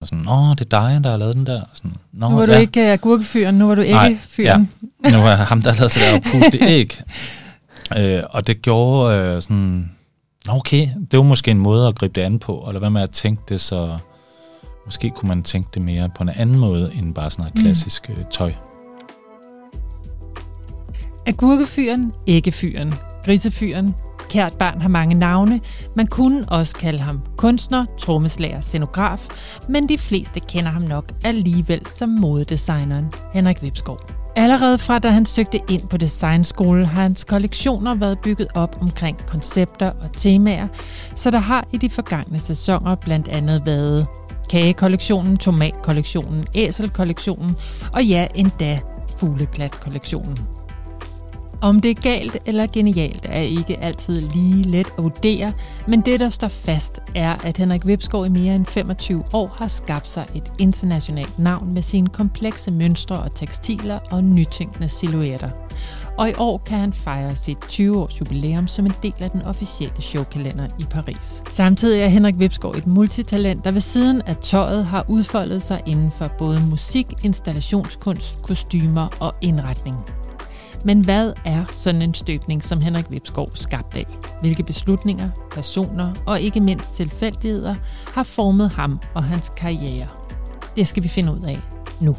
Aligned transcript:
Og 0.00 0.06
sådan, 0.08 0.24
Nå, 0.24 0.50
det 0.50 0.60
er 0.60 0.80
dig, 0.80 1.04
der 1.04 1.10
har 1.10 1.16
lavet 1.16 1.36
den 1.36 1.46
der. 1.46 1.62
Sådan, 1.72 1.94
Nå, 2.12 2.28
Nu 2.28 2.36
var 2.36 2.46
du 2.46 2.52
ja. 2.52 2.58
ikke 2.58 2.80
uh, 2.80 2.86
agurkefyren, 2.92 3.54
nu 3.54 3.66
var 3.66 3.74
du 3.74 3.82
Nej, 3.82 4.08
ikke 4.08 4.20
fyren. 4.22 4.70
Nu 5.10 5.16
er 5.18 5.34
ham, 5.50 5.62
der 5.62 5.70
har 5.70 5.76
lavet 5.78 5.94
det 5.94 6.02
der 6.02 6.20
puste 6.32 6.58
æg. 6.64 7.00
øh, 7.98 8.22
og 8.30 8.46
det 8.46 8.62
gjorde 8.62 9.16
øh, 9.16 9.42
sådan, 9.42 9.90
Nå, 10.46 10.52
okay, 10.52 10.88
det 11.10 11.16
var 11.18 11.22
måske 11.24 11.50
en 11.50 11.58
måde 11.58 11.88
at 11.88 11.94
gribe 11.98 12.20
det 12.20 12.26
an 12.26 12.38
på, 12.38 12.64
eller 12.68 12.78
hvad 12.78 12.90
med 12.90 13.02
at 13.02 13.10
tænke 13.10 13.42
det, 13.48 13.60
så 13.60 13.98
måske 14.84 15.10
kunne 15.10 15.28
man 15.28 15.42
tænke 15.42 15.68
det 15.74 15.82
mere 15.82 16.08
på 16.16 16.22
en 16.22 16.28
anden 16.28 16.58
måde, 16.58 16.90
end 16.94 17.14
bare 17.14 17.30
sådan 17.30 17.42
noget 17.42 17.54
Mm. 17.54 17.60
klassisk 17.62 18.10
øh, 18.10 18.24
tøj. 18.30 18.52
Agurkefyren, 21.26 22.12
æggefyren, 22.26 22.94
grisefyren. 23.24 23.94
Kært 24.28 24.52
barn 24.58 24.80
har 24.80 24.88
mange 24.88 25.14
navne. 25.14 25.60
Man 25.96 26.06
kunne 26.06 26.44
også 26.48 26.74
kalde 26.74 26.98
ham 26.98 27.20
kunstner, 27.36 27.86
trommeslager, 27.98 28.60
scenograf, 28.60 29.26
men 29.68 29.88
de 29.88 29.98
fleste 29.98 30.40
kender 30.40 30.70
ham 30.70 30.82
nok 30.82 31.04
alligevel 31.24 31.86
som 31.86 32.08
modedesigneren 32.08 33.12
Henrik 33.34 33.62
Vipskov. 33.62 33.98
Allerede 34.36 34.78
fra 34.78 34.98
da 34.98 35.08
han 35.08 35.26
søgte 35.26 35.60
ind 35.68 35.88
på 35.88 35.96
designskole, 35.96 36.86
har 36.86 37.02
hans 37.02 37.24
kollektioner 37.24 37.94
været 37.94 38.18
bygget 38.18 38.48
op 38.54 38.76
omkring 38.80 39.26
koncepter 39.26 39.90
og 40.02 40.12
temaer, 40.12 40.68
så 41.14 41.30
der 41.30 41.38
har 41.38 41.66
i 41.72 41.76
de 41.76 41.90
forgangne 41.90 42.40
sæsoner 42.40 42.94
blandt 42.94 43.28
andet 43.28 43.62
været 43.66 44.06
kagekollektionen, 44.50 45.36
tomatkollektionen, 45.36 46.46
æselkollektionen 46.54 47.56
og 47.92 48.04
ja, 48.04 48.26
endda 48.34 48.80
fugleklatkollektionen. 49.16 50.59
Om 51.62 51.80
det 51.80 51.90
er 51.90 52.02
galt 52.02 52.36
eller 52.46 52.66
genialt, 52.66 53.26
er 53.28 53.40
ikke 53.40 53.80
altid 53.80 54.20
lige 54.20 54.62
let 54.62 54.86
at 54.98 55.02
vurdere, 55.02 55.52
men 55.88 56.00
det, 56.00 56.20
der 56.20 56.28
står 56.28 56.48
fast, 56.48 57.00
er, 57.14 57.36
at 57.44 57.56
Henrik 57.56 57.86
Vipskov 57.86 58.26
i 58.26 58.28
mere 58.28 58.54
end 58.54 58.66
25 58.66 59.24
år 59.32 59.54
har 59.56 59.68
skabt 59.68 60.08
sig 60.08 60.26
et 60.34 60.52
internationalt 60.58 61.38
navn 61.38 61.74
med 61.74 61.82
sine 61.82 62.06
komplekse 62.08 62.70
mønstre 62.70 63.18
og 63.18 63.34
tekstiler 63.34 63.98
og 64.10 64.24
nytænkende 64.24 64.88
silhuetter. 64.88 65.50
Og 66.18 66.30
i 66.30 66.32
år 66.38 66.58
kan 66.58 66.78
han 66.78 66.92
fejre 66.92 67.36
sit 67.36 67.58
20-års 67.64 68.20
jubilæum 68.20 68.66
som 68.66 68.86
en 68.86 68.94
del 69.02 69.14
af 69.20 69.30
den 69.30 69.42
officielle 69.42 70.02
showkalender 70.02 70.66
i 70.78 70.84
Paris. 70.90 71.42
Samtidig 71.46 72.00
er 72.00 72.08
Henrik 72.08 72.38
Vipskov 72.38 72.70
et 72.70 72.86
multitalent, 72.86 73.64
der 73.64 73.70
ved 73.70 73.80
siden 73.80 74.22
af 74.22 74.36
tøjet 74.36 74.84
har 74.86 75.04
udfoldet 75.08 75.62
sig 75.62 75.80
inden 75.86 76.10
for 76.10 76.28
både 76.38 76.60
musik, 76.70 77.06
installationskunst, 77.24 78.42
kostymer 78.42 79.08
og 79.20 79.34
indretning. 79.40 80.19
Men 80.84 81.04
hvad 81.04 81.32
er 81.44 81.64
sådan 81.70 82.02
en 82.02 82.14
støbning, 82.14 82.62
som 82.62 82.80
Henrik 82.80 83.10
Vipskov 83.10 83.50
skabt 83.54 83.96
af? 83.96 84.06
Hvilke 84.40 84.62
beslutninger, 84.62 85.30
personer 85.54 86.14
og 86.26 86.40
ikke 86.40 86.60
mindst 86.60 86.94
tilfældigheder 86.94 87.74
har 88.14 88.22
formet 88.22 88.70
ham 88.70 89.00
og 89.14 89.24
hans 89.24 89.52
karriere? 89.56 90.06
Det 90.76 90.86
skal 90.86 91.02
vi 91.02 91.08
finde 91.08 91.32
ud 91.32 91.42
af 91.42 91.58
nu. 92.00 92.16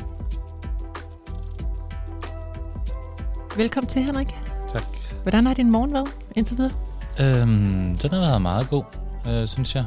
Velkommen 3.57 3.89
til, 3.89 4.03
Henrik. 4.03 4.35
Tak. 4.69 4.83
Hvordan 5.21 5.45
har 5.45 5.53
din 5.53 5.71
morgen 5.71 5.93
været 5.93 6.07
indtil 6.35 6.57
videre? 6.57 6.71
Øhm, 7.19 7.97
den 8.01 8.09
har 8.11 8.19
været 8.19 8.41
meget 8.41 8.69
god, 8.69 8.83
øh, 9.29 9.47
synes 9.47 9.75
jeg. 9.75 9.85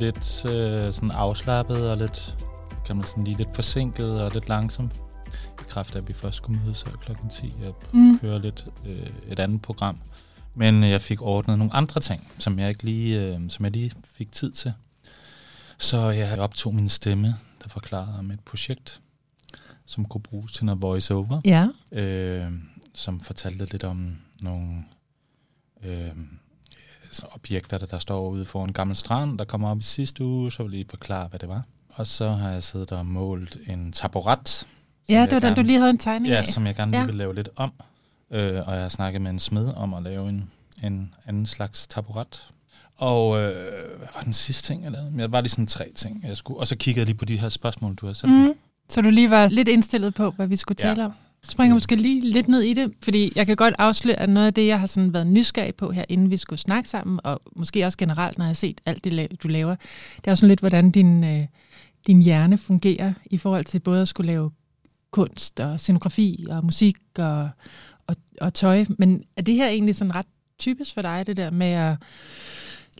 Lidt 0.00 0.44
øh, 0.44 0.92
sådan 0.92 1.10
afslappet 1.10 1.90
og 1.90 1.96
lidt, 1.96 2.36
kan 2.86 2.96
man 2.96 3.04
sådan 3.04 3.24
lige 3.24 3.36
lidt 3.36 3.54
forsinket 3.54 4.22
og 4.22 4.30
lidt 4.34 4.48
langsom. 4.48 4.90
I 5.60 5.62
kraft 5.68 5.94
af, 5.94 6.00
at 6.00 6.08
vi 6.08 6.12
først 6.12 6.36
skulle 6.36 6.60
mødes 6.64 6.82
her 6.82 6.92
klokken 6.92 7.28
10 7.30 7.52
og 7.66 7.76
Mm. 7.92 8.18
køre 8.18 8.38
lidt 8.42 8.66
øh, 8.86 9.06
et 9.28 9.38
andet 9.38 9.62
program. 9.62 9.98
Men 10.54 10.84
øh, 10.84 10.90
jeg 10.90 11.00
fik 11.02 11.22
ordnet 11.22 11.58
nogle 11.58 11.74
andre 11.74 12.00
ting, 12.00 12.28
som 12.38 12.58
jeg 12.58 12.68
ikke 12.68 12.82
lige, 12.84 13.20
øh, 13.34 13.40
som 13.50 13.64
jeg 13.64 13.72
lige 13.72 13.92
fik 14.04 14.32
tid 14.32 14.52
til. 14.52 14.72
Så 15.78 15.98
jeg 16.10 16.38
optog 16.38 16.74
min 16.74 16.88
stemme, 16.88 17.34
der 17.62 17.68
forklarede 17.68 18.18
om 18.18 18.30
et 18.30 18.40
projekt, 18.40 19.00
som 19.86 20.04
kunne 20.04 20.22
bruges 20.22 20.52
til 20.52 20.64
noget 20.64 20.82
voice-over 20.82 21.40
Ja. 21.44 21.68
øh, 21.92 22.52
som 22.94 23.20
fortalte 23.20 23.64
lidt 23.64 23.84
om 23.84 24.16
nogle 24.40 24.84
øh, 25.84 26.10
så 27.12 27.26
objekter, 27.30 27.78
der, 27.78 27.86
der 27.86 27.98
står 27.98 28.28
ude 28.28 28.44
for 28.44 28.64
en 28.64 28.72
gammel 28.72 28.96
strand, 28.96 29.38
der 29.38 29.44
kommer 29.44 29.70
op 29.70 29.78
i 29.78 29.82
sidste 29.82 30.24
uge, 30.24 30.52
så 30.52 30.62
vil 30.62 30.70
jeg 30.72 30.78
lige 30.78 30.86
forklare, 30.90 31.28
hvad 31.28 31.38
det 31.38 31.48
var. 31.48 31.62
Og 31.88 32.06
så 32.06 32.30
har 32.30 32.50
jeg 32.50 32.62
siddet 32.62 32.92
og 32.92 33.06
målt 33.06 33.58
en 33.66 33.92
taburet. 33.92 34.66
Ja, 35.08 35.22
det 35.22 35.32
var 35.32 35.38
den, 35.40 35.54
du 35.54 35.62
lige 35.62 35.78
havde 35.78 35.90
en 35.90 35.98
tegning 35.98 36.32
Ja, 36.32 36.38
af. 36.40 36.46
som 36.46 36.66
jeg 36.66 36.74
gerne 36.74 36.96
Ja. 36.98 37.04
vil 37.04 37.14
lave 37.14 37.34
lidt 37.34 37.48
om. 37.56 37.72
Øh, 38.30 38.68
og 38.68 38.72
jeg 38.74 38.82
har 38.82 38.88
snakket 38.88 39.22
med 39.22 39.30
en 39.30 39.38
smed 39.38 39.72
om 39.76 39.94
at 39.94 40.02
lave 40.02 40.28
en, 40.28 40.50
en 40.84 41.14
anden 41.26 41.46
slags 41.46 41.86
taburet. 41.86 42.46
Og 42.96 43.38
øh, 43.40 43.54
hvad 43.98 44.08
var 44.14 44.20
den 44.24 44.32
sidste 44.32 44.62
ting, 44.66 44.82
jeg 44.84 44.92
lavede? 44.92 45.12
Jeg 45.18 45.32
var 45.32 45.40
lige 45.40 45.50
sådan 45.50 45.66
tre 45.66 45.84
ting, 45.94 46.24
jeg 46.28 46.36
skulle. 46.36 46.60
Og 46.60 46.66
så 46.66 46.76
kiggede 46.76 47.00
jeg 47.00 47.06
lige 47.06 47.16
på 47.16 47.24
de 47.24 47.36
her 47.36 47.48
spørgsmål, 47.48 47.94
du 47.94 48.06
har 48.06 48.12
sendt. 48.12 48.34
Mm. 48.34 48.52
Så 48.88 49.00
du 49.00 49.10
lige 49.10 49.30
var 49.30 49.48
lidt 49.48 49.68
indstillet 49.68 50.14
på, 50.14 50.30
hvad 50.30 50.46
vi 50.46 50.56
skulle 50.56 50.78
Ja. 50.82 50.88
tale 50.88 51.04
om? 51.04 51.12
Springer 51.48 51.74
måske 51.74 51.96
lige 51.96 52.20
lidt 52.30 52.48
ned 52.48 52.60
i 52.60 52.74
det, 52.74 52.92
fordi 53.02 53.32
jeg 53.36 53.46
kan 53.46 53.56
godt 53.56 53.74
afsløre, 53.78 54.16
at 54.16 54.28
noget 54.28 54.46
af 54.46 54.54
det, 54.54 54.66
jeg 54.66 54.80
har 54.80 54.86
sådan 54.86 55.12
været 55.12 55.26
nysgerrig 55.26 55.74
på 55.74 55.90
her, 55.90 56.04
inden 56.08 56.30
vi 56.30 56.36
skulle 56.36 56.58
snakke 56.60 56.88
sammen, 56.88 57.20
og 57.24 57.40
måske 57.56 57.84
også 57.86 57.98
generelt, 57.98 58.38
når 58.38 58.44
jeg 58.44 58.48
har 58.48 58.54
set 58.54 58.80
alt 58.86 59.04
det, 59.04 59.42
du 59.42 59.48
laver, 59.48 59.74
det 60.16 60.26
er 60.26 60.30
jo 60.30 60.36
sådan 60.36 60.48
lidt, 60.48 60.60
hvordan 60.60 60.90
din, 60.90 61.24
øh, 61.24 61.46
din 62.06 62.22
hjerne 62.22 62.58
fungerer 62.58 63.12
i 63.26 63.38
forhold 63.38 63.64
til 63.64 63.78
både 63.78 64.02
at 64.02 64.08
skulle 64.08 64.26
lave 64.26 64.50
kunst 65.12 65.60
og 65.60 65.80
scenografi 65.80 66.46
og 66.48 66.64
musik 66.64 66.96
og, 67.18 67.48
og, 68.06 68.16
og 68.40 68.54
tøj. 68.54 68.84
Men 68.98 69.24
er 69.36 69.42
det 69.42 69.54
her 69.54 69.68
egentlig 69.68 69.96
sådan 69.96 70.14
ret 70.14 70.26
typisk 70.58 70.94
for 70.94 71.02
dig, 71.02 71.26
det 71.26 71.36
der 71.36 71.50
med 71.50 71.66
at 71.66 71.96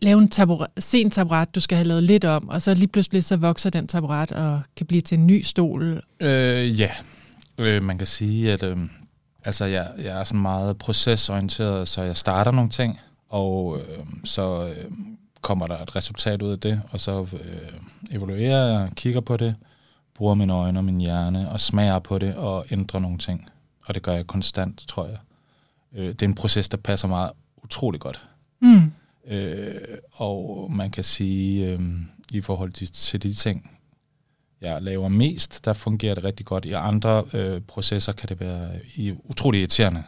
lave 0.03 0.19
en 0.19 0.29
taburet, 0.29 0.69
sen 0.79 1.11
taburet, 1.11 1.55
du 1.55 1.61
skal 1.61 1.77
have 1.77 1.89
lavet 1.89 2.03
lidt 2.03 2.25
om, 2.25 2.49
og 2.49 2.63
så 2.63 2.75
lige 2.75 2.89
pludselig 2.89 3.25
så 3.25 3.37
vokser 3.37 3.71
den 3.71 3.87
taburet 3.87 4.33
og 4.33 4.61
kan 4.77 4.87
blive 4.87 5.01
til 5.01 5.19
en 5.19 5.27
ny 5.27 5.43
stol. 5.43 6.03
Øh, 6.21 6.81
ja, 6.81 6.91
øh, 7.59 7.83
man 7.83 7.99
kan 7.99 8.07
sige, 8.07 8.53
at 8.53 8.63
øh, 8.63 8.77
altså, 9.45 9.65
jeg, 9.65 9.91
jeg 9.99 10.21
er 10.21 10.25
sådan 10.25 10.41
meget 10.41 10.79
procesorienteret, 10.79 11.89
så 11.89 12.03
jeg 12.03 12.17
starter 12.17 12.51
nogle 12.51 12.71
ting, 12.71 13.01
og 13.29 13.79
øh, 13.79 14.07
så 14.25 14.69
øh, 14.69 14.91
kommer 15.41 15.67
der 15.67 15.79
et 15.79 15.97
resultat 15.97 16.43
ud 16.43 16.53
af 16.53 16.61
det, 16.61 16.83
og 16.91 17.01
så 17.01 17.27
øh, 17.33 18.17
evaluerer 18.17 18.81
jeg, 18.81 18.91
kigger 18.97 19.21
på 19.21 19.37
det, 19.37 19.55
bruger 20.15 20.35
mine 20.35 20.53
øjne 20.53 20.79
og 20.79 20.85
min 20.85 21.01
hjerne, 21.01 21.51
og 21.51 21.61
smager 21.61 21.99
på 21.99 22.19
det, 22.19 22.37
og 22.37 22.67
ændrer 22.71 23.01
nogle 23.01 23.19
ting. 23.19 23.51
Og 23.87 23.95
det 23.95 24.03
gør 24.03 24.13
jeg 24.13 24.27
konstant, 24.27 24.85
tror 24.89 25.07
jeg. 25.07 25.19
Øh, 25.93 26.09
det 26.09 26.23
er 26.23 26.27
en 26.27 26.35
proces, 26.35 26.69
der 26.69 26.77
passer 26.77 27.09
meget 27.09 27.33
utrolig 27.65 28.01
godt. 28.01 28.29
Mm. 28.61 28.93
Øh, 29.27 29.75
og 30.13 30.71
man 30.73 30.91
kan 30.91 31.05
sige, 31.05 31.67
øh, 31.67 31.81
i 32.33 32.41
forhold 32.41 32.73
til, 32.73 32.93
til 32.93 33.23
de 33.23 33.35
ting, 33.35 33.71
jeg 34.61 34.83
laver 34.83 35.09
mest, 35.09 35.65
der 35.65 35.73
fungerer 35.73 36.15
det 36.15 36.25
rigtig 36.25 36.47
godt. 36.47 36.65
I 36.65 36.73
andre 36.73 37.25
øh, 37.33 37.61
processer 37.61 38.13
kan 38.13 38.29
det 38.29 38.41
være 38.41 38.71
i, 38.97 39.15
utrolig 39.25 39.59
irriterende, 39.61 40.03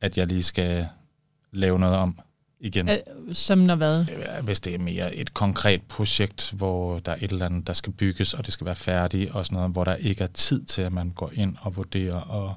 at 0.00 0.18
jeg 0.18 0.26
lige 0.26 0.42
skal 0.42 0.88
lave 1.52 1.78
noget 1.78 1.96
om 1.96 2.18
igen. 2.64 2.88
Øh, 2.88 2.98
som 3.32 3.58
når 3.58 3.74
hvad? 3.74 4.04
Hvis 4.42 4.60
det 4.60 4.74
er 4.74 4.78
mere 4.78 5.14
et 5.14 5.34
konkret 5.34 5.82
projekt, 5.82 6.52
hvor 6.56 6.98
der 6.98 7.12
er 7.12 7.16
et 7.16 7.32
eller 7.32 7.46
andet, 7.46 7.66
der 7.66 7.72
skal 7.72 7.92
bygges, 7.92 8.34
og 8.34 8.44
det 8.44 8.52
skal 8.52 8.64
være 8.64 8.74
færdigt, 8.74 9.30
og 9.30 9.46
sådan 9.46 9.56
noget, 9.56 9.72
hvor 9.72 9.84
der 9.84 9.94
ikke 9.94 10.24
er 10.24 10.28
tid 10.28 10.64
til, 10.64 10.82
at 10.82 10.92
man 10.92 11.10
går 11.10 11.30
ind 11.34 11.56
og 11.60 11.76
vurderer 11.76 12.20
og 12.20 12.54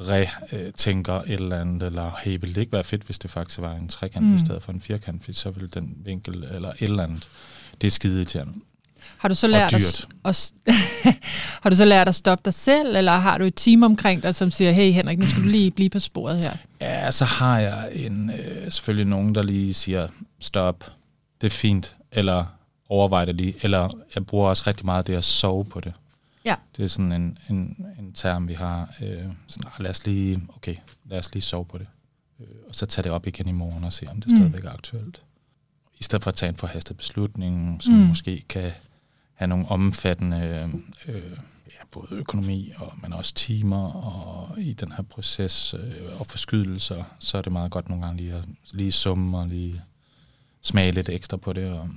retænker 0.00 1.14
et 1.14 1.30
eller 1.30 1.60
andet, 1.60 1.82
eller 1.82 2.10
hey, 2.22 2.38
ville 2.40 2.54
det 2.54 2.60
ikke 2.60 2.72
være 2.72 2.84
fedt, 2.84 3.02
hvis 3.02 3.18
det 3.18 3.30
faktisk 3.30 3.60
var 3.60 3.74
en 3.74 3.88
trekant. 3.88 4.26
Mm. 4.26 4.34
i 4.34 4.38
stedet 4.38 4.62
for 4.62 4.72
en 4.72 4.80
firkant, 4.80 5.24
for 5.24 5.32
så 5.32 5.50
ville 5.50 5.68
den 5.68 5.96
vinkel, 6.04 6.44
eller 6.50 6.68
et 6.68 6.82
eller 6.82 7.02
andet, 7.02 7.28
det 7.80 7.86
er 7.86 7.90
skide 7.90 8.16
irriterende. 8.16 8.52
Har 9.20 9.28
du 9.28 9.34
så 9.34 9.46
lært 9.46 9.74
at, 9.74 10.06
at, 10.24 10.52
har 11.62 11.70
du 11.70 11.76
så 11.76 11.84
lært 11.84 12.08
at 12.08 12.14
stoppe 12.14 12.42
dig 12.44 12.54
selv, 12.54 12.96
eller 12.96 13.12
har 13.12 13.38
du 13.38 13.44
et 13.44 13.54
team 13.56 13.82
omkring 13.82 14.22
dig, 14.22 14.34
som 14.34 14.50
siger, 14.50 14.72
hey 14.72 14.92
Henrik, 14.92 15.18
nu 15.18 15.28
skal 15.28 15.42
du 15.42 15.48
lige 15.48 15.70
blive 15.70 15.90
på 15.90 15.98
sporet 15.98 16.44
her? 16.44 16.56
Ja, 16.80 17.10
så 17.10 17.24
har 17.24 17.58
jeg 17.58 17.90
en, 17.92 18.30
øh, 18.30 18.72
selvfølgelig 18.72 19.06
nogen, 19.06 19.34
der 19.34 19.42
lige 19.42 19.74
siger, 19.74 20.08
stop, 20.38 20.92
det 21.40 21.46
er 21.46 21.50
fint, 21.50 21.96
eller 22.12 22.44
overvej 22.88 23.24
det 23.24 23.34
lige, 23.34 23.54
eller 23.62 23.88
jeg 24.14 24.26
bruger 24.26 24.48
også 24.48 24.64
rigtig 24.66 24.86
meget 24.86 25.06
det 25.06 25.14
at 25.14 25.24
sove 25.24 25.64
på 25.64 25.80
det. 25.80 25.92
Ja. 26.44 26.54
Det 26.76 26.84
er 26.84 26.88
sådan 26.88 27.12
en, 27.12 27.38
en, 27.50 27.86
en 27.98 28.12
term, 28.12 28.48
vi 28.48 28.54
har. 28.54 28.94
Øh, 29.02 29.08
sådan, 29.46 29.72
ah, 29.74 29.82
lad 29.82 29.90
os 29.90 30.06
lige, 30.06 30.42
okay, 30.56 30.74
lad 31.04 31.18
os 31.18 31.32
lige 31.32 31.42
sove 31.42 31.64
på 31.64 31.78
det. 31.78 31.86
Øh, 32.40 32.46
og 32.68 32.74
så 32.74 32.86
tage 32.86 33.02
det 33.02 33.12
op 33.12 33.26
igen 33.26 33.48
i 33.48 33.52
morgen 33.52 33.84
og 33.84 33.92
se, 33.92 34.06
om 34.10 34.20
det 34.20 34.32
Mm. 34.32 34.38
stadigvæk 34.38 34.64
er 34.64 34.70
aktuelt. 34.72 35.22
I 36.00 36.02
stedet 36.02 36.22
for 36.22 36.28
at 36.30 36.34
tage 36.34 36.50
en 36.50 36.56
forhastet 36.56 36.96
beslutning, 36.96 37.82
som 37.82 37.94
mm. 37.94 38.00
måske 38.00 38.42
kan 38.48 38.72
have 39.40 39.48
nogle 39.48 39.68
omfattende, 39.68 40.68
øh, 41.08 41.14
ja, 41.66 41.84
både 41.92 42.06
økonomi, 42.10 42.72
og, 42.76 42.92
men 43.02 43.12
også 43.12 43.34
timer, 43.34 43.92
og 43.92 44.58
i 44.60 44.72
den 44.72 44.92
her 44.92 45.02
proces 45.02 45.74
øh, 45.74 46.20
og 46.20 46.26
forskydelser, 46.26 47.04
så 47.18 47.38
er 47.38 47.42
det 47.42 47.52
meget 47.52 47.70
godt 47.70 47.88
nogle 47.88 48.04
gange 48.04 48.16
lige 48.22 48.32
at 48.34 48.44
lige 48.72 48.92
summe 48.92 49.38
og 49.38 49.46
lige 49.46 49.82
smage 50.62 50.92
lidt 50.92 51.08
ekstra 51.08 51.36
på 51.36 51.52
det 51.52 51.70
og 51.70 51.88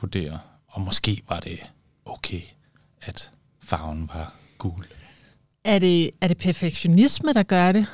vurdere. 0.00 0.38
Og 0.68 0.80
måske 0.80 1.22
var 1.28 1.40
det 1.40 1.58
okay, 2.04 2.40
at 3.02 3.30
farven 3.62 4.10
var 4.14 4.34
gul. 4.58 4.84
Er 5.64 5.78
det, 5.78 6.10
er 6.20 6.28
det 6.28 6.38
perfektionisme, 6.38 7.32
der 7.32 7.42
gør 7.42 7.72
det? 7.72 7.86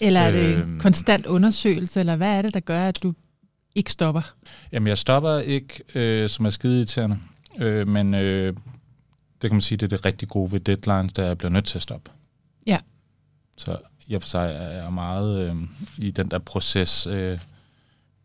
Eller 0.00 0.20
er 0.20 0.30
det 0.30 0.54
Øhm. 0.54 0.80
konstant 0.80 1.26
undersøgelse, 1.26 2.00
eller 2.00 2.16
hvad 2.16 2.28
er 2.38 2.42
det, 2.42 2.54
der 2.54 2.60
gør, 2.60 2.88
at 2.88 3.02
du 3.02 3.14
ikke 3.74 3.92
stopper? 3.92 4.34
Jamen, 4.72 4.86
jeg 4.86 4.98
stopper 4.98 5.38
ikke, 5.38 5.80
øh, 5.94 6.28
som 6.28 6.44
er 6.46 6.50
skide 6.50 6.76
irriterende, 6.76 7.18
øh, 7.58 7.88
men 7.88 8.14
øh, 8.14 8.56
det 9.42 9.50
kan 9.50 9.52
man 9.52 9.60
sige, 9.60 9.78
det 9.78 9.92
er 9.92 9.96
det 9.96 10.06
rigtig 10.06 10.28
gode 10.28 10.52
ved 10.52 10.60
deadlines, 10.60 11.12
der 11.12 11.26
jeg 11.26 11.38
bliver 11.38 11.50
nødt 11.50 11.64
til 11.64 11.78
at 11.78 11.82
stoppe. 11.82 12.10
Ja. 12.66 12.78
Så 13.56 13.78
og 14.14 14.22
for 14.22 14.28
sig 14.28 14.52
er 14.52 14.82
jeg 14.82 14.92
meget 14.92 15.50
øh, 15.50 15.56
i 15.98 16.10
den 16.10 16.30
der 16.30 16.38
proces, 16.38 17.06
øh, 17.06 17.40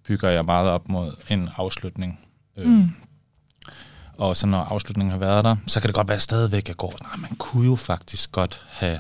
bygger 0.04 0.30
jeg 0.30 0.46
meget 0.46 0.70
op 0.70 0.90
mod 0.90 1.12
en 1.30 1.50
afslutning. 1.56 2.20
Øh, 2.58 2.68
Mm. 2.68 2.90
Og 4.18 4.38
så 4.38 4.48
når 4.48 4.58
afslutningen 4.60 5.12
har 5.12 5.18
været 5.18 5.44
der, 5.44 5.56
så 5.68 5.80
kan 5.80 5.88
det 5.88 5.96
godt 5.96 6.08
være 6.08 6.20
stadigvæk, 6.20 6.68
jeg 6.68 6.78
går, 6.78 6.94
nej, 7.02 7.16
man 7.16 7.36
kunne 7.38 7.66
jo 7.66 7.76
faktisk 7.76 8.32
godt 8.32 8.66
have 8.70 9.00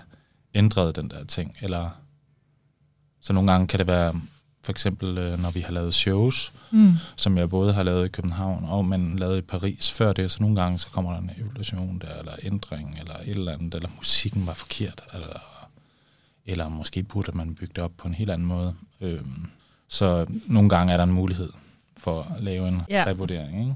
ændret 0.53 0.95
den 0.95 1.09
der 1.09 1.23
ting. 1.25 1.55
Eller 1.61 1.89
så 3.21 3.33
nogle 3.33 3.51
gange 3.51 3.67
kan 3.67 3.79
det 3.79 3.87
være, 3.87 4.21
for 4.61 4.71
eksempel 4.71 5.17
øh, 5.17 5.39
når 5.41 5.51
vi 5.51 5.59
har 5.59 5.71
lavet 5.71 5.93
shows, 5.93 6.53
Mm. 6.71 6.93
som 7.15 7.37
jeg 7.37 7.49
både 7.49 7.73
har 7.73 7.83
lavet 7.83 8.05
i 8.05 8.09
København 8.09 8.65
og 8.65 8.85
men 8.85 9.19
lavet 9.19 9.37
i 9.37 9.41
Paris 9.41 9.91
før 9.91 10.13
det, 10.13 10.31
så 10.31 10.37
nogle 10.43 10.61
gange 10.61 10.79
så 10.79 10.87
kommer 10.87 11.11
der 11.11 11.19
en 11.19 11.31
evolution 11.37 11.99
der, 12.01 12.15
eller 12.19 12.31
ændring, 12.43 12.97
eller 12.99 13.13
et 13.13 13.27
eller 13.29 13.53
andet, 13.53 13.73
eller 13.75 13.89
musikken 13.97 14.47
var 14.47 14.53
forkert, 14.53 15.01
eller, 15.13 15.39
eller 16.45 16.69
måske 16.69 17.03
burde 17.03 17.31
man 17.37 17.55
bygge 17.55 17.73
det 17.75 17.83
op 17.83 17.91
på 17.97 18.07
en 18.07 18.13
helt 18.13 18.29
anden 18.31 18.47
måde. 18.47 18.75
Øhm, 19.01 19.45
så 19.87 20.25
nogle 20.45 20.69
gange 20.69 20.93
er 20.93 20.97
der 20.97 21.03
en 21.03 21.11
mulighed 21.11 21.49
for 21.97 22.21
at 22.35 22.43
lave 22.43 22.67
en 22.67 22.81
Ja. 22.89 22.99
ja. 22.99 23.05
revurdering. 23.05 23.59
Ikke? 23.59 23.75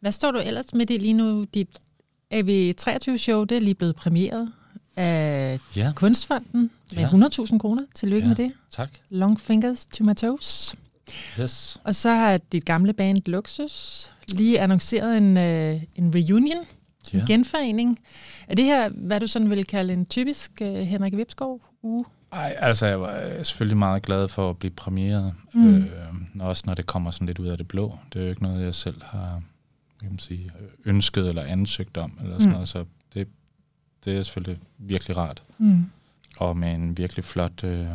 Hvad 0.00 0.12
står 0.12 0.30
du 0.30 0.38
ellers 0.38 0.74
med 0.74 0.86
det 0.86 1.02
lige 1.02 1.12
nu? 1.14 1.44
Dit 1.54 1.68
AV23-show, 2.34 3.44
det 3.44 3.56
er 3.56 3.60
lige 3.60 3.74
blevet 3.74 3.96
premieret 3.96 4.52
af 4.98 5.58
Ja, 5.76 5.92
Kunstfonden 5.96 6.70
med 6.94 7.02
Ja. 7.02 7.08
100.000 7.08 7.58
kroner. 7.58 7.82
Tillykke 7.94 8.24
Ja. 8.24 8.28
med 8.28 8.36
det. 8.36 8.52
tak. 8.70 8.88
Long 9.10 9.40
fingers 9.40 9.86
to 9.86 10.04
my 10.04 10.14
toes. 10.14 10.74
Yes. 11.40 11.80
Og 11.84 11.94
så 11.94 12.10
har 12.10 12.36
dit 12.52 12.64
gamle 12.64 12.92
band 12.92 13.18
Luxus 13.26 14.10
lige 14.28 14.60
annonceret 14.60 15.16
en, 15.18 15.36
øh, 15.38 15.82
en 15.94 16.12
reunion, 16.14 16.64
Ja. 17.14 17.18
en 17.18 17.26
genforening. 17.26 17.98
Er 18.48 18.54
det 18.54 18.64
her, 18.64 18.88
hvad 18.88 19.20
du 19.20 19.26
sådan 19.26 19.50
vil 19.50 19.64
kalde 19.66 19.92
en 19.92 20.06
typisk 20.06 20.50
øh, 20.62 20.74
Henrik 20.74 21.16
Vipskov 21.16 21.60
uge? 21.82 22.04
Ej, 22.32 22.56
altså 22.58 22.86
jeg 22.86 23.00
var 23.00 23.16
øh, 23.20 23.36
selvfølgelig 23.44 23.76
meget 23.78 24.02
glad 24.02 24.28
for 24.28 24.50
at 24.50 24.56
blive 24.58 24.70
premieret, 24.70 25.34
Mm. 25.54 25.76
øh, 25.76 25.86
også 26.40 26.62
når 26.66 26.74
det 26.74 26.86
kommer 26.86 27.10
sådan 27.10 27.26
lidt 27.26 27.38
ud 27.38 27.46
af 27.46 27.56
det 27.56 27.68
blå. 27.68 27.98
Det 28.12 28.18
er 28.18 28.24
jo 28.24 28.30
ikke 28.30 28.42
noget, 28.42 28.64
jeg 28.64 28.74
selv 28.74 29.02
har 29.02 29.42
kan 30.00 30.08
man 30.10 30.18
sige, 30.18 30.50
ønsket 30.84 31.28
eller 31.28 31.42
ansøgt 31.42 31.96
om, 31.96 32.18
eller 32.22 32.34
sådan 32.34 32.46
mm. 32.46 32.52
noget, 32.52 32.68
så 32.68 32.84
det, 34.04 34.16
er 34.16 34.22
selvfølgelig 34.22 34.62
virkelig 34.78 35.16
rart. 35.16 35.42
Mm. 35.58 35.84
Og 36.38 36.56
med 36.56 36.74
en 36.74 36.96
virkelig 36.96 37.24
flot, 37.24 37.64
øh, 37.64 37.88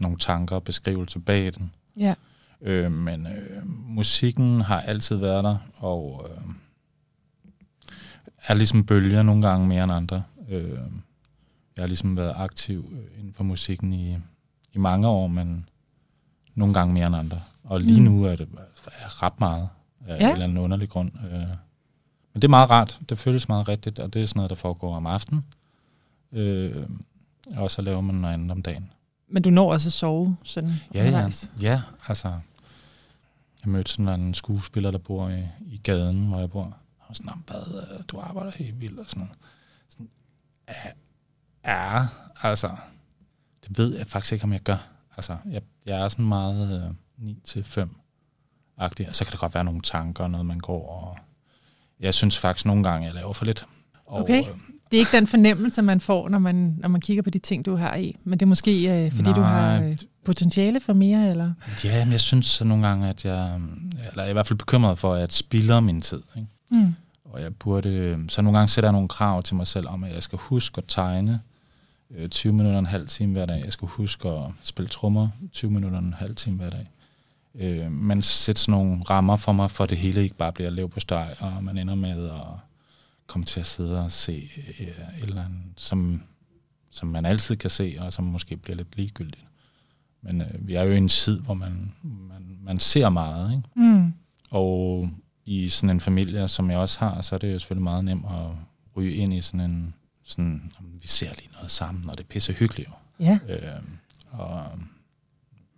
nogle 0.00 0.18
tanker 0.18 0.56
og 0.56 0.64
beskrivelse 0.64 1.18
bag 1.18 1.54
den. 1.54 1.72
Ja. 1.96 2.14
Øh, 2.62 2.92
men 2.92 3.26
øh, 3.26 3.62
musikken 3.68 4.60
har 4.60 4.80
altid 4.80 5.16
været 5.16 5.44
der, 5.44 5.56
og 5.76 6.30
øh, 6.30 6.42
er 8.46 8.54
ligesom 8.54 8.86
bølger 8.86 9.22
nogle 9.22 9.48
gange 9.48 9.66
mere 9.66 9.84
end 9.84 9.92
andre. 9.92 10.22
Øh, 10.48 10.78
jeg 11.76 11.82
har 11.82 11.86
ligesom 11.86 12.16
været 12.16 12.32
aktiv 12.36 12.92
øh, 12.92 13.18
inden 13.18 13.32
for 13.34 13.44
musikken 13.44 13.92
i, 13.92 14.16
i 14.72 14.78
mange 14.78 15.08
år, 15.08 15.26
men 15.26 15.68
nogle 16.54 16.74
gange 16.74 16.94
mere 16.94 17.06
end 17.06 17.16
andre. 17.16 17.40
Og 17.64 17.80
lige 17.80 18.00
Mm. 18.00 18.06
nu 18.06 18.24
er 18.24 18.36
det 18.36 18.48
er 19.00 19.22
ret 19.22 19.40
meget 19.40 19.68
af 20.06 20.20
ja. 20.20 20.26
en 20.26 20.32
eller 20.32 20.44
anden 20.44 20.58
underlig 20.58 20.88
grund. 20.88 21.10
Øh, 21.32 21.46
men 22.38 22.42
det 22.42 22.48
er 22.48 22.50
meget 22.50 22.70
rart. 22.70 23.00
Det 23.08 23.18
føles 23.18 23.48
meget 23.48 23.68
rigtigt, 23.68 23.98
og 23.98 24.14
det 24.14 24.22
er 24.22 24.26
sådan 24.26 24.38
noget, 24.38 24.50
der 24.50 24.56
foregår 24.56 24.96
om 24.96 25.06
aftenen. 25.06 25.44
Øh, 26.32 26.86
og 27.56 27.70
så 27.70 27.82
laver 27.82 28.00
man 28.00 28.14
noget 28.14 28.34
andet 28.34 28.50
om 28.50 28.62
dagen. 28.62 28.90
Men 29.28 29.42
du 29.42 29.50
når 29.50 29.72
også 29.72 29.88
at 29.88 29.92
sove 29.92 30.36
sådan 30.44 30.70
Ja, 30.94 31.00
ja. 31.00 31.06
undervejs. 31.06 31.50
Ja, 31.62 31.82
altså... 32.08 32.28
Jeg 33.64 33.72
mødte 33.72 33.92
sådan 33.92 34.20
en 34.20 34.34
skuespiller, 34.34 34.90
der 34.90 34.98
bor 34.98 35.28
i, 35.28 35.44
i 35.66 35.76
gaden, 35.82 36.26
hvor 36.28 36.38
jeg 36.38 36.50
bor. 36.50 36.62
Var 37.08 37.14
sådan, 37.14 37.32
"Nå, 37.34 37.42
hvad, 37.46 37.82
øh, 37.98 38.04
du 38.08 38.18
arbejder 38.20 38.50
helt 38.50 38.80
vildt 38.80 38.98
og 38.98 39.06
sådan 39.06 39.20
noget. 39.20 39.36
Sådan, 39.88 40.08
ja, 40.68 40.90
ja, 41.96 42.06
altså... 42.42 42.70
Det 43.68 43.78
ved 43.78 43.96
jeg 43.98 44.06
faktisk 44.06 44.32
ikke, 44.32 44.44
om 44.44 44.52
jeg 44.52 44.60
gør. 44.60 44.88
Altså, 45.16 45.36
jeg, 45.50 45.62
jeg 45.86 46.00
er 46.04 46.08
sådan 46.08 46.24
meget 46.28 46.94
øh, 47.18 47.30
9-5-agtig. 47.30 49.08
Og 49.08 49.14
så 49.14 49.24
kan 49.24 49.32
der 49.32 49.38
godt 49.38 49.54
være 49.54 49.64
nogle 49.64 49.80
tanker, 49.80 50.26
noget 50.26 50.46
man 50.46 50.58
går 50.58 50.88
og... 50.88 51.18
Jeg 52.00 52.14
synes 52.14 52.38
faktisk 52.38 52.66
nogle 52.66 52.82
gange, 52.84 53.06
jeg 53.06 53.14
laver 53.14 53.32
for 53.32 53.44
lidt. 53.44 53.66
Og, 54.06 54.20
Okay. 54.22 54.38
øh, 54.38 54.44
Det 54.90 54.96
er 54.96 55.00
ikke 55.00 55.16
den 55.16 55.26
fornemmelse, 55.26 55.82
man 55.82 56.00
får, 56.00 56.28
når 56.28 56.38
man, 56.38 56.74
når 56.78 56.88
man 56.88 57.00
kigger 57.00 57.22
på 57.22 57.30
de 57.30 57.38
ting, 57.38 57.66
du 57.66 57.76
har 57.76 57.94
i. 57.96 58.16
Men 58.24 58.38
det 58.40 58.46
er 58.46 58.48
måske, 58.48 59.04
øh, 59.04 59.12
fordi 59.12 59.30
Nej. 59.30 59.34
du 59.38 59.42
har 59.42 59.80
øh, 59.82 59.98
potentiale 60.24 60.80
for 60.80 60.92
mere, 60.92 61.28
eller? 61.30 61.52
Ja, 61.84 62.04
men 62.04 62.12
jeg 62.12 62.20
synes 62.20 62.46
så 62.46 62.64
nogle 62.64 62.86
gange, 62.86 63.08
at 63.08 63.24
jeg... 63.24 63.60
Eller 64.10 64.22
jeg 64.22 64.24
er 64.24 64.28
i 64.30 64.32
hvert 64.32 64.46
fald 64.46 64.58
bekymret 64.58 64.98
for, 64.98 65.14
at 65.14 65.20
jeg 65.20 65.28
spilder 65.30 65.80
min 65.80 66.00
tid. 66.00 66.22
Ikke? 66.36 66.48
Mm. 66.70 66.94
Og 67.24 67.42
jeg 67.42 67.54
burde, 67.54 68.24
så 68.28 68.42
nogle 68.42 68.58
gange 68.58 68.68
sætter 68.68 68.88
jeg 68.88 68.92
nogle 68.92 69.08
krav 69.08 69.42
til 69.42 69.56
mig 69.56 69.66
selv 69.66 69.88
om, 69.88 70.04
at 70.04 70.14
jeg 70.14 70.22
skal 70.22 70.38
huske 70.38 70.78
at 70.78 70.84
tegne 70.88 71.40
øh, 72.16 72.28
20 72.28 72.52
minutter 72.52 72.72
og 72.72 72.78
en 72.78 72.86
halv 72.86 73.08
time 73.08 73.32
hver 73.32 73.46
dag. 73.46 73.62
Jeg 73.64 73.72
skal 73.72 73.88
huske 73.88 74.28
at 74.28 74.44
spille 74.62 74.88
trommer 74.88 75.28
20 75.52 75.70
minutter 75.70 75.98
og 75.98 76.04
en 76.04 76.14
halv 76.18 76.36
time 76.36 76.56
hver 76.56 76.70
dag. 76.70 76.88
Øh, 77.58 77.92
men 77.92 78.22
sætte 78.22 78.60
sådan 78.60 78.72
nogle 78.72 79.02
rammer 79.02 79.36
for 79.36 79.52
mig, 79.52 79.70
for 79.70 79.86
det 79.86 79.98
hele 79.98 80.22
ikke 80.22 80.36
bare 80.36 80.52
bliver 80.52 80.70
lev 80.70 80.88
på 80.90 81.00
steg, 81.00 81.28
og 81.40 81.64
man 81.64 81.78
ender 81.78 81.94
med 81.94 82.24
at 82.30 82.40
komme 83.26 83.44
til 83.44 83.60
at 83.60 83.66
sidde 83.66 84.04
og 84.04 84.10
se 84.12 84.50
øh, 84.80 84.86
et 84.86 84.96
eller 85.22 85.44
andet, 85.44 85.62
som, 85.76 86.22
som 86.90 87.08
man 87.08 87.24
altid 87.26 87.56
kan 87.56 87.70
se, 87.70 87.96
og 88.00 88.12
som 88.12 88.24
måske 88.24 88.56
bliver 88.56 88.76
lidt 88.76 88.96
ligegyldigt. 88.96 89.44
Men 90.22 90.40
øh, 90.40 90.68
vi 90.68 90.74
er 90.74 90.82
jo 90.82 90.92
i 90.92 90.96
en 90.96 91.08
tid, 91.08 91.40
hvor 91.40 91.54
man, 91.54 91.92
man, 92.02 92.58
man 92.62 92.78
ser 92.78 93.08
meget, 93.08 93.50
ikke? 93.50 93.68
Mm. 93.76 94.14
Og 94.50 95.10
i 95.44 95.68
sådan 95.68 95.90
en 95.90 96.00
familie, 96.00 96.48
som 96.48 96.70
jeg 96.70 96.78
også 96.78 96.98
har, 96.98 97.20
så 97.20 97.34
er 97.34 97.38
det 97.38 97.52
jo 97.52 97.58
selvfølgelig 97.58 97.84
meget 97.84 98.04
nemt 98.04 98.24
at 98.24 98.46
ryge 98.96 99.14
ind 99.14 99.34
i 99.34 99.40
sådan 99.40 99.60
en, 99.70 99.94
sådan, 100.24 100.72
"Jamen, 100.80 100.92
vi 101.02 101.06
ser 101.06 101.30
lige 101.38 101.48
noget 101.52 101.70
sammen, 101.70 102.10
og 102.10 102.18
det 102.18 102.24
er 102.24 102.28
pisse 102.28 102.52
hyggeligt 102.52 102.88
jo. 102.88 102.92
Ja. 103.24 103.38
Øh, 103.48 103.82
og, 104.30 104.64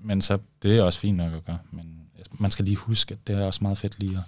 men 0.00 0.22
så, 0.22 0.38
det 0.62 0.78
er 0.78 0.82
også 0.82 0.98
fint 0.98 1.16
nok 1.16 1.32
at 1.32 1.44
gøre, 1.44 1.58
men 1.70 2.00
man 2.32 2.50
skal 2.50 2.64
lige 2.64 2.76
huske, 2.76 3.14
at 3.14 3.26
det 3.26 3.34
er 3.34 3.46
også 3.46 3.58
meget 3.62 3.78
fedt 3.78 3.98
lige 3.98 4.16
at, 4.16 4.24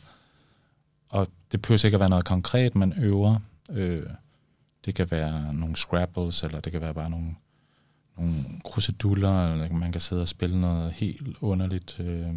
og 1.09 1.29
det 1.53 1.63
behøver 1.63 1.85
ikke 1.85 1.95
at 1.97 2.01
være 2.01 2.09
noget 2.09 2.25
konkret, 2.25 2.75
man 2.75 2.93
øver. 2.99 3.41
Øh, 3.71 4.07
det 4.85 4.95
kan 4.95 5.11
være 5.11 5.55
nogle 5.55 5.77
scrabbles, 5.77 6.43
eller 6.43 6.61
det 6.61 6.73
kan 6.73 6.81
være 6.81 6.95
bare 6.95 7.11
nogle, 7.11 7.35
nogle 8.17 8.35
kruseduller, 8.65 9.53
eller 9.53 9.73
man 9.73 9.93
kan 9.93 10.01
sidde 10.01 10.23
og 10.23 10.29
spille 10.29 10.61
noget 10.61 10.93
helt 10.93 11.37
underligt. 11.41 12.01
Øh, 12.01 12.35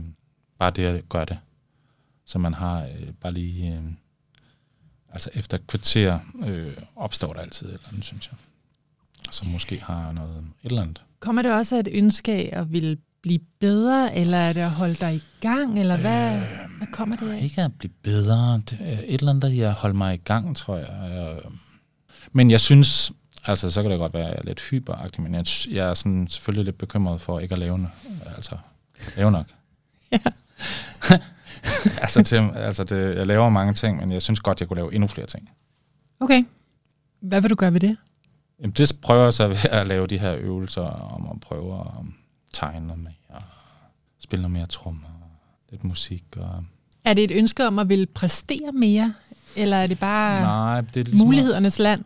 bare 0.59 0.71
det 0.71 0.85
at 0.85 1.09
gøre 1.09 1.25
det. 1.25 1.37
Så 2.25 2.39
man 2.39 2.53
har 2.53 2.83
øh, 2.83 3.13
bare 3.21 3.31
lige... 3.31 3.73
Øh, 3.73 3.83
altså 5.09 5.29
efter 5.33 5.57
et 5.57 5.67
kvarter 5.67 6.19
øh, 6.47 6.77
opstår 6.95 7.33
der 7.33 7.39
altid 7.39 7.67
et 7.67 7.73
eller 7.73 7.87
andet, 7.87 8.05
synes 8.05 8.27
jeg. 8.27 8.37
Som 9.31 9.47
måske 9.47 9.81
har 9.81 10.11
noget 10.11 10.37
et 10.37 10.69
eller 10.69 10.81
andet. 10.81 11.03
Kommer 11.19 11.41
det 11.41 11.53
også 11.53 11.75
af 11.75 11.79
et 11.79 11.87
ønske 11.91 12.31
af 12.31 12.49
at 12.59 12.71
ville 12.71 12.97
blive 13.25 13.39
bedre, 13.59 14.15
eller 14.15 14.37
er 14.37 14.53
det 14.53 14.61
at 14.61 14.71
holde 14.71 14.93
dig 14.95 15.15
i 15.15 15.23
gang, 15.41 15.79
eller 15.79 15.97
hvad, 15.97 16.35
Øh, 16.35 16.41
hvad 16.77 16.87
kommer 16.91 17.15
det 17.15 17.31
af? 17.31 17.43
Ikke 17.43 17.61
at 17.61 17.71
blive 17.79 17.91
bedre. 18.03 18.61
Det 18.69 18.77
er 18.79 18.97
et 19.05 19.19
eller 19.19 19.29
andet, 19.29 19.41
der 19.41 19.47
jeg 19.47 19.71
holder 19.71 19.95
mig 19.95 20.13
i 20.13 20.17
gang, 20.17 20.57
tror 20.57 20.77
jeg. 20.77 21.11
Øh, 21.45 21.51
Men 22.31 22.51
jeg 22.51 22.59
synes, 22.61 23.11
altså 23.45 23.69
så 23.69 23.81
kan 23.81 23.91
det 23.91 23.99
godt 23.99 24.13
være, 24.13 24.23
at 24.23 24.29
jeg 24.29 24.37
er 24.37 24.43
lidt 24.45 24.61
hyperagtig, 24.61 25.23
men 25.23 25.33
jeg, 25.35 25.45
jeg 25.71 25.89
er 25.89 25.93
sådan 25.93 26.27
selvfølgelig 26.27 26.65
lidt 26.65 26.77
bekymret 26.77 27.21
for 27.21 27.39
ikke 27.39 27.53
at 27.53 27.59
lave, 27.59 27.87
altså, 28.35 28.57
lave 29.17 29.31
nok. 29.31 29.45
Ja. 30.11 30.19
altså, 32.01 32.23
til, 32.23 32.49
altså 32.55 32.83
det, 32.83 33.15
jeg 33.15 33.27
laver 33.27 33.49
mange 33.49 33.73
ting, 33.73 33.97
men 33.97 34.11
jeg 34.11 34.21
synes 34.21 34.39
godt, 34.39 34.59
jeg 34.59 34.67
kunne 34.67 34.77
lave 34.77 34.93
endnu 34.93 35.07
flere 35.07 35.27
ting. 35.27 35.49
Okay. 36.19 36.43
Hvad 37.21 37.41
vil 37.41 37.49
du 37.49 37.55
gøre 37.55 37.73
ved 37.73 37.79
det? 37.79 37.97
Jamen, 38.59 38.71
det 38.71 38.91
prøver 39.01 39.23
jeg 39.23 39.33
så 39.33 39.47
ved 39.47 39.57
at 39.71 39.87
lave 39.87 40.07
de 40.07 40.17
her 40.17 40.35
øvelser 40.35 40.81
om 40.81 41.29
at 41.31 41.39
prøve 41.39 41.79
at 41.79 41.85
tegne 42.55 42.87
noget 42.87 43.03
mere, 43.03 43.41
spille 44.19 44.41
noget 44.41 44.51
mere 44.51 44.65
trommer, 44.65 45.07
lidt 45.71 45.83
musik. 45.83 46.23
Og, 46.37 46.63
Er 47.05 47.13
det 47.13 47.23
et 47.23 47.31
ønske 47.31 47.67
om 47.67 47.79
at 47.79 47.89
ville 47.89 48.05
præstere 48.05 48.71
mere, 48.71 49.13
eller 49.57 49.77
er 49.77 49.87
det 49.87 49.99
bare 49.99 50.41
nej, 50.41 50.81
det 50.81 50.99
er 50.99 51.03
ligesom 51.03 51.27
mulighedernes 51.27 51.79
land? 51.79 52.03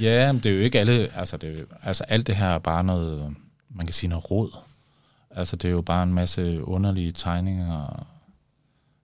Ja, 0.00 0.32
men 0.32 0.42
det 0.42 0.52
er 0.52 0.56
jo 0.56 0.60
ikke 0.60 0.80
alle, 0.80 1.08
altså, 1.16 1.36
det 1.36 1.54
er 1.54 1.58
jo, 1.58 1.66
altså 1.82 2.04
alt 2.04 2.26
det 2.26 2.36
her 2.36 2.46
er 2.48 2.58
bare 2.58 2.84
noget, 2.84 3.34
man 3.70 3.86
kan 3.86 3.94
sige 3.94 4.10
noget 4.10 4.30
råd. 4.30 4.50
Altså 5.30 5.56
det 5.56 5.68
er 5.68 5.72
jo 5.72 5.82
bare 5.82 6.02
en 6.02 6.14
masse 6.14 6.64
underlige 6.64 7.12
tegninger, 7.12 8.06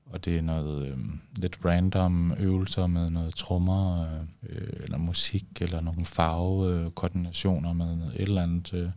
og 0.06 0.24
det 0.24 0.38
er 0.38 0.42
noget 0.42 0.88
øh, 0.88 0.98
lidt 1.36 1.58
random 1.64 2.34
øvelser 2.38 2.86
med 2.86 3.10
noget 3.10 3.34
trommer, 3.34 4.06
øh, 4.48 4.68
eller 4.82 4.98
musik, 4.98 5.44
eller 5.60 5.80
nogle 5.80 6.06
farvekoordinationer 6.06 7.72
med 7.72 7.96
noget 7.96 8.14
et 8.14 8.20
eller 8.22 8.42
andet. 8.42 8.74
Øh. 8.74 8.88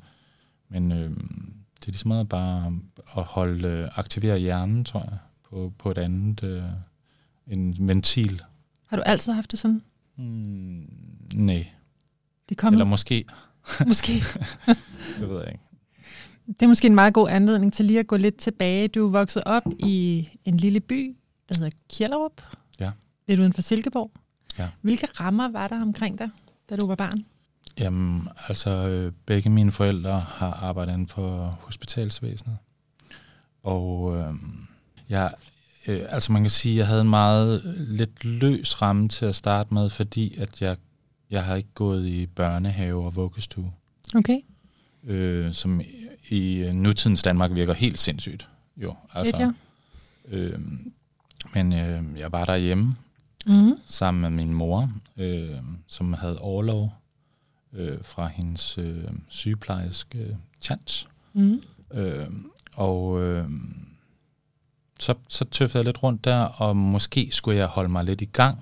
Men 0.74 0.92
øh, 0.92 1.10
det 1.80 1.88
er 1.88 1.92
ligesom 1.92 2.08
meget 2.08 2.30
bare 2.30 2.74
at 3.18 3.24
holde, 3.24 3.68
øh, 3.68 3.90
aktivere 3.96 4.40
hjernen, 4.40 4.86
tror 4.86 5.00
jeg, 5.00 5.18
på, 5.50 5.74
på 5.78 5.92
et 5.92 5.98
andet, 5.98 6.44
øh, 6.44 6.64
en 7.48 7.76
ventil. 7.80 8.42
Har 8.88 8.98
du 8.98 9.04
altid 9.04 9.34
haft 9.34 9.52
det 9.52 9.60
sådan? 9.60 9.82
Mm, 10.16 10.86
nej, 11.34 11.68
Det 12.50 12.58
kom 12.58 12.74
eller 12.74 12.86
måske, 12.86 13.26
måske. 13.88 14.14
det 15.20 15.30
ved 15.30 15.40
jeg 15.40 15.48
ikke. 15.48 15.64
Det 16.48 16.62
er 16.62 16.68
måske 16.68 16.88
en 16.88 16.96
meget 16.96 17.14
god 17.14 17.30
anledning 17.30 17.74
til 17.74 17.86
lige 17.86 18.00
at 18.00 18.08
gå 18.08 18.18
lidt 18.18 18.38
tilbage. 18.38 18.88
Du 18.88 19.06
er 19.06 19.12
vokset 19.12 19.44
op 19.46 19.64
i 19.80 20.30
en 20.46 20.58
lille 20.58 20.80
by, 20.80 21.16
der 21.50 21.58
hedder 21.58 21.72
Kjellerup. 21.90 22.42
Ja. 22.80 22.92
Lidt 23.28 23.40
uden 23.40 23.54
for 23.54 23.62
Silkeborg. 23.62 24.12
Ja. 24.60 24.70
Hvilke 24.82 25.08
rammer 25.20 25.50
var 25.50 25.68
der 25.68 25.82
omkring 25.82 26.20
dig, 26.20 26.30
da 26.70 26.76
du 26.76 26.88
var 26.88 26.96
barn? 26.96 27.26
Jamen, 27.80 28.28
altså 28.48 28.70
øh, 28.88 29.12
begge 29.26 29.50
mine 29.50 29.72
forældre 29.72 30.20
har 30.20 30.52
arbejdet 30.54 30.92
inden 30.94 31.08
for 31.08 31.60
hospitalsvæsenet. 31.62 32.58
Og 33.64 34.18
øh, 34.18 34.34
jeg, 35.10 35.34
øh, 35.88 36.00
altså 36.10 36.32
man 36.32 36.42
kan 36.44 36.50
sige, 36.50 36.74
at 36.74 36.78
jeg 36.78 36.88
havde 36.88 37.02
en 37.02 37.10
meget 37.10 37.62
lidt 37.78 38.26
løs 38.26 38.82
ramme 38.82 39.10
til 39.10 39.26
at 39.26 39.36
starte 39.36 39.74
med, 39.74 39.90
fordi 39.90 40.36
at 40.38 40.62
jeg, 40.62 40.78
jeg 41.30 41.46
har 41.46 41.56
ikke 41.56 41.74
gået 41.74 42.06
i 42.08 42.26
børnehave 42.28 43.06
og 43.06 43.16
vuggestue, 43.16 43.72
Okay. 44.16 44.40
øh, 45.04 45.54
som 45.54 45.82
i, 45.82 46.64
i 46.64 46.72
nutidens 46.74 47.24
Danmark 47.24 47.54
virker 47.54 47.74
helt 47.74 48.00
sindssygt. 48.00 48.50
Jo, 48.78 48.96
Altså. 49.14 49.42
ja. 49.42 49.52
øh, 50.38 50.60
men 51.54 51.74
øh, 51.74 52.04
jeg 52.20 52.32
var 52.32 52.46
derhjemme 52.46 52.96
Mm. 53.48 53.74
sammen 53.88 54.22
med 54.22 54.30
min 54.30 54.54
mor, 54.54 54.92
øh, 55.18 55.50
som 55.88 56.14
havde 56.14 56.40
overlov 56.40 56.94
øh, 57.74 57.98
fra 58.04 58.28
hendes 58.28 58.78
øh, 58.78 59.04
sygeplejerske 59.28 60.38
chance. 60.62 61.08
Mm. 61.34 61.62
Øh, 61.94 62.28
og 62.76 63.22
øh, 63.22 63.50
så, 65.00 65.14
så 65.28 65.46
tøffede 65.46 65.78
jeg 65.78 65.86
lidt 65.86 66.04
rundt 66.04 66.26
der, 66.26 66.38
og 66.44 66.78
måske 66.78 67.30
skulle 67.32 67.58
jeg 67.58 67.68
holde 67.68 67.90
mig 67.90 68.04
lidt 68.04 68.22
i 68.22 68.26
gang. 68.26 68.60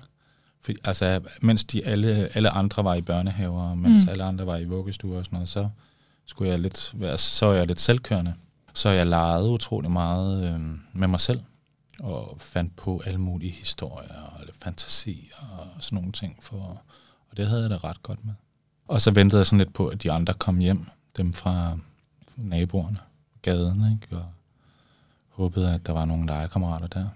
For, 0.60 0.72
altså, 0.84 1.20
mens 1.42 1.64
de 1.64 1.86
alle, 1.86 2.28
alle 2.34 2.50
andre 2.50 2.84
var 2.84 2.94
i 2.94 3.02
børnehaver, 3.02 3.62
og 3.70 3.78
mens 3.78 4.02
Mm. 4.02 4.06
mm. 4.06 4.10
alle 4.10 4.24
andre 4.24 4.46
var 4.46 4.56
i 4.56 4.64
vuggestuer 4.64 5.18
og 5.18 5.24
sådan 5.24 5.36
noget, 5.36 5.48
så 5.48 5.68
skulle 6.26 6.50
jeg 6.50 6.58
lidt 6.58 6.92
være, 6.96 7.18
så 7.18 7.46
var 7.46 7.54
jeg 7.54 7.66
lidt 7.66 7.80
selvkørende. 7.80 8.34
Så 8.74 8.88
jeg 8.88 9.06
legede 9.06 9.50
utrolig 9.50 9.90
meget 9.90 10.54
øh, 10.54 10.60
med 10.92 11.08
mig 11.08 11.20
selv, 11.20 11.40
og 12.00 12.36
fandt 12.40 12.76
på 12.76 13.02
alle 13.06 13.18
mulige 13.20 13.52
historier 13.52 14.20
og 14.22 14.40
fantasi 14.62 15.30
og 15.38 15.66
sådan 15.80 15.96
nogle 15.96 16.12
ting. 16.12 16.38
For, 16.42 16.82
og 17.30 17.36
det 17.36 17.46
havde 17.46 17.62
jeg 17.62 17.70
da 17.70 17.76
ret 17.76 18.02
godt 18.02 18.24
med. 18.24 18.34
Og 18.92 19.00
så 19.00 19.10
ventede 19.10 19.38
jeg 19.40 19.46
sådan 19.46 19.58
lidt 19.58 19.72
på, 19.72 19.86
at 19.88 20.02
de 20.02 20.12
andre 20.12 20.34
kom 20.34 20.58
hjem, 20.58 20.86
dem 21.16 21.32
fra 21.32 21.78
naboerne, 22.36 22.98
gaden, 23.42 23.92
ikke? 23.92 24.16
og 24.16 24.26
håbede, 25.28 25.74
at 25.74 25.86
der 25.86 25.92
var 25.92 26.04
nogle 26.04 26.26
legekammerater 26.26 26.86
der. 26.86 27.06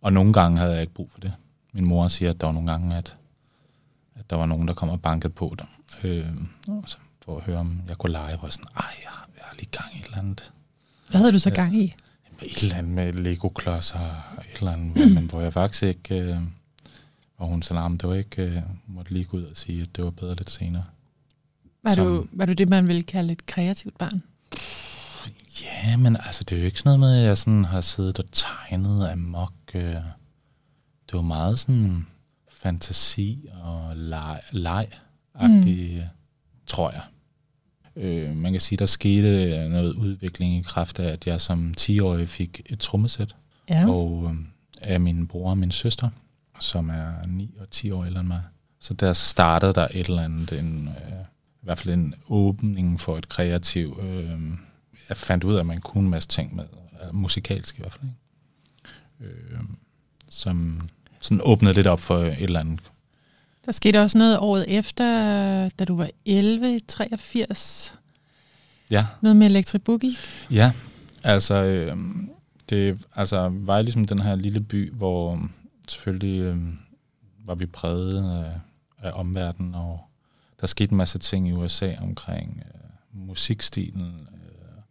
Og 0.00 0.12
nogle 0.12 0.32
gange 0.32 0.58
havde 0.58 0.72
jeg 0.72 0.80
ikke 0.80 0.94
brug 0.94 1.10
for 1.10 1.20
det. 1.20 1.32
Min 1.72 1.86
mor 1.88 2.08
siger, 2.08 2.30
at 2.30 2.40
der 2.40 2.46
var 2.46 2.52
nogle 2.52 2.70
gange, 2.70 2.96
at, 2.96 3.16
at 4.14 4.30
der 4.30 4.36
var 4.36 4.46
nogen, 4.46 4.68
der 4.68 4.74
kom 4.74 4.88
og 4.88 5.02
bankede 5.02 5.32
på 5.32 5.56
dem. 5.58 5.66
Øh, 6.10 6.26
og 6.68 6.84
så 6.86 6.96
for 7.24 7.36
at 7.38 7.42
høre, 7.44 7.58
om 7.58 7.80
jeg 7.88 7.98
kunne 7.98 8.12
lege. 8.12 8.38
Var 8.42 8.48
sådan, 8.48 8.66
ej, 8.76 8.84
jeg, 9.02 9.10
har- 9.10 9.28
jeg 9.36 9.44
har 9.44 9.54
lige 9.56 9.68
gang 9.70 9.94
i 9.94 9.98
et 9.98 10.04
eller 10.04 10.18
andet. 10.18 10.52
Hvad 11.10 11.18
havde 11.20 11.32
du 11.32 11.38
så 11.38 11.50
gang 11.50 11.76
i? 11.76 11.94
Et 12.42 12.62
eller 12.62 12.76
andet 12.76 12.92
med 12.92 13.12
Lego-klodser, 13.12 13.98
og 14.36 14.44
et 14.52 14.58
eller 14.58 14.72
andet, 14.72 15.14
men 15.14 15.24
hvor 15.30 15.40
jeg 15.40 15.52
faktisk 15.52 15.82
ikke... 15.82 16.14
Øh, 16.20 16.38
hvor 17.42 17.50
hun 17.52 17.62
sagde, 17.62 17.80
"Nah, 17.80 17.90
men 17.90 17.98
det 17.98 18.08
var 18.08 18.14
ikke... 18.14 18.42
Øh, 18.42 18.62
måtte 18.86 19.12
lige 19.12 19.24
gå 19.24 19.36
ud 19.36 19.42
og 19.42 19.56
sige, 19.56 19.82
at 19.82 19.96
det 19.96 20.04
var 20.04 20.10
bedre 20.10 20.34
lidt 20.34 20.50
senere. 20.50 20.84
Var, 21.84 21.94
Som- 21.94 22.06
du, 22.06 22.26
var 22.32 22.44
du 22.46 22.52
det, 22.52 22.68
man 22.68 22.86
ville 22.86 23.02
kalde 23.02 23.32
et 23.32 23.46
kreativt 23.46 23.98
barn? 23.98 24.20
Ja, 25.62 25.96
men 25.96 26.16
altså, 26.16 26.44
det 26.44 26.56
er 26.56 26.60
jo 26.60 26.66
ikke 26.66 26.78
sådan 26.78 26.98
noget 26.98 27.00
med, 27.14 27.20
at 27.22 27.26
jeg 27.26 27.38
sådan 27.38 27.64
har 27.64 27.80
siddet 27.80 28.18
og 28.18 28.24
tegnet 28.32 29.08
amok. 29.08 29.52
Øh. 29.74 29.82
Det 31.06 31.12
var 31.12 31.22
meget 31.22 31.58
sådan 31.58 32.06
fantasi 32.50 33.48
og 33.62 33.96
leg, 33.96 34.40
leg 34.52 34.88
mm. 35.42 35.62
tror 36.66 36.90
jeg. 36.90 37.02
Øh, 37.96 38.36
man 38.36 38.52
kan 38.52 38.60
sige, 38.60 38.76
der 38.78 38.86
skete 38.86 39.68
noget 39.68 39.94
udvikling 39.94 40.54
i 40.56 40.62
kraft 40.62 40.98
af, 40.98 41.12
at 41.12 41.26
jeg 41.26 41.40
som 41.40 41.74
10-årig 41.80 42.28
fik 42.28 42.60
et 42.66 42.78
trommesæt. 42.78 43.34
Ja. 43.68 43.88
Og 43.90 44.30
øh, 44.30 44.36
af 44.80 45.00
min 45.00 45.26
bror 45.28 45.50
og 45.50 45.58
min 45.58 45.70
søster, 45.70 46.08
som 46.62 46.90
er 46.90 47.26
9 47.26 47.56
og 47.60 47.70
10 47.70 47.90
år 47.90 48.04
ældre 48.04 48.20
end 48.20 48.28
mig. 48.28 48.42
Så 48.80 48.94
der 48.94 49.12
startede 49.12 49.72
der 49.72 49.88
et 49.90 50.06
eller 50.06 50.22
andet, 50.22 50.52
en, 50.52 50.88
øh, 50.88 51.20
i 51.62 51.64
hvert 51.64 51.78
fald 51.78 51.94
en 51.94 52.14
åbning 52.28 53.00
for 53.00 53.18
et 53.18 53.28
kreativ... 53.28 54.00
Øh, 54.02 54.40
jeg 55.08 55.16
fandt 55.16 55.44
ud 55.44 55.54
af, 55.54 55.60
at 55.60 55.66
man 55.66 55.80
kunne 55.80 56.04
en 56.04 56.10
masse 56.10 56.28
ting 56.28 56.56
med, 56.56 56.64
øh, 57.02 57.14
musikalsk 57.14 57.78
i 57.78 57.80
hvert 57.80 57.92
fald. 57.92 58.04
Ikke? 59.22 59.34
Øh, 59.34 59.60
som 60.28 60.80
sådan 61.20 61.40
åbnede 61.44 61.74
lidt 61.74 61.86
op 61.86 62.00
for 62.00 62.18
et 62.18 62.42
eller 62.42 62.60
andet. 62.60 62.80
Der 63.66 63.72
skete 63.72 64.02
også 64.02 64.18
noget 64.18 64.38
året 64.38 64.64
efter, 64.68 65.04
da 65.68 65.84
du 65.84 65.96
var 65.96 66.10
11, 66.24 66.80
83. 66.80 67.94
Ja, 68.90 69.06
Noget 69.20 69.36
med 69.36 69.46
Electric 69.46 69.82
Boogie. 69.82 70.16
Ja, 70.50 70.72
altså, 71.22 71.54
øh, 71.54 71.96
det 72.70 72.98
altså, 73.14 73.48
var 73.52 73.82
ligesom 73.82 74.04
den 74.04 74.18
her 74.18 74.34
lille 74.34 74.60
by, 74.60 74.92
hvor 74.92 75.48
selvfølgelig 75.92 76.40
øh, 76.40 76.58
var 77.44 77.54
vi 77.54 77.66
præget 77.66 78.30
af, 78.44 78.60
af 78.98 79.12
omverdenen, 79.14 79.74
og 79.74 80.00
der 80.60 80.66
skete 80.66 80.90
en 80.90 80.96
masse 80.96 81.18
ting 81.18 81.48
i 81.48 81.52
USA 81.52 81.94
omkring 82.00 82.62
øh, 82.74 82.80
musikstilen, 83.26 84.28
øh, 84.32 84.82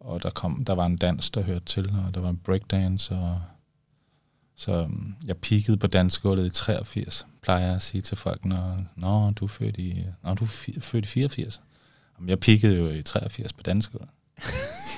og 0.00 0.22
der, 0.22 0.30
kom, 0.30 0.64
der 0.64 0.72
var 0.72 0.86
en 0.86 0.96
dans, 0.96 1.30
der 1.30 1.42
hørte 1.42 1.64
til, 1.64 1.94
og 2.06 2.14
der 2.14 2.20
var 2.20 2.30
en 2.30 2.36
breakdance, 2.36 3.14
og 3.14 3.42
så 4.56 4.72
øh, 4.72 4.88
jeg 5.26 5.36
peakede 5.36 5.76
på 5.76 5.86
dansgulvet 5.86 6.46
i 6.46 6.50
83, 6.50 7.26
plejer 7.42 7.66
jeg 7.66 7.74
at 7.74 7.82
sige 7.82 8.02
til 8.02 8.16
folk, 8.16 8.44
når, 8.44 8.80
når 8.96 9.30
du 9.30 9.44
er 9.44 9.48
født 9.48 9.76
i, 9.78 10.04
når 10.22 10.34
du 10.34 10.44
er 10.44 10.48
fi- 10.48 10.80
født 10.80 11.04
i 11.04 11.08
84. 11.08 11.62
Jamen, 12.18 12.28
jeg 12.28 12.40
peakede 12.40 12.76
jo 12.76 12.88
i 12.88 13.02
83 13.02 13.52
på 13.52 13.62
dansgulvet. 13.62 14.08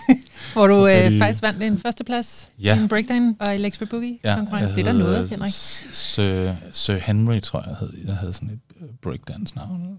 Hvor 0.52 0.66
du 0.66 0.87
øh, 0.87 1.11
de- 1.11 1.18
faktisk 1.18 1.42
vandt 1.42 1.62
en 1.62 1.78
førsteplads 1.78 2.49
Ja. 2.61 2.76
i 2.76 2.82
en 2.82 2.88
breakdown 2.88 3.37
og 3.40 3.54
Electric 3.54 3.88
Boogie 3.88 4.18
konkurrence. 4.25 4.75
Det 4.75 4.80
er 4.80 4.84
der 4.84 4.99
noget, 4.99 5.28
Henrik. 5.30 5.52
Sir, 5.92 6.54
Sir 6.73 6.96
Henry, 6.96 7.40
tror 7.40 7.64
jeg, 7.68 7.76
hed. 7.80 7.92
Jeg 8.06 8.16
havde 8.16 8.32
sådan 8.32 8.50
et 8.50 8.61
øh, 8.80 8.88
breakdance-navn. 9.02 9.80
noget. 9.80 9.99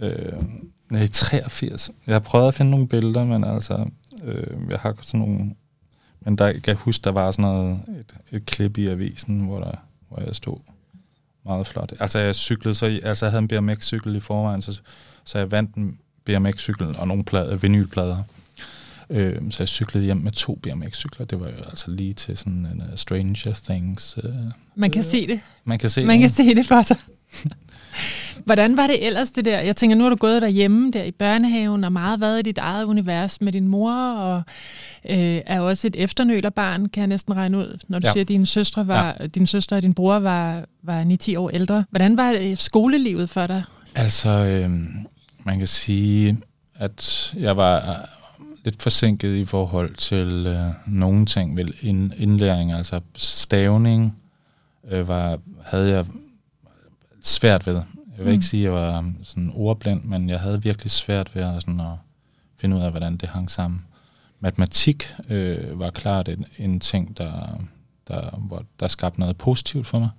øh, 0.02 0.42
nej, 0.90 1.06
83. 1.06 1.90
Jeg 2.06 2.14
har 2.14 2.20
prøvet 2.20 2.48
at 2.48 2.54
finde 2.54 2.70
nogle 2.70 2.88
billeder, 2.88 3.24
men 3.24 3.44
altså, 3.44 3.86
øh, 4.24 4.70
jeg 4.70 4.78
har 4.78 4.94
sådan 5.02 5.20
nogle... 5.20 5.54
Men 6.20 6.38
der, 6.38 6.46
jeg 6.46 6.62
kan 6.62 6.76
huske, 6.76 7.04
der 7.04 7.10
var 7.10 7.30
sådan 7.30 7.42
noget, 7.42 7.78
et, 8.00 8.14
et 8.32 8.46
klip 8.46 8.78
i 8.78 8.86
avisen, 8.86 9.40
hvor, 9.40 9.60
der, 9.60 9.72
hvor 10.08 10.22
jeg 10.26 10.34
stod 10.36 10.56
meget 11.44 11.66
flot. 11.66 11.92
Altså, 12.00 12.18
jeg 12.18 12.34
cyklede, 12.34 12.74
så 12.74 13.00
altså, 13.02 13.26
jeg 13.26 13.30
havde 13.32 13.42
en 13.42 13.48
BMX-cykel 13.48 14.16
i 14.16 14.20
forvejen, 14.20 14.62
så, 14.62 14.80
så 15.24 15.38
jeg 15.38 15.50
vandt 15.50 15.74
en 15.74 15.98
BMX-cykel 16.24 16.96
og 16.98 17.08
nogle 17.08 17.24
plader, 17.24 17.56
vinylplader. 17.56 18.16
Øh, 19.10 19.36
så 19.50 19.56
jeg 19.58 19.68
cyklede 19.68 20.04
hjem 20.04 20.16
med 20.16 20.32
to 20.32 20.58
BMX-cykler. 20.66 21.24
Det 21.24 21.40
var 21.40 21.46
jo 21.46 21.54
altså 21.56 21.90
lige 21.90 22.14
til 22.14 22.36
sådan 22.36 22.52
en 22.52 22.82
uh, 22.90 22.96
Stranger 22.96 23.60
Things. 23.64 24.18
Uh, 24.24 24.30
Man 24.74 24.90
kan 24.90 25.02
se 25.02 25.26
det. 25.26 25.40
man 25.64 25.78
kan 25.78 25.90
se 25.90 26.04
Man 26.04 26.20
kan 26.20 26.28
det. 26.28 26.36
se 26.36 26.54
det 26.54 26.66
for 26.66 26.82
sig. 26.82 26.96
Hvordan 28.44 28.76
var 28.76 28.86
det 28.86 29.06
ellers 29.06 29.30
det 29.30 29.44
der? 29.44 29.60
Jeg 29.60 29.76
tænker, 29.76 29.96
nu 29.96 30.02
har 30.04 30.10
du 30.10 30.16
gået 30.16 30.42
derhjemme 30.42 30.90
der 30.90 31.02
i 31.02 31.10
børnehaven 31.10 31.84
og 31.84 31.92
meget 31.92 32.20
været 32.20 32.38
i 32.38 32.42
dit 32.42 32.58
eget 32.58 32.84
univers 32.84 33.40
med 33.40 33.52
din 33.52 33.68
mor, 33.68 34.12
og 34.12 34.42
øh, 35.10 35.40
er 35.46 35.60
også 35.60 35.86
et 35.86 35.96
efternølerbarn, 35.98 36.88
kan 36.88 37.00
jeg 37.00 37.06
næsten 37.06 37.34
regne 37.36 37.58
ud, 37.58 37.78
når 37.88 37.98
du 37.98 38.06
ja. 38.06 38.12
Siger, 38.12 38.22
at 38.22 38.28
din 38.28 38.46
søstre, 38.46 38.88
var, 38.88 39.16
ja. 39.20 39.26
din 39.26 39.46
søster 39.46 39.76
og 39.76 39.82
din 39.82 39.94
bror 39.94 40.18
var, 40.18 40.64
var 40.82 41.04
9-10 41.04 41.38
år 41.38 41.50
ældre. 41.50 41.84
Hvordan 41.90 42.16
var 42.16 42.32
det 42.32 42.58
skolelivet 42.58 43.30
for 43.30 43.46
dig? 43.46 43.62
Altså, 43.94 44.28
øh, 44.28 44.70
man 45.44 45.58
kan 45.58 45.66
sige, 45.66 46.38
at 46.74 47.34
jeg 47.38 47.56
var 47.56 47.90
øh, 47.90 47.96
lidt 48.64 48.82
forsinket 48.82 49.36
i 49.36 49.44
forhold 49.44 49.94
til 49.94 50.46
øh, 50.46 50.72
nogle 50.86 51.26
ting, 51.26 51.56
vel 51.56 51.74
ind, 51.80 52.12
indlæring, 52.16 52.72
altså 52.72 53.00
stavning, 53.16 54.16
øh, 54.88 55.08
var, 55.08 55.38
havde 55.64 55.90
jeg 55.90 56.06
svært 57.22 57.66
ved. 57.66 57.74
Jeg 57.74 58.18
vil 58.18 58.26
Mm. 58.26 58.32
ikke 58.32 58.44
sige, 58.44 58.60
at 58.68 58.74
jeg 58.74 58.80
var 58.82 59.12
sådan 59.22 59.50
ordblind, 59.54 60.04
men 60.04 60.28
jeg 60.30 60.40
havde 60.40 60.62
virkelig 60.62 60.90
svært 60.90 61.34
ved 61.34 61.42
at, 61.42 61.62
sådan, 61.62 61.80
at 61.80 61.86
finde 62.60 62.76
ud 62.76 62.82
af, 62.82 62.90
hvordan 62.90 63.16
det 63.16 63.28
hang 63.28 63.50
sammen. 63.50 63.84
Matematik 64.40 65.04
øh, 65.28 65.78
var 65.78 65.90
klart 65.90 66.28
en, 66.28 66.46
en 66.58 66.80
ting, 66.80 67.16
der, 67.18 67.60
der, 68.08 68.30
hvor, 68.36 68.62
der 68.80 68.88
skabte 68.88 69.20
noget 69.20 69.36
positivt 69.36 69.86
for 69.86 69.98
mig. 69.98 70.10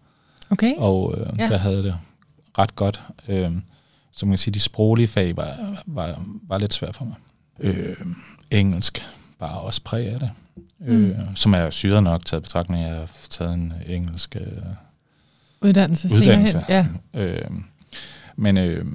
Okay. 0.49 0.73
Og 0.77 1.15
øh, 1.17 1.39
Ja. 1.39 1.47
der 1.47 1.57
havde 1.57 1.83
det 1.83 1.95
ret 2.57 2.75
godt. 2.75 3.03
Øh, 3.27 3.51
så 4.15 4.25
man 4.25 4.31
kan 4.31 4.37
sige, 4.37 4.53
de 4.53 4.59
sproglige 4.59 5.07
fag 5.07 5.37
var, 5.37 5.81
var, 5.85 6.23
var 6.47 6.57
lidt 6.57 6.73
svært 6.73 6.95
for 6.95 7.05
mig. 7.05 7.15
Øh, 7.59 7.95
engelsk 8.51 9.03
bare 9.39 9.59
også 9.59 9.81
præg 9.83 10.07
af 10.07 10.19
det. 10.19 10.29
Mm. 10.79 11.05
Øh, 11.05 11.17
som 11.35 11.53
er 11.53 11.69
syret 11.69 12.03
nok 12.03 12.25
taget 12.25 12.43
betragtning, 12.43 12.83
af, 12.83 12.85
at 12.87 12.91
jeg 12.91 12.99
har 12.99 13.09
taget 13.29 13.53
en 13.53 13.73
engelsk 13.87 14.35
øh, 14.35 14.47
Uddannelse, 15.61 16.09
uddannelse. 16.13 16.57
hen. 16.57 16.65
Ja. 16.69 16.87
Øh, 17.13 17.49
men, 18.35 18.57
øh, 18.57 18.85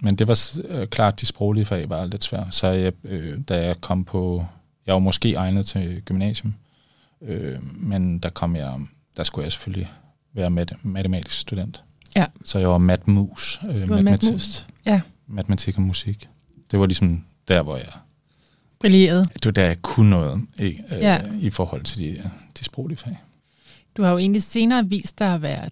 men 0.00 0.16
det 0.16 0.28
var 0.28 0.50
øh, 0.68 0.88
klart, 0.88 1.20
de 1.20 1.26
sproglige 1.26 1.64
fag 1.64 1.88
var 1.90 2.04
lidt 2.04 2.24
svært. 2.24 2.54
Så 2.54 2.66
jeg, 2.66 2.92
øh, 3.04 3.38
da 3.48 3.66
jeg 3.66 3.80
kom 3.80 4.04
på, 4.04 4.46
jeg 4.86 4.92
var 4.94 4.98
måske 5.00 5.34
egnet 5.34 5.66
til 5.66 6.02
gymnasium, 6.04 6.54
øh, 7.22 7.58
men 7.62 8.18
der 8.18 8.28
kom 8.30 8.56
jeg, 8.56 8.80
der 9.16 9.22
skulle 9.22 9.44
jeg 9.44 9.52
selvfølgelig 9.52 9.90
være 10.32 10.50
mat- 10.50 10.84
matematisk 10.84 11.38
student. 11.38 11.84
Ja. 12.16 12.26
Så 12.44 12.58
jeg 12.58 12.68
var 12.68 12.78
matmus. 12.78 13.60
Øh, 13.68 13.82
Du 13.88 13.94
var 13.94 14.02
matmus. 14.02 14.66
Ja, 14.86 15.00
matematik 15.26 15.76
og 15.76 15.82
musik. 15.82 16.28
Det 16.70 16.78
var 16.78 16.86
ligesom 16.86 17.24
der, 17.48 17.62
hvor 17.62 17.76
jeg, 17.76 17.86
brilleret. 18.80 19.28
det 19.34 19.44
var 19.46 19.50
der, 19.52 19.64
jeg 19.66 19.82
kunne 19.82 20.10
noget 20.10 20.46
ikke, 20.58 20.84
øh, 20.92 20.98
Ja. 20.98 21.14
ja. 21.14 21.30
i 21.40 21.50
forhold 21.50 21.84
til 21.84 21.98
de, 21.98 22.30
de 22.58 22.64
sproglige 22.64 22.98
fag. 22.98 23.18
Du 23.96 24.02
har 24.02 24.10
jo 24.10 24.18
egentlig 24.18 24.42
senere 24.42 24.86
vist 24.88 25.18
dig 25.18 25.34
at 25.34 25.42
være 25.42 25.68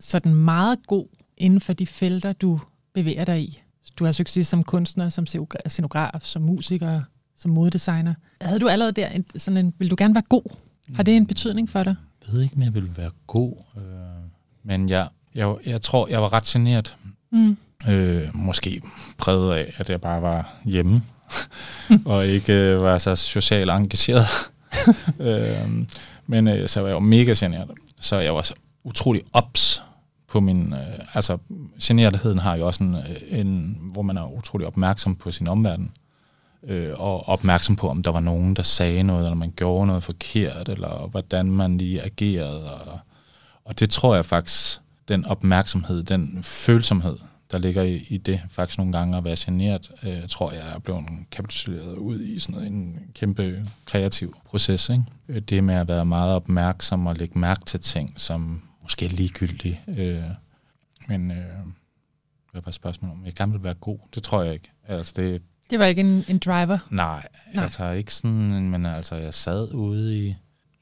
sådan 0.00 0.34
meget 0.34 0.78
god 0.86 1.06
inden 1.36 1.60
for 1.60 1.72
de 1.72 1.86
felter, 1.86 2.32
du 2.32 2.60
bevæger 2.94 3.24
dig 3.24 3.42
i. 3.42 3.62
Du 3.98 4.04
har 4.04 4.12
succes 4.12 4.48
som 4.48 4.62
kunstner, 4.62 5.08
som 5.08 5.26
scenograf, 5.68 6.20
som 6.22 6.42
musiker, 6.42 7.02
som 7.36 7.50
modedesigner. 7.50 8.14
Havde 8.40 8.58
du 8.60 8.68
allerede 8.68 8.92
der 8.92 9.08
en, 9.08 9.24
sådan 9.36 9.56
en, 9.66 9.74
vil 9.78 9.90
du 9.90 9.94
gerne 9.98 10.14
være 10.14 10.24
god? 10.28 10.56
Har 10.94 11.02
det 11.02 11.16
en 11.16 11.26
betydning 11.26 11.70
for 11.70 11.82
dig? 11.82 11.94
Jeg 12.26 12.34
ved 12.34 12.42
ikke, 12.42 12.56
om 12.56 12.62
jeg 12.62 12.74
vil 12.74 12.96
være 12.96 13.10
god, 13.26 13.52
øh, 13.76 13.82
men 14.64 14.88
jeg, 14.88 15.08
jeg, 15.36 15.56
jeg 15.66 15.82
tror, 15.82 16.08
jeg 16.08 16.22
var 16.22 16.32
ret 16.32 16.44
generet. 16.44 16.96
Mm. 17.32 17.56
Øh, 17.88 18.28
måske 18.34 18.82
præget 19.18 19.54
af, 19.54 19.72
at 19.76 19.90
jeg 19.90 20.00
bare 20.00 20.22
var 20.22 20.54
hjemme, 20.64 21.02
og 22.04 22.26
ikke 22.26 22.52
øh, 22.52 22.80
var 22.80 22.98
så 22.98 23.16
socialt 23.16 23.70
engageret. 23.70 24.26
øh, 25.20 25.86
men 26.26 26.48
øh, 26.48 26.68
så 26.68 26.80
var 26.80 26.88
jeg 26.88 26.94
jo 26.94 27.00
mega 27.00 27.34
generet. 27.36 27.70
Så 28.00 28.16
jeg 28.16 28.34
var 28.34 28.42
så 28.42 28.54
utrolig 28.84 29.22
ops 29.32 29.82
på 30.28 30.40
min... 30.40 30.72
Øh, 30.72 31.06
altså, 31.14 31.38
generetheden 31.82 32.38
har 32.38 32.54
jo 32.56 32.66
også 32.66 32.84
en, 32.84 32.94
øh, 32.94 33.40
en, 33.40 33.78
hvor 33.80 34.02
man 34.02 34.16
er 34.16 34.36
utrolig 34.36 34.66
opmærksom 34.66 35.16
på 35.16 35.30
sin 35.30 35.48
omverden. 35.48 35.90
Øh, 36.68 37.00
og 37.00 37.28
opmærksom 37.28 37.76
på, 37.76 37.88
om 37.88 38.02
der 38.02 38.10
var 38.10 38.20
nogen, 38.20 38.56
der 38.56 38.62
sagde 38.62 39.02
noget, 39.02 39.24
eller 39.24 39.34
man 39.34 39.52
gjorde 39.56 39.86
noget 39.86 40.02
forkert, 40.02 40.68
eller 40.68 41.08
hvordan 41.10 41.50
man 41.50 41.78
lige 41.78 42.02
agerede. 42.02 42.74
Og, 42.74 42.98
og 43.64 43.80
det 43.80 43.90
tror 43.90 44.14
jeg 44.14 44.24
faktisk, 44.24 44.80
den 45.08 45.24
opmærksomhed, 45.24 46.02
den 46.02 46.42
følsomhed, 46.42 47.16
der 47.52 47.58
ligger 47.58 47.82
i, 47.82 47.96
i 48.08 48.16
det, 48.16 48.40
faktisk 48.50 48.78
nogle 48.78 48.92
gange 48.92 49.16
at 49.16 49.24
være 49.24 49.36
generet, 49.38 49.90
øh, 50.02 50.28
tror 50.28 50.52
jeg 50.52 50.68
er 50.74 50.78
blevet 50.78 51.04
kapituleret 51.30 51.96
ud 51.96 52.20
i 52.20 52.38
sådan 52.38 52.54
noget, 52.54 52.72
en 52.72 52.98
kæmpe 53.14 53.66
kreativ 53.84 54.36
proces. 54.44 54.88
Ikke? 54.88 55.40
Det 55.40 55.64
med 55.64 55.74
at 55.74 55.88
være 55.88 56.06
meget 56.06 56.34
opmærksom 56.34 57.06
og 57.06 57.16
lægge 57.16 57.38
mærke 57.38 57.64
til 57.64 57.80
ting, 57.80 58.14
som 58.16 58.62
måske 58.82 59.06
er 59.06 59.10
ligegyldige. 59.10 59.80
Øh, 59.88 60.22
men 61.08 61.30
øh, 61.30 61.36
hvad 62.52 62.62
var 62.64 62.70
spørgsmålet 62.70 63.16
om? 63.16 63.24
Jeg 63.24 63.34
gerne 63.34 63.52
vil 63.52 63.64
være 63.64 63.74
god. 63.74 63.98
Det 64.14 64.22
tror 64.22 64.42
jeg 64.42 64.54
ikke. 64.54 64.72
Altså, 64.88 65.12
det, 65.16 65.42
det 65.70 65.78
var 65.78 65.84
ikke 65.84 66.00
en, 66.00 66.24
en 66.28 66.38
driver? 66.38 66.78
Nej, 66.90 67.26
nej, 67.54 67.64
altså 67.64 67.90
ikke 67.90 68.14
sådan, 68.14 68.70
men 68.70 68.86
altså 68.86 69.14
jeg 69.14 69.34
sad 69.34 69.72
ude 69.72 70.26
i 70.26 70.36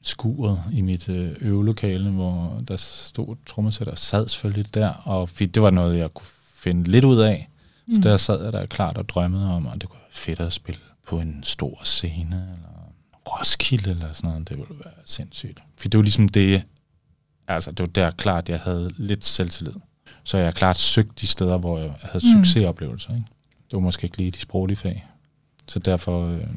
skuret 0.07 0.63
i 0.71 0.81
mit 0.81 1.09
øh, 1.09 1.35
øvelokale, 1.41 2.09
hvor 2.09 2.61
der 2.67 2.75
stod 2.77 3.35
trommesætter 3.45 3.91
og 3.91 3.97
sad 3.97 4.27
selvfølgelig 4.27 4.73
der, 4.73 4.89
og 4.89 5.29
det 5.39 5.61
var 5.61 5.69
noget, 5.69 5.97
jeg 5.97 6.13
kunne 6.13 6.27
finde 6.55 6.91
lidt 6.91 7.05
ud 7.05 7.17
af. 7.17 7.49
Så 7.89 7.95
mm. 7.95 8.01
der 8.01 8.17
sad 8.17 8.43
jeg 8.43 8.53
der 8.53 8.65
klart 8.65 8.97
og 8.97 9.09
drømmede 9.09 9.53
om, 9.53 9.67
at 9.67 9.81
det 9.81 9.89
kunne 9.89 9.99
være 9.99 10.11
fedt 10.11 10.39
at 10.39 10.53
spille 10.53 10.81
på 11.07 11.19
en 11.19 11.39
stor 11.43 11.81
scene, 11.83 12.35
eller 12.35 12.91
Roskilde, 13.27 13.89
eller 13.89 14.13
sådan 14.13 14.29
noget. 14.29 14.49
Det 14.49 14.57
ville 14.57 14.75
være 14.83 14.93
sindssygt. 15.05 15.59
For 15.77 15.89
det 15.89 15.97
var 15.97 16.03
ligesom 16.03 16.29
det, 16.29 16.63
altså 17.47 17.71
det 17.71 17.79
var 17.79 17.87
der 17.87 18.11
klart, 18.11 18.49
jeg 18.49 18.59
havde 18.59 18.91
lidt 18.97 19.25
selvtillid. 19.25 19.73
Så 20.23 20.37
jeg 20.37 20.55
klart 20.55 20.77
søgt 20.77 21.21
de 21.21 21.27
steder, 21.27 21.57
hvor 21.57 21.79
jeg 21.79 21.93
havde 22.01 22.25
mm. 22.25 22.43
succesoplevelser. 22.43 23.13
Ikke? 23.13 23.25
Det 23.55 23.73
var 23.73 23.79
måske 23.79 24.05
ikke 24.05 24.17
lige 24.17 24.31
de 24.31 24.39
sproglige 24.39 24.77
fag. 24.77 25.05
Så 25.67 25.79
derfor... 25.79 26.27
Øh, 26.27 26.47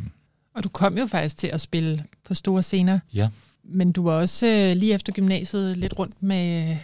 og 0.59 0.65
du 0.65 0.69
kom 0.69 0.99
jo 0.99 1.07
faktisk 1.07 1.37
til 1.37 1.47
at 1.47 1.61
spille 1.61 2.05
på 2.25 2.35
store 2.35 2.63
scener. 2.63 2.99
Ja. 3.15 3.29
Men 3.65 3.93
du 3.93 4.03
var 4.03 4.13
også 4.13 4.47
øh, 4.47 4.77
lige 4.77 4.95
efter 4.95 5.13
gymnasiet 5.13 5.77
lidt 5.77 5.99
rundt 5.99 6.23
med 6.23 6.71
øh, 6.71 6.77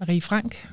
Marie 0.00 0.20
Frank. 0.20 0.68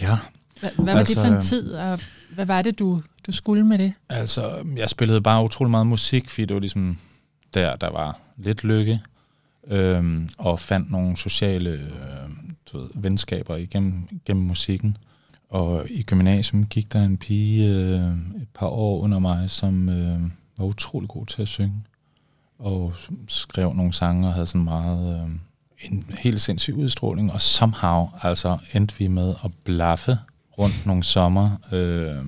Ja, 0.00 0.18
hvad, 0.60 0.70
hvad 0.76 0.92
var 0.92 0.98
altså, 0.98 1.14
det 1.14 1.20
for 1.20 1.28
en 1.28 1.34
altså, 1.34 1.48
tid, 1.48 1.72
og 1.72 2.00
hvad 2.34 2.46
var 2.46 2.62
det, 2.62 2.78
du, 2.78 3.02
du 3.26 3.32
skulle 3.32 3.66
med 3.66 3.78
det? 3.78 3.92
Altså, 4.08 4.64
jeg 4.76 4.90
spillede 4.90 5.20
bare 5.20 5.44
utrolig 5.44 5.70
meget 5.70 5.86
musik, 5.86 6.30
fordi 6.30 6.44
det 6.44 6.54
var 6.54 6.60
ligesom 6.60 6.98
der, 7.54 7.76
der 7.76 7.90
var 7.90 8.20
lidt 8.36 8.64
lykke, 8.64 9.00
øhm, 9.66 10.28
og 10.38 10.60
fandt 10.60 10.90
nogle 10.90 11.16
sociale 11.16 11.70
øh, 11.70 11.80
du 12.72 12.78
ved, 12.78 12.88
venskaber 12.94 13.56
igennem, 13.56 14.08
igennem 14.10 14.44
musikken. 14.44 14.96
Og 15.48 15.86
i 15.90 16.02
gymnasium 16.02 16.66
gik 16.66 16.92
der 16.92 17.02
en 17.02 17.16
pige 17.16 17.68
øh, 17.68 18.12
et 18.42 18.48
par 18.54 18.66
år 18.66 19.00
under 19.00 19.18
mig, 19.18 19.50
som 19.50 19.88
øh, 19.88 20.20
var 20.62 20.68
utrolig 20.68 21.08
god 21.08 21.26
til 21.26 21.42
at 21.42 21.48
synge, 21.48 21.84
og 22.58 22.92
skrev 23.28 23.74
nogle 23.74 23.92
sange 23.92 24.28
og 24.28 24.34
havde 24.34 24.46
sådan 24.46 24.64
meget... 24.64 25.22
Øh, 25.22 25.30
en 25.90 26.04
helt 26.18 26.40
sindssyg 26.40 26.74
udstråling, 26.74 27.32
og 27.32 27.40
somehow 27.40 28.08
altså 28.22 28.58
endte 28.74 28.98
vi 28.98 29.06
med 29.06 29.34
at 29.44 29.50
blaffe 29.64 30.18
rundt 30.58 30.86
nogle 30.86 31.02
sommer 31.02 31.50
øh, 31.72 32.24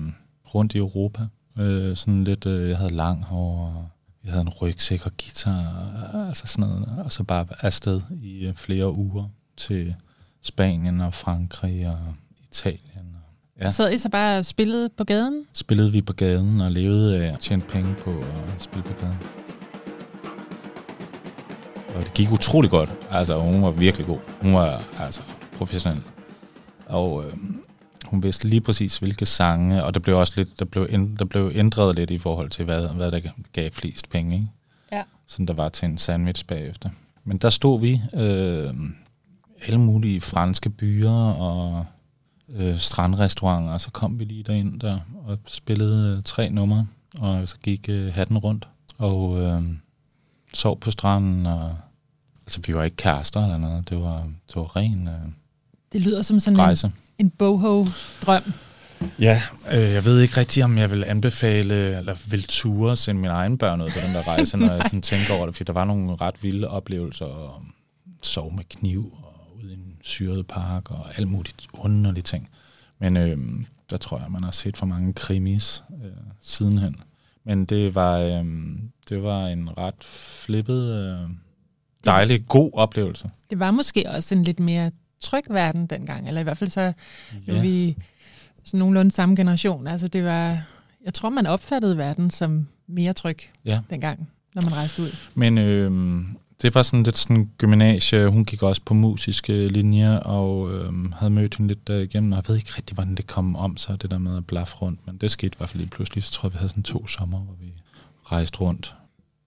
rundt 0.55 0.75
i 0.75 0.77
Europa. 0.77 1.27
Øh, 1.57 1.95
sådan 1.95 2.23
lidt, 2.23 2.45
øh, 2.45 2.69
jeg 2.69 2.77
havde 2.77 2.93
lang 2.93 3.23
hår, 3.23 3.91
jeg 4.23 4.31
havde 4.31 4.41
en 4.41 4.49
rygsæk 4.49 5.05
og 5.05 5.11
guitar, 5.23 6.27
altså 6.27 6.47
sådan 6.47 6.69
noget, 6.69 6.99
og 7.03 7.11
så 7.11 7.23
bare 7.23 7.45
afsted 7.59 8.01
i 8.21 8.45
øh, 8.45 8.53
flere 8.55 8.97
uger 8.97 9.29
til 9.57 9.95
Spanien 10.41 11.01
og 11.01 11.13
Frankrig 11.13 11.87
og 11.87 11.99
Italien. 12.49 13.14
Ja. 13.61 13.67
Sad 13.67 13.93
I 13.93 13.97
så 13.97 14.09
bare 14.09 14.37
og 14.37 14.45
spillede 14.45 14.89
på 14.89 15.03
gaden? 15.03 15.45
Spillede 15.53 15.91
vi 15.91 16.01
på 16.01 16.13
gaden 16.13 16.61
og 16.61 16.71
levede 16.71 17.25
af 17.25 17.33
at 17.33 17.39
tjene 17.39 17.61
penge 17.61 17.95
på 17.95 18.11
at 18.19 18.61
spille 18.61 18.83
på 18.83 18.93
gaden. 19.01 19.17
Og 21.95 22.03
det 22.03 22.13
gik 22.13 22.31
utrolig 22.31 22.71
godt. 22.71 22.91
Altså, 23.11 23.39
hun 23.39 23.61
var 23.61 23.71
virkelig 23.71 24.07
god. 24.07 24.19
Hun 24.41 24.53
var 24.53 24.83
altså 24.99 25.21
professionel. 25.57 26.03
Og 26.85 27.25
øh, 27.25 27.33
hun 28.05 28.23
vidste 28.23 28.47
lige 28.47 28.61
præcis, 28.61 28.97
hvilke 28.97 29.25
sange, 29.25 29.83
og 29.83 29.93
der 29.93 29.99
blev 29.99 30.17
også 30.17 30.33
lidt, 30.35 30.59
der 30.59 30.65
blev, 30.65 30.87
ænd, 30.89 31.17
der 31.17 31.25
blev 31.25 31.51
ændret 31.55 31.95
lidt 31.95 32.11
i 32.11 32.17
forhold 32.17 32.49
til, 32.49 32.65
hvad, 32.65 32.87
hvad 32.87 33.11
der 33.11 33.19
gav 33.53 33.71
flest 33.71 34.09
penge, 34.09 34.35
ikke? 34.35 34.47
Ja. 34.91 35.03
Som 35.27 35.45
der 35.45 35.53
var 35.53 35.69
til 35.69 35.85
en 35.85 35.97
sandwich 35.97 36.45
bagefter. 36.45 36.89
Men 37.23 37.37
der 37.37 37.49
stod 37.49 37.79
vi, 37.81 38.01
øh, 38.13 38.73
alle 39.67 39.79
mulige 39.79 40.21
franske 40.21 40.69
byer 40.69 41.31
og 41.31 41.85
øh, 42.49 42.77
strandrestauranter, 42.77 43.73
og 43.73 43.81
så 43.81 43.91
kom 43.91 44.19
vi 44.19 44.25
lige 44.25 44.43
derind 44.43 44.79
der 44.79 44.99
og 45.25 45.37
spillede 45.47 46.17
øh, 46.17 46.23
tre 46.23 46.49
numre, 46.49 46.87
og 47.19 47.49
så 47.49 47.55
gik 47.63 47.89
øh, 47.89 48.13
hatten 48.13 48.37
rundt 48.37 48.67
og 48.97 49.41
øh, 49.41 49.63
sov 50.53 50.79
på 50.79 50.91
stranden, 50.91 51.45
og 51.45 51.75
altså 52.45 52.61
vi 52.67 52.75
var 52.75 52.83
ikke 52.83 52.97
kærester 52.97 53.43
eller 53.43 53.57
noget, 53.57 53.89
det 53.89 54.01
var, 54.01 54.17
det 54.47 54.55
var 54.55 54.75
ren 54.75 55.07
øh, 55.07 55.13
Det 55.91 56.01
lyder 56.01 56.21
som 56.21 56.39
sådan 56.39 56.59
rejse. 56.59 56.87
en 56.87 56.93
en 57.17 57.29
boho-drøm? 57.29 58.53
Ja, 59.19 59.41
øh, 59.71 59.91
jeg 59.91 60.05
ved 60.05 60.21
ikke 60.21 60.37
rigtig, 60.37 60.63
om 60.63 60.77
jeg 60.77 60.91
vil 60.91 61.03
anbefale, 61.03 61.97
eller 61.97 62.15
vil 62.29 62.43
ture 62.43 62.95
sende 62.95 63.21
mine 63.21 63.33
egne 63.33 63.57
børn 63.57 63.81
ud 63.81 63.89
på 63.89 63.99
den 64.05 64.15
der 64.15 64.27
rejse, 64.27 64.57
når 64.57 64.73
jeg 64.73 64.83
sådan 64.89 65.01
tænker 65.01 65.33
over 65.33 65.45
det, 65.45 65.55
fordi 65.55 65.67
der 65.67 65.73
var 65.73 65.85
nogle 65.85 66.15
ret 66.15 66.43
vilde 66.43 66.67
oplevelser, 66.67 67.25
og 67.25 67.63
sove 68.23 68.51
med 68.55 68.63
kniv, 68.69 69.17
syret 70.05 70.47
park, 70.47 70.91
og 70.91 71.17
alt 71.17 71.27
muligt 71.27 71.67
underlige 71.73 72.23
ting. 72.23 72.49
Men 72.99 73.17
øh, 73.17 73.37
der 73.89 73.97
tror 73.97 74.19
jeg, 74.19 74.31
man 74.31 74.43
har 74.43 74.51
set 74.51 74.77
for 74.77 74.85
mange 74.85 75.13
krimis 75.13 75.83
øh, 76.03 76.11
sidenhen. 76.41 76.95
Men 77.43 77.65
det 77.65 77.95
var, 77.95 78.17
øh, 78.17 78.45
det 79.09 79.23
var 79.23 79.47
en 79.47 79.77
ret 79.77 80.03
flippet, 80.03 80.93
øh, 80.93 81.29
dejlig, 82.05 82.47
god 82.47 82.71
oplevelse. 82.73 83.29
Det 83.49 83.59
var 83.59 83.71
måske 83.71 84.05
også 84.09 84.35
en 84.35 84.43
lidt 84.43 84.59
mere 84.59 84.91
tryg 85.19 85.43
verden 85.49 85.87
dengang, 85.87 86.27
eller 86.27 86.41
i 86.41 86.43
hvert 86.43 86.57
fald 86.57 86.69
så 86.69 86.93
ja. 87.47 87.61
vi 87.61 87.97
sådan 88.63 88.77
nogenlunde 88.77 89.11
samme 89.11 89.35
generation. 89.35 89.87
Altså 89.87 90.07
det 90.07 90.23
var, 90.23 90.61
jeg 91.05 91.13
tror 91.13 91.29
man 91.29 91.45
opfattede 91.45 91.97
verden 91.97 92.29
som 92.29 92.67
mere 92.87 93.13
tryg 93.13 93.37
ja. 93.65 93.81
dengang, 93.89 94.29
når 94.55 94.61
man 94.61 94.73
rejste 94.73 95.01
ud. 95.01 95.15
Men 95.35 95.57
øh, 95.57 95.91
det 96.61 96.75
var 96.75 96.83
sådan 96.83 97.03
lidt 97.03 97.17
sådan 97.17 97.49
gymnasie, 97.57 98.27
hun 98.27 98.45
gik 98.45 98.63
også 98.63 98.81
på 98.85 98.93
musiske 98.93 99.67
linjer, 99.67 100.17
og 100.17 100.73
øh, 100.73 101.11
havde 101.13 101.29
mødt 101.31 101.55
hende 101.55 101.67
lidt 101.67 102.11
igennem, 102.11 102.31
og 102.31 102.35
jeg 102.35 102.43
ved 102.47 102.55
ikke 102.55 102.71
rigtig, 102.77 102.93
hvordan 102.93 103.15
det 103.15 103.27
kom 103.27 103.55
om 103.55 103.77
sig, 103.77 104.01
det 104.01 104.11
der 104.11 104.17
med 104.17 104.37
at 104.37 104.47
blaffe 104.47 104.75
rundt, 104.75 104.99
men 105.05 105.17
det 105.17 105.31
skete 105.31 105.55
i 105.55 105.57
hvert 105.57 105.69
fald 105.69 105.79
lige 105.79 105.89
pludselig, 105.89 106.23
så 106.23 106.31
tror 106.31 106.47
jeg, 106.47 106.53
vi 106.53 106.57
havde 106.57 106.69
sådan 106.69 106.83
to 106.83 107.07
sommer, 107.07 107.39
hvor 107.39 107.55
vi 107.61 107.73
rejste 108.31 108.59
rundt. 108.59 108.93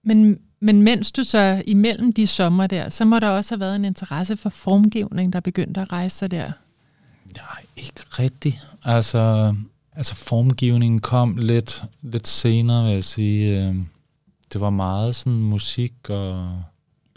Men 0.03 0.39
men 0.61 0.81
mens 0.81 1.11
du 1.11 1.23
så 1.23 1.63
imellem 1.67 2.13
de 2.13 2.27
sommer 2.27 2.67
der, 2.67 2.89
så 2.89 3.05
må 3.05 3.19
der 3.19 3.29
også 3.29 3.55
have 3.55 3.59
været 3.59 3.75
en 3.75 3.85
interesse 3.85 4.37
for 4.37 4.49
formgivning, 4.49 5.33
der 5.33 5.39
begyndte 5.39 5.81
at 5.81 5.91
rejse 5.91 6.17
sig 6.17 6.31
der. 6.31 6.51
Nej, 7.35 7.65
ikke 7.75 8.01
rigtigt. 8.09 8.67
Altså, 8.83 9.55
altså 9.93 10.15
formgivningen 10.15 10.99
kom 11.01 11.37
lidt, 11.37 11.83
lidt 12.01 12.27
senere, 12.27 12.83
vil 12.83 12.93
jeg 12.93 13.03
sige. 13.03 13.67
Øhm, 13.67 13.87
det 14.53 14.61
var 14.61 14.69
meget 14.69 15.15
sådan 15.15 15.39
musik 15.39 16.09
og 16.09 16.63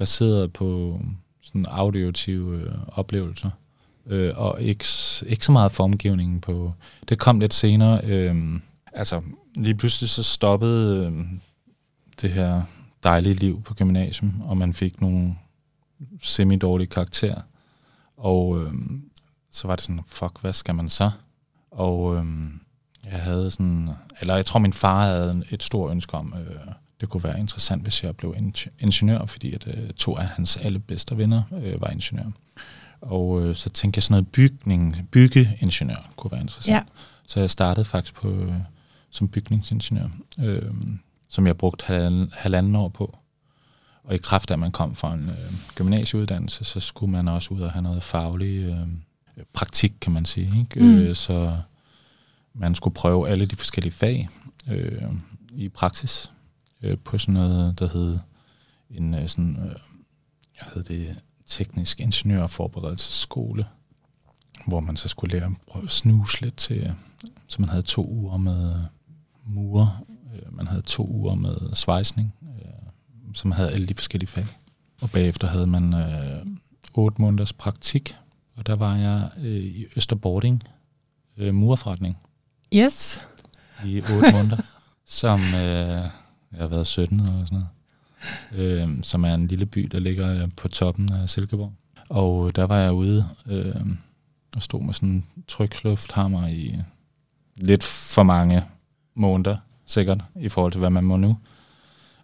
baseret 0.02 0.52
på 0.52 1.00
sådan 1.42 1.66
auditive 1.66 2.56
øh, 2.56 2.74
oplevelser. 2.86 3.50
Øh, 4.06 4.32
og 4.36 4.62
ikke, 4.62 4.84
ikke 5.26 5.44
så 5.44 5.52
meget 5.52 5.72
formgivningen 5.72 6.40
på... 6.40 6.72
Det 7.08 7.18
kom 7.18 7.40
lidt 7.40 7.54
senere. 7.54 8.04
Øh, 8.04 8.60
altså, 8.92 9.22
lige 9.54 9.74
pludselig 9.74 10.10
så 10.10 10.22
stoppede 10.22 11.06
øh, 11.06 11.24
det 12.20 12.30
her 12.30 12.62
dejlige 13.02 13.34
liv 13.34 13.62
på 13.62 13.74
gymnasium, 13.74 14.42
og 14.44 14.56
man 14.56 14.72
fik 14.72 15.00
nogle 15.00 15.34
semi-dårlige 16.22 16.88
karakterer. 16.88 17.40
Og 18.16 18.60
øh, 18.60 18.72
så 19.50 19.68
var 19.68 19.76
det 19.76 19.84
sådan, 19.84 20.00
fuck, 20.06 20.40
hvad 20.40 20.52
skal 20.52 20.74
man 20.74 20.88
så? 20.88 21.10
Og 21.70 22.16
øh, 22.16 22.24
jeg 23.10 23.20
havde 23.20 23.50
sådan, 23.50 23.90
eller 24.20 24.34
jeg 24.34 24.46
tror 24.46 24.60
min 24.60 24.72
far 24.72 25.04
havde 25.04 25.42
et 25.50 25.62
stort 25.62 25.90
ønske 25.90 26.14
om, 26.14 26.34
øh, 26.38 26.72
det 27.02 27.10
kunne 27.10 27.24
være 27.24 27.38
interessant, 27.38 27.82
hvis 27.82 28.04
jeg 28.04 28.16
blev 28.16 28.36
ingeniør, 28.78 29.26
fordi 29.26 29.54
at, 29.54 29.66
øh, 29.66 29.90
to 29.90 30.16
af 30.16 30.26
hans 30.26 30.56
allerbedste 30.56 31.18
venner 31.18 31.42
øh, 31.62 31.80
var 31.80 31.88
ingeniør. 31.88 32.24
Og 33.00 33.42
øh, 33.42 33.56
så 33.56 33.70
tænkte 33.70 33.98
jeg 33.98 34.02
sådan 34.02 34.12
noget 34.12 34.28
bygning, 34.28 35.08
byggeingeniør 35.10 36.10
kunne 36.16 36.32
være 36.32 36.40
interessant. 36.40 36.74
Ja. 36.74 36.82
Så 37.28 37.40
jeg 37.40 37.50
startede 37.50 37.84
faktisk 37.84 38.14
på, 38.14 38.30
øh, 38.30 38.54
som 39.10 39.28
bygningsingeniør, 39.28 40.08
øh, 40.38 40.74
som 41.28 41.46
jeg 41.46 41.56
brugte 41.56 41.84
halvanden, 41.86 42.32
halvanden 42.34 42.76
år 42.76 42.88
på. 42.88 43.18
Og 44.04 44.14
i 44.14 44.18
kraft 44.18 44.50
af, 44.50 44.54
at 44.54 44.58
man 44.58 44.72
kom 44.72 44.94
fra 44.94 45.14
en 45.14 45.28
øh, 45.28 45.74
gymnasieuddannelse, 45.74 46.64
så 46.64 46.80
skulle 46.80 47.12
man 47.12 47.28
også 47.28 47.54
ud 47.54 47.60
og 47.60 47.72
have 47.72 47.82
noget 47.82 48.02
faglig 48.02 48.58
øh, 48.58 48.86
praktik, 49.52 49.92
kan 50.00 50.12
man 50.12 50.24
sige. 50.24 50.58
Ikke? 50.58 50.80
Mm. 50.80 50.94
Øh, 50.94 51.16
så 51.16 51.56
man 52.54 52.74
skulle 52.74 52.94
prøve 52.94 53.28
alle 53.28 53.46
de 53.46 53.56
forskellige 53.56 53.92
fag 53.92 54.28
øh, 54.70 55.02
i 55.54 55.68
praksis 55.68 56.30
øh, 56.82 56.98
på 56.98 57.18
sådan 57.18 57.34
noget, 57.34 57.78
der 57.78 57.88
hed 57.88 58.18
en 58.90 59.14
øh, 59.14 59.28
sådan, 59.28 59.56
øh, 59.56 59.76
jeg 60.60 60.66
hed 60.74 60.82
det, 60.82 61.16
teknisk 61.46 62.00
ingeniørforberedelsesskole, 62.00 63.66
hvor 64.66 64.80
man 64.80 64.96
så 64.96 65.08
skulle 65.08 65.38
lære 65.38 65.46
at 65.46 65.52
prøve 65.66 65.84
at 65.84 65.90
snuse 65.90 66.42
lidt 66.42 66.56
til, 66.56 66.94
så 67.46 67.56
man 67.60 67.68
havde 67.68 67.82
to 67.82 68.06
uger 68.08 68.36
med 68.36 68.74
mure, 69.44 69.98
øh, 70.34 70.56
man 70.56 70.66
havde 70.66 70.82
to 70.82 71.06
uger 71.06 71.34
med 71.34 71.74
svejsning, 71.74 72.34
øh, 72.42 73.34
så 73.34 73.48
man 73.48 73.56
havde 73.56 73.70
alle 73.70 73.86
de 73.86 73.94
forskellige 73.94 74.28
fag. 74.28 74.46
Og 75.02 75.10
bagefter 75.10 75.48
havde 75.48 75.66
man 75.66 75.94
øh, 75.94 76.46
otte 76.94 77.22
måneders 77.22 77.52
praktik, 77.52 78.14
og 78.56 78.66
der 78.66 78.76
var 78.76 78.96
jeg 78.96 79.30
øh, 79.38 79.62
i 79.62 79.86
Østerbording, 79.96 80.62
øh, 81.36 81.54
murforretning. 81.54 82.18
Yes. 82.74 83.20
I 83.84 84.00
otte 84.00 84.32
måneder, 84.32 84.62
som 85.06 85.40
øh, 85.40 86.21
jeg 86.52 86.60
har 86.60 86.68
været 86.68 86.86
17 86.86 87.20
og 87.20 87.26
sådan 87.26 87.48
noget, 87.50 87.68
øh, 88.52 89.02
som 89.02 89.24
er 89.24 89.34
en 89.34 89.46
lille 89.46 89.66
by, 89.66 89.80
der 89.82 89.98
ligger 89.98 90.46
på 90.46 90.68
toppen 90.68 91.12
af 91.12 91.28
Silkeborg. 91.28 91.72
Og 92.08 92.56
der 92.56 92.64
var 92.64 92.78
jeg 92.78 92.92
ude 92.92 93.28
øh, 93.46 93.74
og 94.56 94.62
stod 94.62 94.82
med 94.82 94.94
sådan 94.94 95.08
en 95.08 95.24
trykslufthammer 95.48 96.46
i 96.46 96.78
lidt 97.56 97.84
for 97.84 98.22
mange 98.22 98.64
måneder, 99.14 99.56
sikkert, 99.86 100.24
i 100.40 100.48
forhold 100.48 100.72
til, 100.72 100.78
hvad 100.78 100.90
man 100.90 101.04
må 101.04 101.16
nu. 101.16 101.38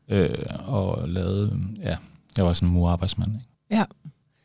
Øh, 0.08 0.46
og 0.66 1.08
lavede, 1.08 1.60
ja, 1.82 1.96
jeg 2.36 2.44
var 2.44 2.52
sådan 2.52 2.68
en 2.68 2.74
murarbejdsmand. 2.74 3.34
Ikke? 3.34 3.46
Ja. 3.70 3.84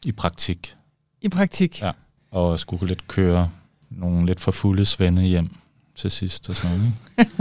I 0.05 0.11
praktik. 0.11 0.75
I 1.21 1.29
praktik. 1.29 1.81
Ja, 1.81 1.91
og 2.31 2.59
skulle 2.59 2.87
lidt 2.87 3.07
køre 3.07 3.49
nogle 3.89 4.25
lidt 4.25 4.39
for 4.39 4.51
fulde 4.51 4.85
svende 4.85 5.21
hjem 5.21 5.55
til 5.95 6.11
sidst 6.11 6.49
og 6.49 6.55
sådan 6.55 6.77
noget. 6.77 6.93
Ikke? 7.19 7.31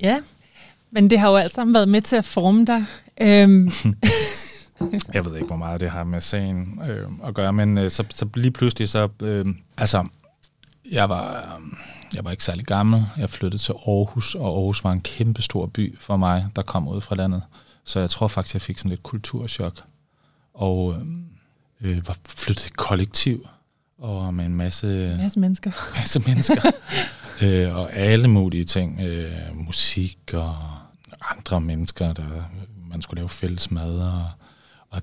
ja, 0.06 0.20
men 0.94 1.10
det 1.10 1.18
har 1.18 1.30
jo 1.30 1.36
alt 1.36 1.54
sammen 1.54 1.74
været 1.74 1.88
med 1.88 2.02
til 2.02 2.16
at 2.16 2.24
forme 2.24 2.64
dig. 2.64 2.84
Øhm. 3.20 3.70
jeg 5.14 5.24
ved 5.24 5.34
ikke, 5.34 5.46
hvor 5.46 5.56
meget 5.56 5.80
det 5.80 5.90
har 5.90 6.04
med 6.04 6.20
sagen 6.20 6.80
øh, 6.88 7.08
at 7.26 7.34
gøre, 7.34 7.52
men 7.52 7.78
øh, 7.78 7.90
så, 7.90 8.04
så 8.10 8.26
lige 8.34 8.50
pludselig 8.50 8.88
så, 8.88 9.08
øh, 9.22 9.46
altså, 9.76 10.06
jeg 10.90 11.08
var, 11.08 11.36
øh, 11.36 11.76
jeg 12.14 12.24
var 12.24 12.30
ikke 12.30 12.44
særlig 12.44 12.66
gammel. 12.66 13.04
Jeg 13.18 13.30
flyttede 13.30 13.62
til 13.62 13.72
Aarhus, 13.72 14.34
og 14.34 14.46
Aarhus 14.46 14.84
var 14.84 14.92
en 14.92 15.00
kæmpe 15.00 15.42
stor 15.42 15.66
by 15.66 15.98
for 16.00 16.16
mig, 16.16 16.46
der 16.56 16.62
kom 16.62 16.88
ud 16.88 17.00
fra 17.00 17.14
landet. 17.14 17.42
Så 17.84 18.00
jeg 18.00 18.10
tror 18.10 18.28
faktisk, 18.28 18.54
jeg 18.54 18.62
fik 18.62 18.78
sådan 18.78 18.90
lidt 18.90 19.02
kulturschok. 19.02 19.80
Og 20.54 20.94
øh, 21.80 21.90
øh 21.90 22.08
var 22.08 22.16
flyttet 22.28 22.76
kollektiv, 22.76 23.46
og 23.98 24.34
med 24.34 24.44
en 24.44 24.54
masse... 24.54 25.16
Masse 25.18 25.40
mennesker. 25.40 25.70
Masse 25.96 26.20
mennesker. 26.26 26.70
øh, 27.42 27.76
og 27.76 27.92
alle 27.92 28.28
mulige 28.28 28.64
ting. 28.64 29.00
Øh, 29.00 29.56
musik 29.56 30.18
og 30.32 30.56
andre 31.30 31.60
mennesker, 31.60 32.12
der 32.12 32.24
man 32.90 33.02
skulle 33.02 33.18
lave 33.18 33.28
fælles 33.28 33.70
mad. 33.70 33.98
Og, 33.98 34.30
og 34.90 35.02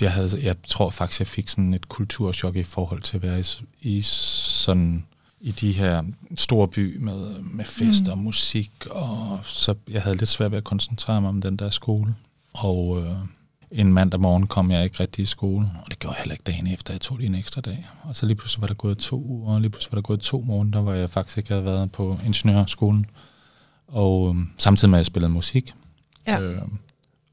jeg, 0.00 0.12
havde, 0.12 0.28
jeg 0.42 0.56
tror 0.68 0.90
faktisk, 0.90 1.20
jeg 1.20 1.26
fik 1.26 1.48
sådan 1.48 1.74
et 1.74 1.88
kulturschok 1.88 2.56
i 2.56 2.62
forhold 2.62 3.02
til 3.02 3.16
at 3.16 3.22
være 3.22 3.40
i, 3.40 3.44
i 3.80 4.02
sådan 4.02 5.06
i 5.40 5.50
de 5.50 5.72
her 5.72 6.02
store 6.36 6.68
by 6.68 6.96
med, 6.96 7.40
med 7.40 7.64
fest 7.64 8.06
mm. 8.06 8.12
og 8.12 8.18
musik, 8.18 8.72
og 8.90 9.40
så 9.44 9.74
jeg 9.88 10.02
havde 10.02 10.16
lidt 10.16 10.28
svært 10.28 10.50
ved 10.50 10.58
at 10.58 10.64
koncentrere 10.64 11.20
mig 11.20 11.28
om 11.28 11.40
den 11.40 11.56
der 11.56 11.70
skole. 11.70 12.14
Og 12.52 13.02
øh, 13.02 13.16
en 13.70 13.92
mandag 13.92 14.20
morgen 14.20 14.46
kom 14.46 14.70
jeg 14.70 14.84
ikke 14.84 15.00
rigtig 15.00 15.22
i 15.22 15.26
skole, 15.26 15.70
og 15.84 15.90
det 15.90 15.98
gjorde 15.98 16.14
jeg 16.14 16.22
heller 16.22 16.34
ikke 16.34 16.44
dagen 16.44 16.66
efter, 16.66 16.94
jeg 16.94 17.00
tog 17.00 17.18
lige 17.18 17.26
en 17.26 17.34
ekstra 17.34 17.60
dag. 17.60 17.88
Og 18.02 18.16
så 18.16 18.26
lige 18.26 18.36
pludselig 18.36 18.60
var 18.60 18.66
der 18.66 18.74
gået 18.74 18.98
to 18.98 19.22
uger, 19.24 19.54
og 19.54 19.60
lige 19.60 19.70
pludselig 19.70 19.92
var 19.92 19.96
der 19.96 20.02
gået 20.02 20.20
to 20.20 20.40
måneder, 20.40 20.80
hvor 20.80 20.92
jeg 20.92 21.10
faktisk 21.10 21.38
ikke 21.38 21.50
havde 21.50 21.64
været 21.64 21.92
på 21.92 22.18
ingeniørskolen. 22.26 23.06
Og 23.90 24.34
øh, 24.36 24.42
samtidig 24.58 24.90
med, 24.90 24.98
at 24.98 25.00
jeg 25.00 25.06
spillede 25.06 25.32
musik. 25.32 25.74
Ja. 26.26 26.40
Øh, 26.40 26.62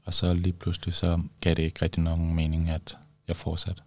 og 0.04 0.14
så 0.14 0.34
lige 0.34 0.52
pludselig, 0.52 0.94
så 0.94 1.20
gav 1.40 1.54
det 1.54 1.62
ikke 1.62 1.82
rigtig 1.82 2.02
nogen 2.02 2.34
mening, 2.34 2.70
at 2.70 2.98
jeg 3.28 3.36
fortsatte. 3.36 3.82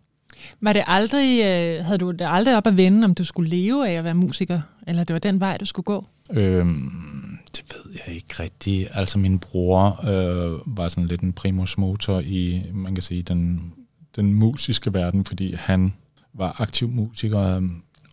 Var 0.62 0.74
det 0.74 0.84
aldrig, 0.88 1.40
øh, 1.40 1.86
havde 1.86 1.98
du 1.98 2.12
det 2.12 2.28
aldrig 2.30 2.58
op 2.58 2.68
at 2.68 2.78
vende, 2.78 3.06
om 3.06 3.16
du 3.16 3.24
skulle 3.24 3.50
leve 3.50 3.90
af 3.90 3.94
at 3.94 4.04
være 4.04 4.14
musiker? 4.14 4.62
Eller 4.88 5.04
det 5.04 5.14
var 5.14 5.20
den 5.20 5.40
vej, 5.40 5.58
du 5.58 5.66
skulle 5.66 5.84
gå? 5.84 6.06
Øhm, 6.30 7.38
det 7.56 7.64
ved 7.74 7.94
jeg 7.94 8.16
ikke 8.16 8.34
rigtigt. 8.40 8.88
Altså 8.94 9.20
min 9.20 9.40
bror 9.40 10.06
øh, 10.08 10.78
var 10.78 10.88
sådan 10.88 11.08
lidt 11.08 11.22
en 11.22 11.34
primus 11.34 11.78
motor 11.78 12.20
i, 12.20 12.64
man 12.74 12.96
kan 12.96 13.02
sige, 13.02 13.22
den, 13.22 13.74
den 14.16 14.34
musiske 14.34 14.94
verden, 14.94 15.26
fordi 15.26 15.56
han 15.56 15.94
var 16.34 16.62
aktiv 16.62 16.88
musiker 16.88 17.40
øh, 17.40 17.64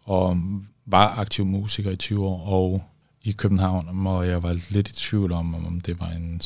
og 0.04 0.40
var 0.86 1.18
aktiv 1.18 1.46
musiker 1.46 1.90
i 1.90 1.96
20 1.96 2.26
år 2.26 2.46
og 2.46 2.82
i 3.28 3.32
København, 3.32 4.06
og 4.06 4.28
jeg 4.28 4.42
var 4.42 4.58
lidt 4.68 4.88
i 4.88 4.94
tvivl 4.94 5.32
om, 5.32 5.54
om 5.54 5.80
det 5.80 6.00
var 6.00 6.08
en 6.08 6.40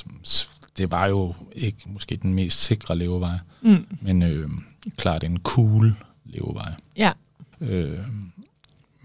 det 0.79 0.91
var 0.91 1.07
jo 1.07 1.35
ikke 1.53 1.79
måske 1.87 2.17
den 2.17 2.35
mest 2.35 2.61
sikre 2.61 2.99
levevej, 2.99 3.39
mm. 3.63 3.87
men 4.01 4.23
øh, 4.23 4.51
klart 4.97 5.25
en 5.25 5.41
cool 5.43 5.97
levevej. 6.25 6.75
Ja. 6.97 7.13
Øh, 7.61 7.99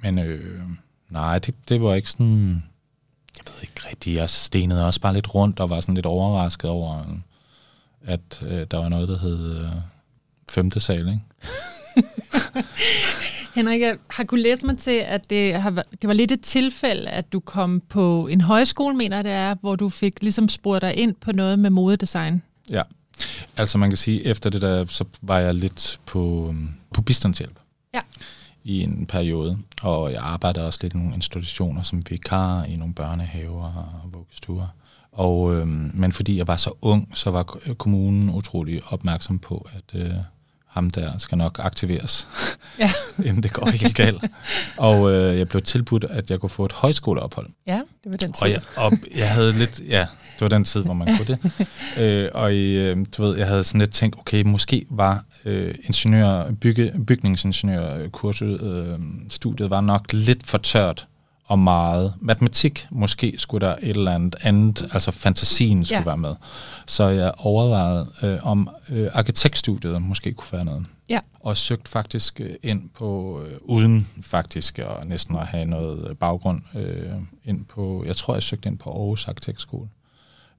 men 0.01 0.19
øh, 0.19 0.61
nej, 1.09 1.39
det, 1.39 1.55
det 1.69 1.81
var 1.81 1.93
ikke 1.93 2.11
sådan, 2.11 2.63
jeg 3.37 3.53
ved 3.53 3.61
ikke 3.61 3.89
rigtigt, 3.89 4.15
jeg 4.15 4.29
stenede 4.29 4.85
også 4.85 5.01
bare 5.01 5.13
lidt 5.13 5.35
rundt 5.35 5.59
og 5.59 5.69
var 5.69 5.81
sådan 5.81 5.95
lidt 5.95 6.05
overrasket 6.05 6.69
over, 6.69 7.03
at 8.05 8.41
øh, 8.41 8.67
der 8.71 8.77
var 8.77 8.89
noget, 8.89 9.09
der 9.09 9.17
hed 9.17 9.63
øh, 9.63 9.71
femte 10.49 10.79
sal, 10.79 11.07
ikke? 11.07 11.21
Henrik, 13.57 13.81
jeg 13.81 13.97
har 14.09 14.23
kunnet 14.23 14.43
læse 14.43 14.65
mig 14.65 14.77
til, 14.77 14.91
at 14.91 15.29
det, 15.29 15.53
har, 15.53 15.69
det 16.01 16.07
var 16.07 16.13
lidt 16.13 16.31
et 16.31 16.41
tilfælde, 16.41 17.09
at 17.09 17.33
du 17.33 17.39
kom 17.39 17.81
på 17.89 18.27
en 18.27 18.41
højskole, 18.41 18.95
mener 18.95 19.21
det 19.21 19.31
er, 19.31 19.55
hvor 19.61 19.75
du 19.75 19.89
fik 19.89 20.21
ligesom 20.21 20.49
spurgt 20.49 20.81
dig 20.81 20.95
ind 20.95 21.15
på 21.15 21.31
noget 21.31 21.59
med 21.59 21.69
modedesign. 21.69 22.41
Ja, 22.69 22.81
altså 23.57 23.77
man 23.77 23.89
kan 23.89 23.97
sige, 23.97 24.25
efter 24.25 24.49
det 24.49 24.61
der, 24.61 24.85
så 24.85 25.05
var 25.21 25.39
jeg 25.39 25.53
lidt 25.53 25.99
på, 26.05 26.53
på 26.93 27.01
bistandshjælp. 27.01 27.59
Ja. 27.93 27.99
I 28.63 28.83
en 28.83 29.05
periode, 29.05 29.57
og 29.81 30.11
jeg 30.11 30.21
arbejdede 30.21 30.67
også 30.67 30.79
lidt 30.81 30.93
i 30.93 30.97
nogle 30.97 31.15
institutioner 31.15 31.81
som 31.81 32.03
vikar 32.09 32.63
i 32.63 32.75
nogle 32.75 32.93
børnehaver 32.93 33.99
og 34.03 34.13
vuggestuer. 34.13 34.67
Og, 35.11 35.55
øhm, 35.55 35.91
men 35.93 36.11
fordi 36.11 36.37
jeg 36.37 36.47
var 36.47 36.55
så 36.55 36.71
ung, 36.81 37.17
så 37.17 37.31
var 37.31 37.43
kommunen 37.77 38.29
utrolig 38.29 38.81
opmærksom 38.89 39.39
på, 39.39 39.67
at 39.73 40.01
øh, 40.01 40.13
ham 40.77 40.89
der 40.89 41.17
skal 41.17 41.37
nok 41.37 41.59
aktiveres, 41.63 42.27
ja. 42.79 42.91
inden 43.27 43.43
det 43.43 43.53
går 43.53 43.69
helt 43.69 43.95
galt. 43.95 44.23
Og 44.77 45.11
øh, 45.13 45.37
jeg 45.37 45.47
blev 45.47 45.61
tilbudt, 45.61 46.03
at 46.03 46.31
jeg 46.31 46.39
kunne 46.39 46.49
få 46.49 46.65
et 46.65 46.71
højskoleophold. 46.71 47.47
Ja, 47.67 47.81
det 48.03 48.11
var 48.11 48.17
den 48.17 48.33
tid. 48.33 48.43
Og 48.43 48.51
jeg, 48.51 48.61
og 48.75 48.93
jeg 49.15 49.29
havde 49.29 49.53
lidt, 49.53 49.81
ja, 49.89 50.07
det 50.33 50.41
var 50.41 50.47
den 50.47 50.63
tid, 50.63 50.83
hvor 50.83 50.93
man 50.93 51.17
kunne 51.17 51.25
det. 51.27 51.67
øh, 52.03 52.29
og 52.33 52.53
øh, 52.55 53.05
du 53.17 53.23
ved, 53.23 53.37
jeg 53.37 53.47
havde 53.47 53.63
sådan 53.63 53.81
lidt 53.81 53.91
tænkt, 53.91 54.15
okay, 54.19 54.43
måske 54.43 54.85
var 54.89 55.23
øh, 55.45 55.75
ingeniør, 55.83 56.51
bygge, 56.61 56.93
bygningsingeniørkurset, 57.07 58.61
øh, 58.61 58.99
studiet 59.29 59.69
var 59.69 59.81
nok 59.81 60.13
lidt 60.13 60.47
for 60.47 60.57
tørt 60.57 61.07
og 61.47 61.59
meget. 61.59 62.13
Matematik, 62.19 62.87
måske 62.89 63.33
skulle 63.37 63.67
der 63.67 63.75
et 63.81 63.89
eller 63.89 64.11
andet 64.11 64.35
andet, 64.41 64.89
altså 64.93 65.11
fantasien 65.11 65.85
skulle 65.85 65.99
ja. 65.99 66.05
være 66.05 66.17
med. 66.17 66.35
Så 66.87 67.07
jeg 67.07 67.31
overvejede, 67.37 68.07
øh, 68.23 68.47
om 68.47 68.69
øh, 68.89 69.09
arkitektstudiet 69.13 70.01
måske 70.01 70.33
kunne 70.33 70.53
være 70.53 70.65
noget. 70.65 70.85
Ja. 71.09 71.19
Og 71.39 71.57
søgte 71.57 71.91
faktisk 71.91 72.41
øh, 72.41 72.55
ind 72.63 72.89
på, 72.89 73.41
øh, 73.45 73.57
uden 73.61 74.07
faktisk 74.21 74.79
at 74.79 75.07
næsten 75.07 75.35
at 75.35 75.47
have 75.47 75.65
noget 75.65 76.09
øh, 76.09 76.15
baggrund, 76.15 76.61
øh, 76.75 77.13
ind 77.43 77.65
på, 77.65 78.03
jeg 78.07 78.15
tror, 78.15 78.33
jeg 78.33 78.43
søgte 78.43 78.69
ind 78.69 78.77
på 78.77 78.89
Aarhus 78.89 79.27
Arkitektskole. 79.27 79.89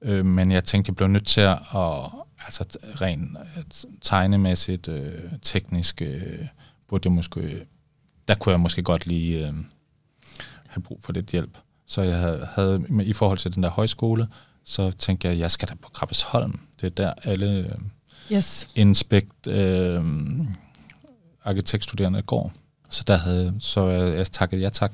Øh, 0.01 0.25
men 0.25 0.51
jeg 0.51 0.63
tænkte, 0.63 0.89
jeg 0.89 0.95
blev 0.95 1.07
nødt 1.07 1.27
til 1.27 1.41
at, 1.41 1.57
altså 2.45 2.77
rent 3.01 3.37
tegnemæssigt, 4.01 4.87
øh, 4.87 5.13
teknisk, 5.41 6.01
øh, 6.01 6.45
burde 6.87 7.07
jeg 7.07 7.11
måske, 7.11 7.65
der 8.27 8.35
kunne 8.35 8.51
jeg 8.51 8.59
måske 8.59 8.81
godt 8.81 9.05
lige... 9.05 9.47
Øh, 9.47 9.53
have 10.69 10.81
brug 10.81 10.99
for 11.03 11.13
lidt 11.13 11.27
hjælp. 11.27 11.57
Så 11.87 12.01
jeg 12.01 12.17
havde, 12.17 12.47
havde 12.55 12.83
i 13.03 13.13
forhold 13.13 13.37
til 13.37 13.55
den 13.55 13.63
der 13.63 13.69
højskole, 13.69 14.27
så 14.65 14.91
tænkte 14.91 15.27
jeg, 15.27 15.33
at 15.33 15.39
jeg 15.39 15.51
skal 15.51 15.69
da 15.69 15.73
på 15.81 15.89
Krabbesholm. 15.93 16.59
Det 16.81 16.87
er 16.87 16.89
der 16.89 17.13
alle 17.23 17.57
øh, 17.57 18.35
yes. 18.35 18.69
inspekt 18.75 19.47
øh, 19.47 20.03
arkitektstuderende 21.43 22.21
går. 22.21 22.51
Så 22.89 23.03
der 23.07 23.17
havde, 23.17 23.55
så 23.59 23.87
jeg, 23.87 24.17
jeg 24.17 24.27
takkede 24.27 24.61
ja 24.61 24.69
tak. 24.69 24.91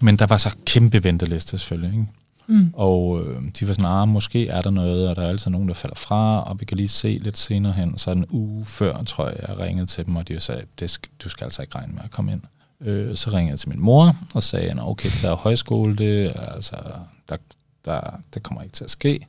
Men 0.00 0.16
der 0.16 0.26
var 0.26 0.36
så 0.36 0.56
kæmpe 0.64 1.04
venteliste 1.04 1.58
selvfølgelig. 1.58 1.92
Ikke? 1.92 2.06
Mm. 2.46 2.70
Og 2.72 3.22
øh, 3.24 3.42
de 3.60 3.68
var 3.68 3.72
sådan, 3.72 3.84
ah, 3.84 4.08
måske 4.08 4.48
er 4.48 4.62
der 4.62 4.70
noget, 4.70 5.08
og 5.08 5.16
der 5.16 5.22
er 5.22 5.28
altid 5.28 5.50
nogen, 5.50 5.68
der 5.68 5.74
falder 5.74 5.96
fra, 5.96 6.42
og 6.42 6.60
vi 6.60 6.64
kan 6.64 6.76
lige 6.76 6.88
se 6.88 7.08
lidt 7.08 7.38
senere 7.38 7.72
hen. 7.72 7.98
Så 7.98 8.10
en 8.10 8.26
uge 8.30 8.64
før, 8.64 9.02
tror 9.02 9.26
jeg, 9.26 9.36
jeg 9.48 9.58
ringede 9.58 9.86
til 9.86 10.06
dem, 10.06 10.16
og 10.16 10.28
de 10.28 10.40
sagde, 10.40 10.62
det 10.78 10.90
skal, 10.90 11.10
du 11.24 11.28
skal 11.28 11.44
altså 11.44 11.62
ikke 11.62 11.74
regne 11.74 11.92
med 11.92 12.02
at 12.04 12.10
komme 12.10 12.32
ind. 12.32 12.42
Øh, 12.80 13.16
så 13.16 13.30
ringede 13.30 13.50
jeg 13.50 13.58
til 13.58 13.68
min 13.68 13.80
mor 13.80 14.16
og 14.34 14.42
sagde, 14.42 14.74
Nå, 14.74 14.82
okay, 14.82 15.08
det 15.08 15.22
der 15.22 15.30
er 15.30 15.36
højskole, 15.36 15.96
det, 15.96 16.32
altså, 16.36 16.76
der, 17.28 17.36
der, 17.84 18.00
det 18.34 18.42
kommer 18.42 18.62
ikke 18.62 18.72
til 18.72 18.84
at 18.84 18.90
ske. 18.90 19.26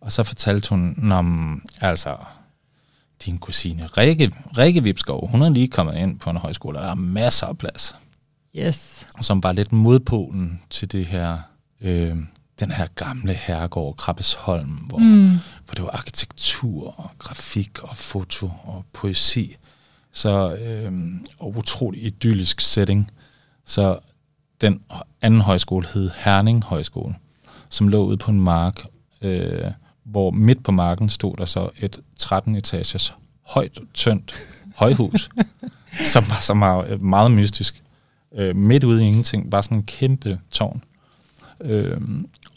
Og 0.00 0.12
så 0.12 0.22
fortalte 0.22 0.68
hun 0.70 1.12
om, 1.12 1.62
altså, 1.80 2.16
din 3.24 3.38
kusine 3.38 3.86
Rikke, 3.86 4.32
Rikke 4.58 4.82
Vipskov, 4.82 5.28
hun 5.28 5.42
er 5.42 5.48
lige 5.48 5.68
kommet 5.68 5.96
ind 5.96 6.18
på 6.18 6.30
en 6.30 6.36
højskole, 6.36 6.78
og 6.78 6.84
der 6.84 6.90
er 6.90 6.94
masser 6.94 7.46
af 7.46 7.58
plads. 7.58 7.94
Yes. 8.56 9.06
Som 9.20 9.42
var 9.42 9.52
lidt 9.52 9.72
modpolen 9.72 10.62
til 10.70 10.92
det 10.92 11.06
her, 11.06 11.38
øh, 11.80 12.16
den 12.60 12.70
her 12.70 12.86
gamle 12.94 13.34
herregård, 13.34 13.96
Krabbesholm, 13.96 14.70
hvor, 14.70 14.98
mm. 14.98 15.30
hvor 15.66 15.74
det 15.74 15.84
var 15.84 15.90
arkitektur, 15.90 17.00
og 17.00 17.10
grafik 17.18 17.78
og 17.82 17.96
foto 17.96 18.50
og 18.64 18.84
poesi. 18.92 19.56
Så 20.12 20.54
øh, 20.54 20.92
og 21.38 21.56
utrolig 21.56 22.04
idyllisk 22.04 22.60
setting. 22.60 23.10
Så 23.64 23.98
den 24.60 24.82
anden 25.22 25.40
højskole 25.40 25.86
hed 25.94 26.10
Herning 26.16 26.64
Højskole, 26.64 27.14
som 27.70 27.88
lå 27.88 28.04
ude 28.04 28.16
på 28.16 28.30
en 28.30 28.40
mark, 28.40 28.86
øh, 29.22 29.70
hvor 30.04 30.30
midt 30.30 30.64
på 30.64 30.72
marken 30.72 31.08
stod 31.08 31.36
der 31.36 31.44
så 31.44 31.70
et 31.76 32.00
13-etagers 32.20 33.14
højt, 33.42 33.78
tyndt 33.94 34.34
højhus, 34.76 35.30
som 36.12 36.24
var 36.28 36.40
så 36.40 36.54
meget, 36.54 37.02
meget 37.02 37.30
mystisk. 37.30 37.82
Øh, 38.34 38.56
midt 38.56 38.84
ude 38.84 39.04
i 39.04 39.06
ingenting, 39.06 39.50
bare 39.50 39.62
sådan 39.62 39.78
en 39.78 39.84
kæmpe 39.84 40.40
tårn. 40.50 40.82
Øh, 41.60 42.00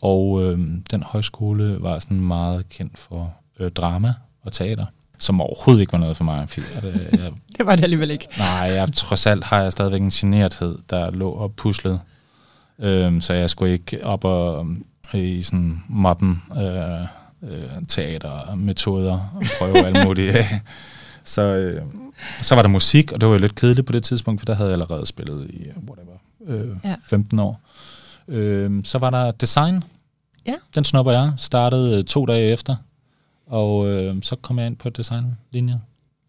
og 0.01 0.43
øh, 0.43 0.59
den 0.91 1.03
højskole 1.03 1.77
var 1.81 1.99
sådan 1.99 2.21
meget 2.21 2.69
kendt 2.69 2.97
for 2.97 3.33
øh, 3.59 3.71
drama 3.71 4.13
og 4.41 4.53
teater, 4.53 4.85
som 5.19 5.41
overhovedet 5.41 5.81
ikke 5.81 5.93
var 5.93 5.99
noget 5.99 6.17
for 6.17 6.23
mig. 6.23 6.49
Fordi, 6.49 6.65
jeg, 6.83 6.93
jeg, 7.11 7.31
det 7.57 7.65
var 7.65 7.75
det 7.75 7.83
alligevel 7.83 8.11
ikke. 8.11 8.27
Nej, 8.37 8.47
jeg, 8.47 8.93
trods 8.93 9.25
alt 9.25 9.43
har 9.43 9.61
jeg 9.61 9.71
stadigvæk 9.71 10.01
en 10.01 10.09
generthed, 10.09 10.77
der 10.89 11.11
lå 11.11 11.29
og 11.29 11.53
puslede. 11.53 11.99
Øh, 12.79 13.21
så 13.21 13.33
jeg 13.33 13.49
skulle 13.49 13.73
ikke 13.73 14.05
op 14.05 14.23
og 14.23 14.67
i 15.13 15.41
sådan 15.41 15.83
mobben 15.87 16.43
øh, 16.57 17.01
øh, 17.43 17.69
teatermetoder 17.87 19.31
og 19.35 19.43
prøve 19.59 19.85
alt 19.85 20.07
muligt 20.07 20.35
af. 20.35 20.61
Så, 21.25 21.41
øh, 21.41 21.81
så 22.41 22.55
var 22.55 22.61
der 22.61 22.69
musik, 22.69 23.11
og 23.11 23.21
det 23.21 23.27
var 23.29 23.35
jo 23.35 23.39
lidt 23.39 23.55
kedeligt 23.55 23.87
på 23.87 23.93
det 23.93 24.03
tidspunkt, 24.03 24.41
for 24.41 24.45
der 24.45 24.55
havde 24.55 24.69
jeg 24.69 24.73
allerede 24.73 25.05
spillet 25.05 25.47
i 25.49 25.63
whatever, 25.89 26.17
øh, 26.47 26.77
ja. 26.83 26.95
15 27.03 27.39
år. 27.39 27.61
Øh, 28.27 28.71
så 28.83 28.97
var 28.97 29.09
der 29.09 29.31
design. 29.31 29.83
Ja. 30.45 30.53
Den 30.75 30.83
snupper 30.83 31.11
jeg. 31.11 31.33
Startede 31.37 31.97
øh, 31.97 32.03
to 32.03 32.25
dage 32.25 32.51
efter, 32.51 32.75
og 33.45 33.87
øh, 33.87 34.15
så 34.21 34.35
kom 34.35 34.59
jeg 34.59 34.67
ind 34.67 34.77
på 34.77 34.89
designlinjen. 34.89 35.81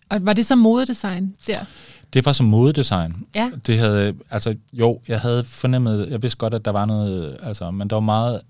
Og 0.08 0.26
var 0.26 0.32
det 0.32 0.46
så 0.46 0.54
modedesign 0.54 1.36
der? 1.46 1.64
Det 2.12 2.26
var 2.26 2.32
som 2.32 2.46
modedesign. 2.46 3.26
Ja. 3.34 3.50
Det 3.66 3.78
havde, 3.78 4.14
altså 4.30 4.56
jo, 4.72 5.00
jeg 5.08 5.20
havde 5.20 5.44
fornemmet, 5.44 6.10
jeg 6.10 6.22
vidste 6.22 6.38
godt, 6.38 6.54
at 6.54 6.64
der 6.64 6.70
var 6.70 6.86
noget, 6.86 7.36
altså, 7.42 7.70
men 7.70 7.90
der 7.90 7.96
var 7.96 8.00
meget, 8.00 8.40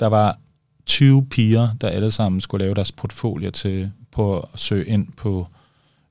der 0.00 0.06
var 0.06 0.38
20 0.86 1.26
piger, 1.26 1.68
der 1.80 1.88
alle 1.88 2.10
sammen 2.10 2.40
skulle 2.40 2.64
lave 2.64 2.74
deres 2.74 2.92
portfolio 2.92 3.50
til 3.50 3.92
på 4.10 4.40
at 4.40 4.60
søge 4.60 4.84
ind 4.84 5.12
på 5.16 5.46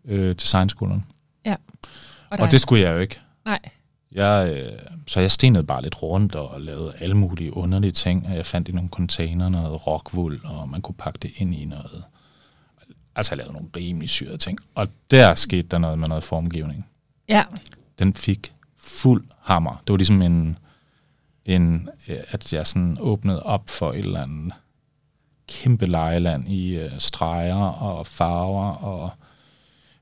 øh, 0.06 0.36
designskolen. 0.36 1.06
Ja. 1.46 1.56
Og, 2.30 2.40
og 2.40 2.52
det 2.52 2.62
skulle 2.62 2.82
jeg 2.82 2.94
jo 2.94 3.00
ikke. 3.00 3.20
Nej. 3.46 3.60
Jeg, 4.12 4.54
øh, 4.54 4.80
så 5.08 5.20
jeg 5.20 5.32
stenede 5.32 5.64
bare 5.64 5.82
lidt 5.82 6.04
rundt 6.04 6.36
og 6.36 6.62
lavede 6.62 6.94
alle 7.00 7.16
mulige 7.16 7.58
underlige 7.58 7.92
ting. 7.92 8.28
Jeg 8.34 8.46
fandt 8.46 8.70
i 8.70 8.72
nogle 8.72 8.90
container 8.90 9.50
noget 9.50 9.88
rockwool, 9.88 10.42
og 10.44 10.70
man 10.70 10.82
kunne 10.82 10.96
pakke 10.96 11.20
det 11.22 11.32
ind 11.38 11.56
i 11.56 11.66
noget. 11.66 12.04
Altså 13.16 13.32
jeg 13.32 13.38
lavede 13.38 13.54
nogle 13.54 13.70
rimelig 13.76 14.10
syrede 14.10 14.38
ting. 14.38 14.60
Og 14.76 14.88
der 15.12 15.36
skete 15.36 15.68
der 15.68 15.78
noget 15.78 16.00
med 16.00 16.08
noget 16.08 16.24
formgivning. 16.24 16.88
Ja. 17.30 17.44
Den 18.00 18.14
fik 18.14 18.54
fuld 18.78 19.26
hammer. 19.40 19.82
Det 19.88 19.94
var 19.94 19.98
ligesom 19.98 20.22
en, 20.22 20.58
en 21.46 21.90
at 22.08 22.54
jeg 22.54 22.68
sådan 22.68 22.98
åbnede 23.00 23.44
op 23.44 23.70
for 23.70 23.92
et 23.92 24.00
eller 24.00 24.24
andet 24.24 24.54
kæmpe 25.48 25.86
lejeland 25.86 26.48
i 26.48 26.76
øh, 26.76 26.92
streger 27.00 27.66
og 27.66 28.08
farver 28.08 28.72
og 28.72 29.10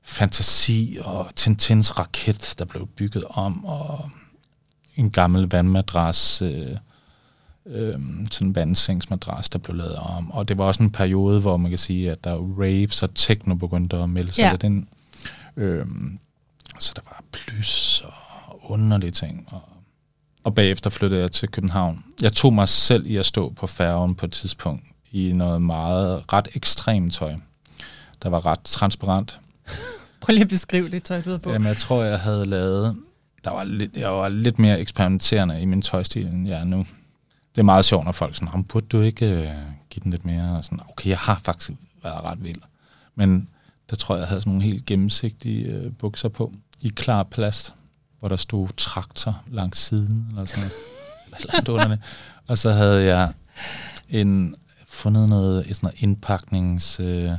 fantasi 0.02 0.96
og 1.04 1.30
Tintins 1.36 1.98
raket, 1.98 2.54
der 2.58 2.64
blev 2.64 2.86
bygget 2.86 3.24
om, 3.30 3.64
og 3.64 4.10
en 4.96 5.10
gammel 5.10 5.48
vandmadras, 5.50 6.42
øh, 6.42 6.76
øh, 7.66 7.94
sådan 8.30 8.48
en 8.48 8.54
vandsengsmadras, 8.54 9.48
der 9.48 9.58
blev 9.58 9.76
lavet 9.76 9.96
om. 9.96 10.30
Og 10.30 10.48
det 10.48 10.58
var 10.58 10.64
også 10.64 10.82
en 10.82 10.90
periode, 10.90 11.40
hvor 11.40 11.56
man 11.56 11.70
kan 11.70 11.78
sige, 11.78 12.10
at 12.10 12.24
der 12.24 12.36
raves 12.60 13.02
og 13.02 13.14
techno 13.14 13.54
begyndte 13.54 13.96
at 13.96 14.10
melde 14.10 14.32
sig 14.32 14.42
ja. 14.42 14.50
lidt 14.50 14.62
ind. 14.62 14.86
Øh, 15.56 15.86
så 16.78 16.92
der 16.96 17.02
var 17.04 17.24
plus 17.32 18.02
og 18.06 18.70
underlige 18.70 19.10
ting. 19.10 19.48
Og, 19.50 19.62
og 20.44 20.54
bagefter 20.54 20.90
flyttede 20.90 21.20
jeg 21.20 21.32
til 21.32 21.48
København. 21.48 22.04
Jeg 22.22 22.32
tog 22.32 22.52
mig 22.52 22.68
selv 22.68 23.06
i 23.06 23.16
at 23.16 23.26
stå 23.26 23.50
på 23.50 23.66
færgen 23.66 24.14
på 24.14 24.26
et 24.26 24.32
tidspunkt 24.32 24.84
i 25.12 25.32
noget 25.32 25.62
meget 25.62 26.32
ret 26.32 26.48
ekstremt 26.54 27.14
tøj, 27.14 27.34
der 28.22 28.28
var 28.28 28.46
ret 28.46 28.60
transparent. 28.64 29.40
Prøv 30.20 30.32
lige 30.32 30.42
at 30.42 30.48
beskrive 30.48 30.88
det 30.88 31.02
tøj, 31.02 31.22
du 31.22 31.38
på. 31.38 31.52
Jamen, 31.52 31.68
jeg 31.68 31.76
tror, 31.76 32.02
jeg 32.02 32.20
havde 32.20 32.46
lavet... 32.46 32.96
Der 33.44 33.50
var 33.50 33.64
lidt, 33.64 33.96
jeg 33.96 34.10
var 34.10 34.28
lidt 34.28 34.58
mere 34.58 34.80
eksperimenterende 34.80 35.60
i 35.60 35.64
min 35.64 35.82
tøjstil, 35.82 36.26
end 36.26 36.48
jeg 36.48 36.60
er 36.60 36.64
nu. 36.64 36.86
Det 37.54 37.58
er 37.58 37.62
meget 37.62 37.84
sjovt, 37.84 38.04
når 38.04 38.12
folk 38.12 38.34
sådan, 38.34 38.64
burde 38.64 38.86
du 38.86 39.00
ikke 39.00 39.26
uh, 39.26 39.72
give 39.90 40.02
den 40.02 40.10
lidt 40.10 40.24
mere? 40.24 40.56
Og 40.56 40.64
sådan, 40.64 40.80
okay, 40.88 41.10
jeg 41.10 41.18
har 41.18 41.40
faktisk 41.44 41.70
været 42.02 42.24
ret 42.24 42.44
vild. 42.44 42.60
Men 43.14 43.48
der 43.90 43.96
tror 43.96 44.14
jeg, 44.14 44.20
jeg 44.20 44.28
havde 44.28 44.40
sådan 44.40 44.50
nogle 44.50 44.64
helt 44.64 44.86
gennemsigtige 44.86 45.86
uh, 45.86 45.92
bukser 45.92 46.28
på, 46.28 46.52
i 46.80 46.88
klar 46.88 47.22
plast, 47.22 47.74
hvor 48.18 48.28
der 48.28 48.36
stod 48.36 48.68
traktor 48.76 49.42
langs 49.50 49.78
siden, 49.78 50.26
eller 50.28 50.44
sådan 50.44 50.64
noget. 50.64 52.00
og 52.48 52.58
så 52.58 52.72
havde 52.72 53.04
jeg 53.04 53.32
en 54.08 54.54
fundet 54.86 55.28
noget, 55.28 55.64
sådan 55.64 55.78
noget 55.82 56.02
indpaknings, 56.02 57.00
øh, 57.00 57.30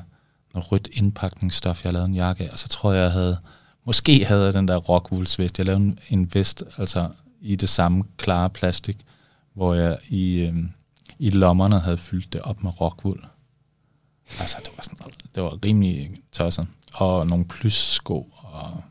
noget 0.53 0.71
rødt 0.71 0.87
indpakningsstof, 0.91 1.85
jeg 1.85 1.93
lavede 1.93 2.09
en 2.09 2.15
jakke 2.15 2.43
af, 2.43 2.49
og 2.51 2.59
så 2.59 2.67
tror 2.67 2.93
jeg, 2.93 3.03
jeg 3.03 3.11
havde, 3.11 3.37
måske 3.85 4.25
havde 4.25 4.45
jeg 4.45 4.53
den 4.53 4.67
der 4.67 4.75
rockwoolsvest. 4.75 5.57
Jeg 5.57 5.65
lavede 5.65 5.83
en, 5.83 5.99
en 6.09 6.33
vest, 6.33 6.63
altså 6.77 7.09
i 7.41 7.55
det 7.55 7.69
samme 7.69 8.03
klare 8.17 8.49
plastik, 8.49 8.97
hvor 9.53 9.73
jeg 9.73 9.97
i, 10.09 10.39
øh, 10.39 10.55
i 11.19 11.29
lommerne 11.29 11.79
havde 11.79 11.97
fyldt 11.97 12.33
det 12.33 12.41
op 12.41 12.63
med 12.63 12.81
rockwool. 12.81 13.25
Altså, 14.39 14.57
det 14.59 14.69
var, 14.77 14.83
sådan, 14.83 15.13
det 15.35 15.43
var 15.43 15.65
rimelig 15.65 16.11
tosset. 16.31 16.67
Og 16.93 17.27
nogle 17.27 17.45
plyssko, 17.45 18.27
og 18.35 18.83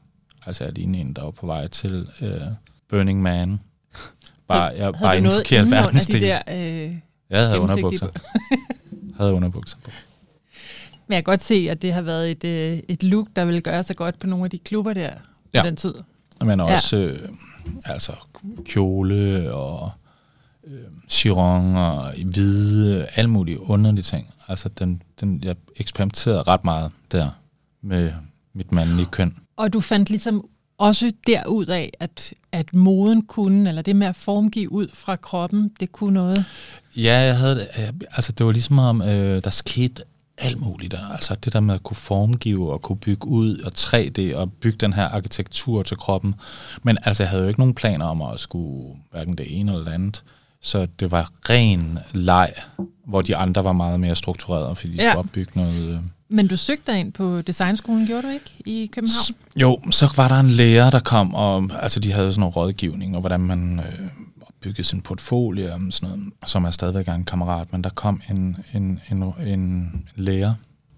altså 0.47 0.65
jeg 0.65 0.73
lignede 0.73 1.01
en, 1.01 1.13
der 1.13 1.23
var 1.23 1.31
på 1.31 1.47
vej 1.47 1.67
til 1.67 2.09
øh, 2.21 2.41
Burning 2.89 3.23
Man. 3.23 3.61
Bare, 4.49 4.63
jeg, 4.77 4.93
bare 4.93 5.19
en 5.19 5.25
forkert 5.25 5.71
verdensstil. 5.71 6.21
De 6.21 6.27
der, 6.27 6.43
øh 6.49 6.95
jeg 7.31 7.47
havde 7.47 7.61
underbukser. 7.61 8.09
havde 9.17 9.33
underbukser 9.33 9.77
på. 9.85 9.91
Men 11.11 11.15
jeg 11.15 11.25
kan 11.25 11.33
godt 11.33 11.43
se, 11.43 11.67
at 11.71 11.83
det 11.83 11.93
har 11.93 12.03
været 12.03 12.31
et, 12.31 12.45
øh, 12.45 12.79
et 12.89 13.03
look, 13.03 13.29
der 13.37 13.45
vil 13.45 13.63
gøre 13.63 13.83
sig 13.83 13.97
godt 13.97 14.19
på 14.19 14.27
nogle 14.27 14.45
af 14.45 14.51
de 14.51 14.59
klubber 14.59 14.93
der 14.93 15.11
ja. 15.55 15.63
på 15.63 15.67
den 15.67 15.77
tid. 15.77 15.95
Men 16.45 16.61
også 16.61 16.97
ja. 16.97 17.05
øh, 17.05 17.29
altså, 17.85 18.13
kjole 18.65 19.53
og 19.55 19.91
øh, 20.67 20.79
chiron 21.09 21.77
og 21.77 22.13
hvide, 22.25 23.07
alle 23.15 23.31
mulige 23.31 23.61
underlige 23.61 24.03
ting. 24.03 24.35
Altså, 24.49 24.69
den, 24.69 25.03
den, 25.21 25.41
jeg 25.45 25.57
eksperimenterede 25.77 26.43
ret 26.43 26.65
meget 26.65 26.91
der 27.13 27.31
med 27.83 28.13
mit 28.55 28.73
mandlige 28.73 29.07
køn. 29.07 29.37
Og 29.57 29.73
du 29.73 29.81
fandt 29.81 30.11
ligesom 30.11 30.49
også 30.79 31.13
derud 31.27 31.67
af, 31.67 31.93
at, 32.01 32.35
at 32.53 32.75
moden 32.75 33.23
kunne, 33.23 33.69
eller 33.69 33.83
det 33.83 33.97
med 33.97 34.07
at 34.07 34.17
formgive 34.17 34.73
ud 34.73 34.89
fra 34.95 35.17
kroppen, 35.17 35.71
det 35.81 35.93
kunne 35.93 36.15
noget? 36.15 36.45
Ja, 36.97 37.19
jeg 37.19 37.39
havde, 37.39 37.69
altså 38.11 38.33
det 38.33 38.47
var 38.47 38.53
ligesom 38.53 38.79
om, 38.79 39.03
øh, 39.03 39.45
der 39.45 39.51
skete 39.51 40.03
alt 40.41 40.61
muligt 40.61 40.93
der. 40.93 41.13
Altså 41.13 41.35
det 41.35 41.53
der 41.53 41.61
med 41.61 41.75
at 41.75 41.83
kunne 41.83 41.97
formgive 41.97 42.73
og 42.73 42.83
kunne 42.83 42.99
bygge 42.99 43.27
ud 43.27 43.59
og 43.59 43.73
3D 43.79 44.37
og 44.37 44.53
bygge 44.53 44.79
den 44.79 44.93
her 44.93 45.09
arkitektur 45.09 45.83
til 45.83 45.97
kroppen. 45.97 46.35
Men 46.83 46.99
altså 47.05 47.23
jeg 47.23 47.31
havde 47.31 47.43
jo 47.43 47.49
ikke 47.49 47.61
nogen 47.61 47.75
planer 47.75 48.07
om 48.07 48.23
at 48.23 48.41
skulle 48.41 48.97
hverken 49.13 49.39
det 49.39 49.61
ene 49.61 49.73
eller 49.73 49.85
det 49.85 49.93
andet. 49.93 50.25
Så 50.63 50.87
det 51.01 51.11
var 51.11 51.31
ren 51.51 51.99
leg, 52.13 52.53
hvor 53.07 53.23
de 53.23 53.37
andre 53.37 53.65
var 53.65 53.73
meget 53.73 54.01
mere 54.01 54.17
strukturerede, 54.17 54.77
fordi 54.77 54.93
de 54.93 55.03
ja. 55.03 55.11
skulle 55.11 55.19
opbygge 55.19 55.53
noget... 55.55 55.95
Øh, 55.95 55.99
men 56.33 56.49
du 56.49 56.57
søgte 56.57 56.93
dig 56.93 57.01
ind 57.01 57.13
på 57.13 57.43
designskolen, 57.43 58.07
gjorde 58.07 58.23
du 58.23 58.33
ikke, 58.33 58.51
i 58.67 58.91
København? 58.93 59.37
Jo, 59.57 59.81
så 59.91 60.13
var 60.17 60.29
der 60.29 60.41
en 60.41 60.51
lærer, 60.51 60.91
der 60.91 61.01
kom, 61.01 61.35
og 61.35 61.71
altså, 61.83 62.01
de 62.01 62.13
havde 62.13 62.33
sådan 62.33 62.41
noget 62.41 62.57
rådgivning, 62.57 63.15
og 63.15 63.21
hvordan 63.21 63.41
man 63.41 63.81
øh, 63.81 64.09
opbyggede 64.61 64.85
sin 64.85 65.01
portfolio, 65.01 65.73
og 65.73 65.81
sådan 65.91 66.19
noget, 66.19 66.33
som 66.47 66.65
er 66.65 66.71
stadigvæk 66.71 67.09
en 67.09 67.25
kammerat, 67.25 67.73
men 67.73 67.85
der 67.85 67.91
kom 67.91 68.23
en, 68.31 68.57
en, 68.75 69.01
en, 69.11 69.23
en 69.47 70.09
lærer, 70.17 70.55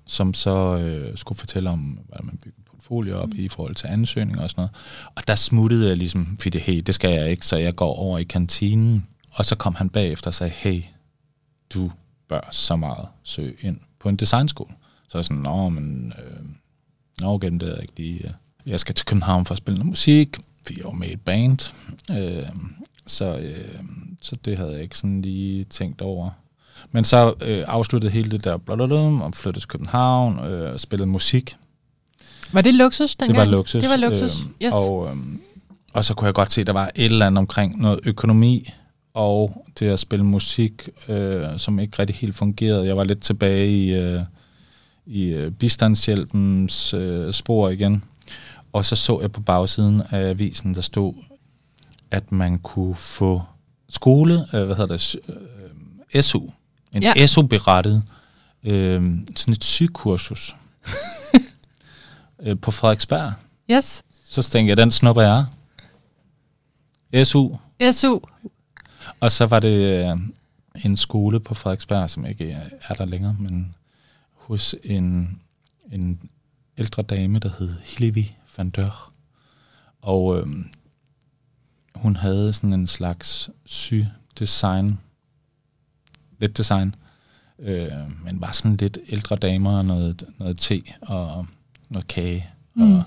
som 0.07 0.35
så 0.35 0.79
øh, 0.79 1.17
skulle 1.17 1.39
fortælle 1.39 1.71
om, 1.71 1.79
hvordan 1.79 2.27
man 2.27 2.39
bygger 2.45 2.63
portfolio 2.71 3.19
op 3.19 3.29
mm. 3.29 3.39
i 3.39 3.49
forhold 3.49 3.75
til 3.75 3.87
ansøgninger 3.87 4.43
og 4.43 4.51
sådan 4.51 4.61
noget. 4.61 4.71
Og 5.15 5.29
der 5.29 5.35
smuttede 5.35 5.89
jeg 5.89 5.97
ligesom, 5.97 6.37
fordi 6.41 6.59
hey, 6.59 6.81
det 6.87 6.95
skal 6.95 7.11
jeg 7.11 7.31
ikke, 7.31 7.47
så 7.47 7.57
jeg 7.57 7.75
går 7.75 7.95
over 7.95 8.19
i 8.19 8.25
kantinen, 8.25 9.07
og 9.31 9.45
så 9.45 9.57
kom 9.57 9.75
han 9.75 9.89
bagefter 9.89 10.31
og 10.31 10.35
sagde, 10.35 10.53
hey, 10.53 10.83
du 11.75 11.91
bør 12.29 12.49
så 12.51 12.77
meget 12.77 13.09
søge 13.23 13.55
ind 13.61 13.81
på 14.01 14.09
en 14.09 14.17
designskole. 14.17 14.71
Så 15.09 15.19
er 15.19 15.21
jeg 15.21 15.25
sådan, 15.25 15.43
nå, 15.43 15.69
men, 15.69 16.13
øh, 16.19 16.41
nå, 17.21 17.35
okay, 17.35 17.51
det 17.51 17.63
er 17.63 17.81
ikke 17.81 17.97
lige, 17.97 18.25
øh, 18.25 18.33
jeg 18.67 18.81
skal 18.81 18.95
til 18.95 19.07
København 19.07 19.47
for 19.47 19.55
at 19.55 19.59
spille 19.59 19.79
noget 19.79 19.91
musik, 19.91 20.37
for 20.67 20.73
jeg 20.77 20.85
var 20.85 20.93
med 20.93 21.09
i 21.09 21.13
et 21.13 21.21
band, 21.21 21.75
øh, 22.11 22.49
så, 23.07 23.37
øh, 23.37 23.81
så 24.21 24.37
det 24.45 24.57
havde 24.57 24.73
jeg 24.73 24.83
ikke 24.83 24.99
sådan 24.99 25.23
lige 25.23 25.65
tænkt 25.65 26.01
over. 26.03 26.31
Men 26.93 27.05
så 27.05 27.35
øh, 27.41 27.65
afsluttede 27.67 28.13
hele 28.13 28.31
det 28.31 28.45
der 28.45 28.57
blablabla, 28.57 28.97
og 28.97 29.35
flyttede 29.35 29.63
til 29.63 29.69
København, 29.69 30.39
øh, 30.39 30.79
spillede 30.79 31.11
musik. 31.11 31.57
Var 32.53 32.61
det 32.61 32.75
luksus 32.75 33.15
dengang? 33.15 33.39
Det 33.39 33.47
var 33.47 33.57
luksus. 33.57 33.83
Det 33.83 33.91
var 33.91 33.97
luksus, 33.97 34.45
øh, 34.45 34.67
yes. 34.67 34.75
Og, 34.75 35.07
øh, 35.07 35.17
og 35.93 36.05
så 36.05 36.15
kunne 36.15 36.27
jeg 36.27 36.35
godt 36.35 36.53
se, 36.53 36.61
at 36.61 36.67
der 36.67 36.73
var 36.73 36.91
et 36.95 37.05
eller 37.05 37.27
andet 37.27 37.39
omkring 37.39 37.81
noget 37.81 38.01
økonomi, 38.05 38.69
og 39.15 39.67
det 39.79 39.89
at 39.89 40.01
spille 40.01 40.25
musik, 40.25 40.89
øh, 41.09 41.45
som 41.57 41.79
ikke 41.79 41.99
rigtig 41.99 42.17
helt 42.17 42.35
fungerede. 42.35 42.87
Jeg 42.87 42.97
var 42.97 43.05
lidt 43.05 43.23
tilbage 43.23 43.69
i, 43.69 43.95
øh, 43.95 44.21
i 45.07 45.25
øh, 45.25 45.51
bistandshjælpens 45.51 46.95
øh, 46.95 47.33
spor 47.33 47.69
igen. 47.69 48.05
Og 48.73 48.85
så 48.85 48.97
så 48.97 49.21
jeg 49.21 49.33
på 49.33 49.41
bagsiden 49.41 50.03
af 50.11 50.29
avisen, 50.29 50.75
der 50.75 50.81
stod, 50.81 51.15
at 52.13 52.33
man 52.33 52.59
kunne 52.59 52.95
få 52.95 53.43
skole, 53.89 54.47
øh, 54.55 54.65
hvad 54.67 54.77
hedder 54.77 54.97
det, 54.97 55.17
øh, 56.15 56.23
SU, 56.23 56.41
en 56.93 57.03
Ja. 57.03 57.27
SU-berettet, 57.27 58.03
øh, 58.65 59.19
sådan 59.37 59.53
et 59.53 59.65
sygekursus 59.65 60.57
øh, 62.43 62.59
på 62.61 62.71
Frederiksberg. 62.71 63.33
Yes. 63.71 64.03
Så 64.25 64.43
tænkte 64.43 64.69
jeg, 64.71 64.77
den 64.77 64.91
snupper 64.91 65.23
jeg. 65.23 65.47
SU. 67.27 67.57
SU. 67.93 68.19
Og 69.21 69.33
så 69.33 69.47
var 69.47 69.61
det 69.61 70.09
øh, 70.11 70.19
en 70.85 70.97
skole 70.97 71.41
på 71.41 71.55
Frederiksberg, 71.55 72.11
som 72.11 72.27
ikke 72.27 72.51
er, 72.51 72.65
er 72.89 72.95
der 72.95 73.05
længere, 73.05 73.37
men 73.39 73.75
hos 74.35 74.75
en, 74.85 75.41
en 75.93 76.21
ældre 76.79 77.03
dame, 77.03 77.39
der 77.39 77.51
hed 77.59 77.75
Hillevi 77.85 78.37
van 78.57 78.71
Dør. 78.71 79.13
Og 80.03 80.39
øh, 80.39 80.47
hun 81.95 82.17
havde 82.17 82.53
sådan 82.53 82.73
en 82.73 82.87
slags 82.87 83.51
syg-design, 83.67 84.99
lidt 86.39 86.59
design, 86.59 86.95
øh, 87.59 87.89
men 88.25 88.41
var 88.41 88.53
sådan 88.53 88.77
lidt 88.77 88.99
ældre 89.09 89.37
damer 89.37 89.79
og 89.79 89.85
noget, 89.85 90.25
noget 90.39 90.59
te 90.59 90.83
og 91.03 91.47
noget 91.89 92.07
kage. 92.07 92.49
Mm. 92.75 92.85
Mm. 92.85 92.97
Og, 92.97 93.05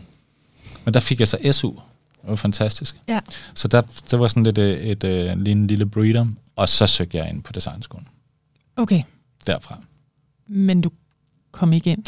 men 0.86 0.94
der 0.94 1.00
fik 1.00 1.20
jeg 1.20 1.28
så 1.28 1.38
SU. 1.52 1.70
Det 1.72 2.30
var 2.30 2.36
fantastisk. 2.36 2.96
Ja. 3.08 3.20
Så 3.56 3.68
der, 3.68 3.82
det 4.12 4.20
var 4.20 4.28
sådan 4.28 4.44
lidt 4.44 4.58
et, 4.58 4.92
et, 4.92 5.04
et, 5.04 5.32
en 5.32 5.44
lille, 5.44 5.68
lille 5.68 5.86
breeder, 5.86 6.26
og 6.56 6.70
så 6.70 6.88
søgte 6.88 7.18
jeg 7.18 7.30
ind 7.30 7.44
på 7.44 7.52
designskolen 7.52 8.08
Okay, 8.76 9.02
derfra. 9.48 9.82
men 10.48 10.82
du 10.82 10.92
kom 11.52 11.74
ikke 11.74 11.92
ind. 11.92 12.04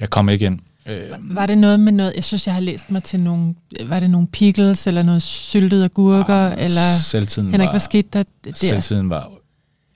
Jeg 0.00 0.10
kom 0.10 0.28
ikke 0.28 0.46
ind. 0.46 0.60
Øh, 0.88 1.36
Var 1.36 1.46
det 1.46 1.58
noget 1.58 1.80
med 1.80 1.92
noget, 1.92 2.12
jeg 2.16 2.24
synes, 2.24 2.46
jeg 2.46 2.54
har 2.54 2.60
læst 2.60 2.90
mig 2.90 3.02
til 3.02 3.20
nogle, 3.20 3.54
var 3.84 4.00
det 4.00 4.10
nogle 4.10 4.26
pickles, 4.26 4.86
eller 4.86 5.02
noget 5.02 5.22
syltede 5.22 5.84
agurker, 5.84 6.34
Ah, 6.34 6.64
eller 6.64 6.80
selvtiden 7.02 7.50
Henrik, 7.50 7.66
var, 7.66 7.72
hvad 7.72 7.80
skete 7.80 8.08
der 8.12 8.22
der? 8.44 8.52
Selvtiden 8.54 9.10
var 9.10 9.30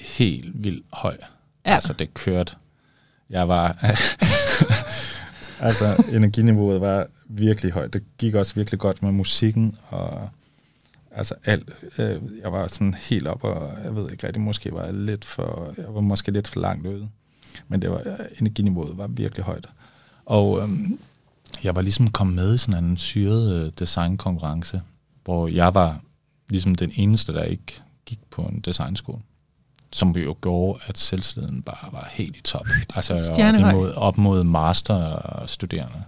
helt 0.01 0.65
vildt 0.65 0.85
høj. 0.93 1.17
Ja. 1.67 1.75
Altså, 1.75 1.93
det 1.93 2.15
kørte. 2.15 2.53
Jeg 3.31 3.49
var... 3.49 3.77
altså, 5.69 5.85
energiniveauet 6.13 6.81
var 6.81 7.07
virkelig 7.29 7.73
højt. 7.73 7.93
Det 7.93 8.03
gik 8.19 8.35
også 8.35 8.55
virkelig 8.55 8.81
godt 8.81 9.03
med 9.03 9.13
musikken, 9.13 9.77
og 9.89 10.29
altså 11.17 11.35
alt. 11.45 11.71
Øh, 11.99 12.17
jeg 12.43 12.53
var 12.53 12.67
sådan 12.67 12.95
helt 12.95 13.27
op, 13.27 13.45
og 13.45 13.73
jeg 13.85 13.97
ved 13.97 14.11
ikke 14.11 14.27
rigtig, 14.27 14.43
måske 14.43 14.73
var 14.73 14.85
jeg 14.85 14.95
lidt 14.95 15.25
for... 15.25 15.75
Jeg 15.77 15.95
var 15.95 16.01
måske 16.01 16.31
lidt 16.31 16.49
for 16.49 16.61
langt 16.61 16.87
ude. 16.87 17.09
Men 17.69 17.83
det 17.83 17.91
var, 17.91 18.03
energiniveauet 18.41 18.99
var 18.99 19.07
virkelig 19.07 19.45
højt. 19.45 19.67
Og 20.27 20.63
øhm, 20.63 20.99
jeg 21.65 21.75
var 21.75 21.83
ligesom 21.83 22.11
kommet 22.11 22.37
med 22.37 22.55
i 22.55 22.59
sådan 22.59 22.85
en 22.85 22.97
syret 22.97 23.53
øh, 23.53 23.73
designkonkurrence, 23.79 24.83
hvor 25.25 25.49
jeg 25.49 25.75
var 25.75 26.01
ligesom 26.49 26.75
den 26.75 26.93
eneste, 26.95 27.33
der 27.33 27.43
ikke 27.43 27.83
gik 28.07 28.19
på 28.31 28.43
en 28.43 28.61
designskole. 28.61 29.19
Som 29.93 30.17
jo 30.17 30.37
gjorde, 30.43 30.81
at 30.87 30.99
selvtilliden 30.99 31.63
bare 31.63 31.93
var 31.93 32.09
helt 32.13 32.37
i 32.37 32.43
top. 32.43 32.67
Altså 32.97 33.15
op 33.15 33.73
imod, 33.73 33.93
op 33.93 34.19
mod 34.19 34.45
masterstuderende. 34.45 36.03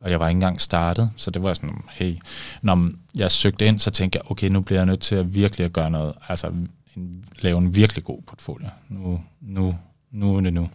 Og 0.00 0.10
jeg 0.10 0.20
var 0.20 0.28
ikke 0.28 0.36
engang 0.36 0.60
startet, 0.60 1.10
så 1.16 1.30
det 1.30 1.42
var 1.42 1.54
sådan, 1.54 1.82
hey, 1.90 2.16
når 2.62 2.90
jeg 3.14 3.30
søgte 3.30 3.66
ind, 3.66 3.78
så 3.78 3.90
tænkte 3.90 4.16
jeg, 4.16 4.30
okay, 4.30 4.48
nu 4.48 4.60
bliver 4.60 4.78
jeg 4.78 4.86
nødt 4.86 5.00
til 5.00 5.14
at 5.14 5.34
virkelig 5.34 5.64
at 5.64 5.72
gøre 5.72 5.90
noget, 5.90 6.14
altså 6.28 6.52
en, 6.96 7.24
lave 7.40 7.58
en 7.58 7.74
virkelig 7.74 8.04
god 8.04 8.22
portfolio. 8.22 8.68
Nu, 8.88 9.20
nu, 9.40 9.76
nu 10.10 10.36
er 10.36 10.40
det 10.40 10.52
nu. 10.52 10.68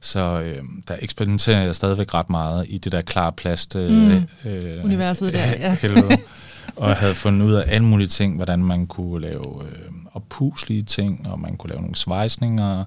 Så 0.00 0.40
øh, 0.40 0.62
der 0.88 0.96
eksperimenterer 1.00 1.62
jeg 1.62 1.74
stadigvæk 1.74 2.14
ret 2.14 2.30
meget 2.30 2.66
i 2.68 2.78
det 2.78 2.92
der 2.92 3.02
klar 3.02 3.30
plast 3.30 3.76
øh, 3.76 3.90
Mm. 3.92 4.50
øh, 4.50 4.84
Universet 4.84 5.32
der, 5.32 5.46
ja. 5.66 5.76
helvede. 5.82 6.16
og 6.76 6.88
jeg 6.88 6.96
havde 6.96 7.14
fundet 7.14 7.46
ud 7.46 7.52
af 7.52 7.64
alle 7.74 7.86
mulige 7.86 8.08
ting, 8.08 8.36
hvordan 8.36 8.64
man 8.64 8.86
kunne 8.86 9.20
lave 9.20 9.62
øh, 9.64 9.90
oppuslige 10.14 10.82
ting, 10.82 11.28
og 11.28 11.40
man 11.40 11.56
kunne 11.56 11.70
lave 11.70 11.80
nogle 11.80 11.96
svejsninger. 11.96 12.84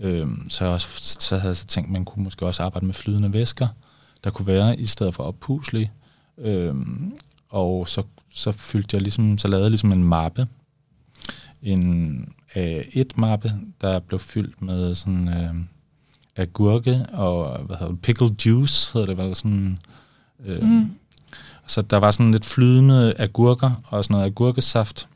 Øh, 0.00 0.26
så, 0.48 0.64
jeg 0.64 0.72
også, 0.74 0.88
så 1.20 1.36
havde 1.36 1.50
jeg 1.50 1.56
så 1.56 1.66
tænkt, 1.66 1.88
at 1.88 1.92
man 1.92 2.04
kunne 2.04 2.24
måske 2.24 2.46
også 2.46 2.62
arbejde 2.62 2.86
med 2.86 2.94
flydende 2.94 3.32
væsker, 3.32 3.68
der 4.24 4.30
kunne 4.30 4.46
være 4.46 4.76
i 4.80 4.86
stedet 4.86 5.14
for 5.14 5.24
oppuslige. 5.24 5.90
Øh, 6.38 6.74
og 7.50 7.88
så, 7.88 8.02
så 8.34 8.52
fyldte 8.52 8.94
jeg 8.94 9.02
ligesom, 9.02 9.38
så 9.38 9.48
lavede 9.48 9.64
jeg 9.64 9.70
ligesom 9.70 9.92
en 9.92 10.04
mappe, 10.04 10.46
en 11.62 12.28
A1-mappe, 12.56 13.52
der 13.80 13.98
blev 13.98 14.18
fyldt 14.20 14.62
med 14.62 14.94
sådan 14.94 15.28
øh, 15.28 15.54
agurke 16.36 17.06
og 17.12 17.58
hvad 17.62 17.76
hedder 17.76 17.92
det, 17.92 18.02
pickled 18.02 18.30
juice, 18.46 18.92
hedder 18.92 19.06
det 19.06 19.16
vel 19.16 19.34
sådan. 19.34 19.78
Øh, 20.44 20.62
Mm. 20.62 20.90
Så 21.68 21.82
der 21.82 21.96
var 21.96 22.10
sådan 22.10 22.32
lidt 22.32 22.44
flydende 22.44 23.14
agurker 23.18 23.70
og 23.88 24.04
sådan 24.04 24.14
noget 24.14 24.26
agurkesaft. 24.26 25.08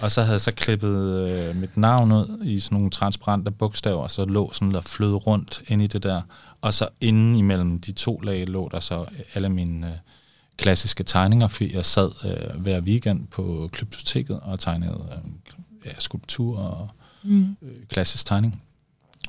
Og 0.00 0.10
så 0.12 0.20
havde 0.22 0.32
jeg 0.32 0.40
så 0.40 0.52
klippet 0.52 1.28
øh, 1.28 1.56
mit 1.56 1.76
navn 1.76 2.12
ud 2.12 2.40
i 2.44 2.60
sådan 2.60 2.76
nogle 2.76 2.90
transparente 2.90 3.50
bogstaver, 3.50 4.02
og 4.02 4.10
så 4.10 4.24
lå 4.24 4.52
sådan 4.52 4.74
der 4.74 4.80
flød 4.80 5.14
rundt 5.26 5.62
ind 5.68 5.82
i 5.82 5.86
det 5.86 6.02
der. 6.02 6.22
Og 6.60 6.74
så 6.74 6.88
inden 7.00 7.36
imellem 7.36 7.80
de 7.80 7.92
to 7.92 8.20
lag 8.20 8.46
lå 8.46 8.68
der 8.72 8.80
så 8.80 9.04
alle 9.34 9.48
mine 9.48 9.86
øh, 9.86 9.92
klassiske 10.56 11.04
tegninger, 11.04 11.48
fordi 11.48 11.74
jeg 11.76 11.84
sad 11.84 12.10
øh, 12.24 12.60
hver 12.60 12.80
weekend 12.80 13.26
på 13.26 13.68
Klubbiblioteket 13.72 14.40
og 14.42 14.60
tegnede 14.60 14.98
øh, 15.12 15.30
ja, 15.86 15.90
skulptur 15.98 16.58
og 16.58 16.88
Mm. 17.24 17.56
øh, 17.62 17.70
klassisk 17.88 18.26
tegning. 18.26 18.62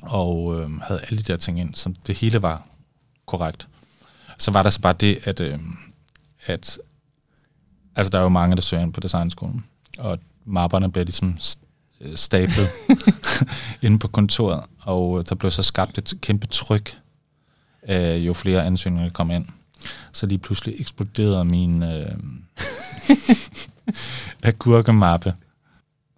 Og 0.06 0.60
øh, 0.60 0.80
havde 0.80 1.00
alle 1.00 1.18
de 1.18 1.22
der 1.22 1.36
ting 1.36 1.60
ind, 1.60 1.74
så 1.74 1.94
det 2.06 2.14
hele 2.14 2.42
var 2.42 2.66
korrekt. 3.26 3.68
Så 4.38 4.50
var 4.50 4.62
der 4.62 4.70
så 4.70 4.80
bare 4.80 4.92
det, 5.00 5.18
at, 5.24 5.40
øh, 5.40 5.58
at 6.46 6.78
altså 7.96 8.10
der 8.10 8.18
er 8.18 8.22
jo 8.22 8.28
mange, 8.28 8.56
der 8.56 8.62
søger 8.62 8.82
ind 8.82 8.92
på 8.92 9.00
designskolen, 9.00 9.64
og 9.98 10.18
mapperne 10.44 10.92
bliver 10.92 11.04
ligesom 11.04 11.38
øh, 12.00 12.16
stablet 12.16 12.68
inde 13.82 13.98
på 13.98 14.08
kontoret, 14.08 14.64
og 14.82 15.18
øh, 15.18 15.24
der 15.28 15.34
blev 15.34 15.50
så 15.50 15.62
skabt 15.62 15.98
et 15.98 16.14
kæmpe 16.20 16.46
tryk, 16.46 16.98
øh, 17.88 18.26
jo 18.26 18.34
flere 18.34 18.64
ansøgninger 18.64 19.10
kom 19.10 19.30
ind. 19.30 19.46
Så 20.12 20.26
lige 20.26 20.38
pludselig 20.38 20.74
eksploderede 20.80 21.44
min 21.44 21.82
øh, 21.82 22.16
agurkemappe. 24.42 25.34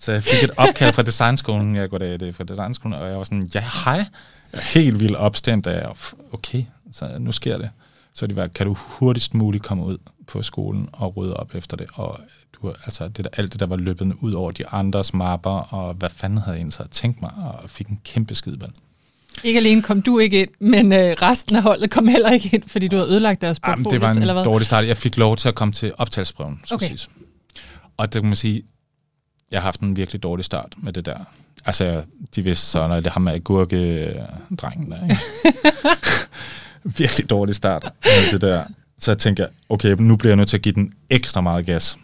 Så 0.06 0.12
jeg 0.12 0.22
fik 0.22 0.42
et 0.44 0.50
opkald 0.56 0.92
fra 0.92 1.02
designskolen, 1.02 1.76
jeg 1.76 1.90
går 1.90 1.98
det, 1.98 2.20
det 2.20 2.28
er 2.28 2.32
fra 2.32 2.44
designskolen, 2.44 2.98
og 2.98 3.08
jeg 3.08 3.16
var 3.16 3.24
sådan, 3.24 3.50
ja 3.54 3.64
hej, 3.84 4.04
jeg 4.52 4.60
helt 4.62 5.00
vildt 5.00 5.16
opstemt 5.16 5.66
af, 5.66 5.88
okay, 6.32 6.64
så 6.92 7.08
nu 7.18 7.32
sker 7.32 7.56
det. 7.58 7.70
Så 8.12 8.26
de 8.26 8.36
var, 8.36 8.46
kan 8.46 8.66
du 8.66 8.76
hurtigst 8.78 9.34
muligt 9.34 9.64
komme 9.64 9.84
ud 9.84 9.98
på 10.26 10.42
skolen 10.42 10.88
og 10.92 11.16
rydde 11.16 11.36
op 11.36 11.54
efter 11.54 11.76
det, 11.76 11.86
og 11.94 12.20
du, 12.52 12.68
altså 12.84 13.08
det 13.08 13.24
der, 13.24 13.30
alt 13.32 13.52
det, 13.52 13.60
der 13.60 13.66
var 13.66 13.76
løbet 13.76 14.12
ud 14.20 14.32
over 14.32 14.50
de 14.50 14.66
andres 14.68 15.14
mapper, 15.14 15.50
og 15.50 15.94
hvad 15.94 16.10
fanden 16.10 16.38
havde 16.38 16.56
egentlig 16.56 16.74
så 16.74 16.84
tænkt 16.90 17.22
mig, 17.22 17.30
og 17.62 17.70
fik 17.70 17.88
en 17.88 18.00
kæmpe 18.04 18.34
skideband. 18.34 18.72
Ikke 19.44 19.58
alene 19.58 19.82
kom 19.82 20.02
du 20.02 20.18
ikke 20.18 20.42
ind, 20.42 20.50
men 20.60 20.92
øh, 20.92 21.16
resten 21.22 21.56
af 21.56 21.62
holdet 21.62 21.90
kom 21.90 22.08
heller 22.08 22.30
ikke 22.30 22.50
ind, 22.52 22.62
fordi 22.66 22.88
du 22.88 22.96
havde 22.96 23.08
ødelagt 23.08 23.40
deres 23.40 23.60
portfolio, 23.60 23.90
det 23.90 24.00
var 24.00 24.10
en 24.10 24.18
eller 24.20 24.34
hvad? 24.34 24.44
dårlig 24.44 24.66
start. 24.66 24.86
Jeg 24.86 24.96
fik 24.96 25.16
lov 25.16 25.36
til 25.36 25.48
at 25.48 25.54
komme 25.54 25.72
til 25.72 25.92
optagelsesprøven, 25.98 26.60
skal 26.64 26.74
Okay. 26.74 26.86
okay. 26.86 26.96
siges. 26.96 27.08
Og 27.96 28.12
det 28.12 28.22
kan 28.22 28.28
man 28.28 28.36
sige, 28.36 28.62
jeg 29.50 29.60
har 29.60 29.64
haft 29.64 29.80
en 29.80 29.96
virkelig 29.96 30.22
dårlig 30.22 30.44
start 30.44 30.74
med 30.76 30.92
det 30.92 31.06
der. 31.06 31.18
Altså, 31.64 32.04
de 32.34 32.42
vidste 32.42 32.66
så, 32.66 32.88
når 32.88 33.00
det 33.00 33.12
har 33.12 33.20
med 33.20 33.32
agurke-drengen 33.32 34.90
der, 34.90 35.02
ikke? 35.02 35.18
virkelig 36.98 37.30
dårlig 37.30 37.54
start 37.54 37.92
med 38.04 38.32
det 38.32 38.40
der. 38.40 38.64
Så 38.98 39.10
jeg 39.10 39.18
tænkte, 39.18 39.48
okay, 39.68 39.90
nu 39.98 40.16
bliver 40.16 40.30
jeg 40.30 40.36
nødt 40.36 40.48
til 40.48 40.56
at 40.56 40.62
give 40.62 40.74
den 40.74 40.94
ekstra 41.10 41.40
meget 41.40 41.66
gas. 41.66 41.98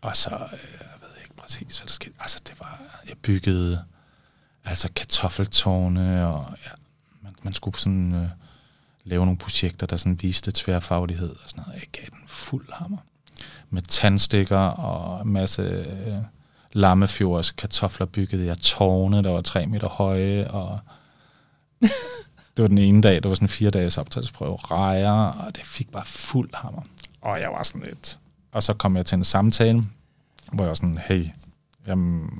Og 0.00 0.16
så, 0.16 0.30
øh, 0.30 0.38
jeg 0.80 0.98
ved 1.00 1.08
ikke 1.22 1.36
præcis, 1.36 1.78
hvad 1.78 1.86
der 1.86 1.92
skete. 1.92 2.14
Altså, 2.20 2.40
det 2.48 2.54
var, 2.60 2.80
jeg 3.08 3.16
byggede 3.22 3.82
altså 4.64 4.88
kartoffeltårne, 4.96 6.26
og 6.26 6.46
ja, 6.66 6.70
man, 7.22 7.34
man 7.42 7.54
skulle 7.54 7.78
sådan 7.78 8.14
øh, 8.14 8.28
lave 9.04 9.24
nogle 9.24 9.38
projekter, 9.38 9.86
der 9.86 9.96
sådan 9.96 10.22
viste 10.22 10.52
tværfaglighed 10.54 11.30
og 11.30 11.48
sådan 11.48 11.64
noget. 11.66 11.80
Jeg 11.80 11.88
gav 11.92 12.04
den 12.10 12.28
fuld 12.28 12.72
hammer. 12.72 12.98
Med 13.70 13.82
tandstikker 13.82 14.58
og 14.58 15.22
en 15.22 15.32
masse 15.32 15.62
øh, 15.62 16.14
Lammefjords 16.72 17.50
kartofler 17.50 18.06
byggede 18.06 18.46
jeg 18.46 18.58
tårne, 18.58 19.22
der 19.22 19.30
var 19.30 19.40
tre 19.40 19.66
meter 19.66 19.88
høje, 19.88 20.50
og 20.50 20.78
det 22.56 22.62
var 22.62 22.68
den 22.68 22.78
ene 22.78 23.02
dag, 23.02 23.14
det 23.14 23.28
var 23.28 23.34
sådan 23.34 23.44
en 23.44 23.48
fire 23.48 23.70
dages 23.70 23.98
optagelsesprøve, 23.98 24.56
rejer, 24.56 25.12
og 25.12 25.56
det 25.56 25.64
fik 25.64 25.90
bare 25.90 26.04
fuld 26.04 26.50
hammer. 26.54 26.82
Og 27.20 27.40
jeg 27.40 27.50
var 27.50 27.62
sådan 27.62 27.82
lidt... 27.82 28.18
Og 28.52 28.62
så 28.62 28.74
kom 28.74 28.96
jeg 28.96 29.06
til 29.06 29.16
en 29.16 29.24
samtale, 29.24 29.84
hvor 30.52 30.64
jeg 30.64 30.68
var 30.68 30.74
sådan, 30.74 30.98
hey, 31.08 31.26
jamen, 31.86 32.30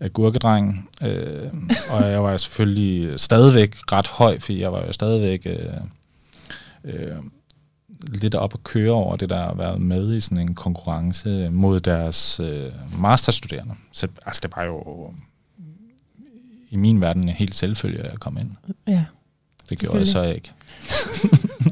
agurkedreng, 0.00 0.90
øh, 1.02 1.52
og 1.90 2.10
jeg 2.10 2.22
var 2.22 2.36
selvfølgelig 2.36 3.20
stadigvæk 3.20 3.76
ret 3.92 4.06
høj, 4.06 4.38
fordi 4.38 4.60
jeg 4.60 4.72
var 4.72 4.86
jo 4.86 4.92
stadigvæk 4.92 5.46
øh, 5.46 5.80
øh, 6.84 7.16
lidt 8.08 8.34
op 8.34 8.54
at 8.54 8.64
køre 8.64 8.92
over 8.92 9.16
det 9.16 9.30
der 9.30 9.40
at 9.40 9.58
være 9.58 9.78
med 9.78 10.14
i 10.14 10.20
sådan 10.20 10.38
en 10.38 10.54
konkurrence 10.54 11.50
mod 11.50 11.80
deres 11.80 12.40
øh, 12.40 12.72
masterstuderende. 12.98 13.74
Så 13.92 14.08
altså, 14.26 14.40
det 14.42 14.52
var 14.56 14.64
jo 14.64 15.10
i 16.70 16.76
min 16.76 17.00
verden 17.00 17.22
en 17.22 17.28
helt 17.28 17.54
selvfølge, 17.54 17.98
at 17.98 18.10
jeg 18.10 18.20
kom 18.20 18.38
ind. 18.38 18.50
Ja. 18.86 19.04
Det 19.70 19.78
gjorde 19.78 19.98
jeg 19.98 20.06
så 20.06 20.22
ikke. 20.22 20.52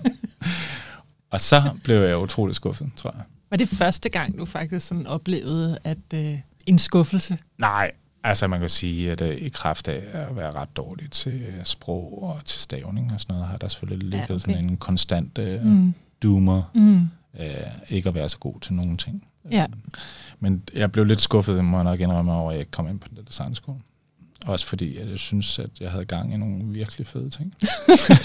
og 1.33 1.41
så 1.41 1.63
blev 1.85 1.97
jeg 1.97 2.19
utrolig 2.19 2.55
skuffet, 2.55 2.91
tror 2.97 3.13
jeg. 3.17 3.25
Var 3.51 3.57
det 3.57 3.69
første 3.69 4.09
gang, 4.09 4.39
du 4.39 4.45
faktisk 4.45 4.87
sådan 4.87 5.07
oplevede 5.07 5.79
at 5.85 5.99
øh, 6.15 6.39
en 6.67 6.79
skuffelse? 6.79 7.39
Nej, 7.59 7.91
altså 8.25 8.47
man 8.47 8.61
kan 8.61 8.69
sige, 8.69 9.13
at 9.13 9.21
øh, 9.21 9.37
i 9.37 9.49
kraft 9.49 9.89
af 9.89 10.03
at 10.13 10.37
være 10.37 10.53
ret 10.53 10.77
dårlig 10.77 11.11
til 11.11 11.43
sprog 11.65 12.23
og 12.23 12.45
til 12.45 12.61
stavning 12.61 13.13
og 13.13 13.21
sådan 13.21 13.35
noget, 13.35 13.49
har 13.49 13.57
der 13.57 13.69
selvfølgelig 13.69 14.09
ligget 14.09 14.29
ja, 14.29 14.35
okay. 14.35 14.39
sådan 14.39 14.65
en 14.65 14.77
konstant 14.77 15.39
øh, 15.39 15.65
mm. 15.65 15.95
Doomer. 16.23 16.63
Mm. 16.75 17.09
Øh, 17.41 17.49
ikke 17.89 18.09
at 18.09 18.15
være 18.15 18.29
så 18.29 18.39
god 18.39 18.61
til 18.61 18.75
nogen 18.75 18.97
ting. 18.97 19.29
Ja. 19.51 19.67
Men 20.41 20.63
jeg 20.75 20.93
blev 20.93 21.05
lidt 21.05 21.23
skuffet, 21.23 21.65
må 21.65 21.77
jeg 21.77 21.85
nok 21.85 22.01
indrømme 22.01 22.33
over, 22.33 22.51
at 22.51 22.55
jeg 22.55 22.61
ikke 22.61 22.71
kom 22.71 22.89
ind 22.89 23.01
på 23.01 23.09
den 23.09 23.25
designskole. 23.29 23.79
Også 24.47 24.67
fordi 24.67 24.99
jeg 24.99 25.19
synes, 25.19 25.59
at 25.59 25.71
jeg 25.81 25.91
havde 25.91 26.05
gang 26.05 26.35
i 26.35 26.37
nogle 26.37 26.65
virkelig 26.65 27.07
fede 27.07 27.31
ting. 27.31 27.55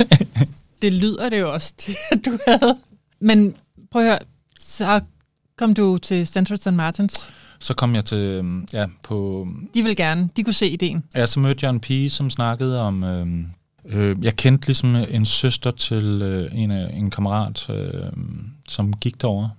det 0.81 0.93
lyder 0.93 1.29
det 1.29 1.39
jo 1.39 1.53
også 1.53 1.73
at 2.11 2.25
du 2.25 2.37
havde. 2.47 2.77
Men 3.19 3.55
prøv 3.91 4.01
at 4.01 4.07
høre, 4.07 4.19
så 4.59 5.01
kom 5.57 5.73
du 5.73 5.97
til 5.97 6.27
Central 6.27 6.57
St. 6.57 6.73
Martins. 6.73 7.29
Så 7.59 7.73
kom 7.73 7.95
jeg 7.95 8.05
til, 8.05 8.43
ja, 8.73 8.85
på... 9.03 9.47
De 9.73 9.83
vil 9.83 9.95
gerne, 9.95 10.29
de 10.35 10.43
kunne 10.43 10.53
se 10.53 10.69
ideen. 10.69 11.03
Ja, 11.15 11.25
så 11.25 11.39
mødte 11.39 11.65
jeg 11.65 11.69
en 11.69 11.79
pige, 11.79 12.09
som 12.09 12.29
snakkede 12.29 12.81
om... 12.81 13.03
Øh, 13.03 13.27
øh, 13.89 14.17
jeg 14.21 14.35
kendte 14.35 14.67
ligesom 14.67 14.95
en 14.95 15.25
søster 15.25 15.71
til 15.71 16.21
øh, 16.21 16.49
en, 16.53 16.71
en 16.71 17.09
kammerat, 17.09 17.69
øh, 17.69 18.11
som 18.67 18.93
gik 18.93 19.21
derover. 19.21 19.49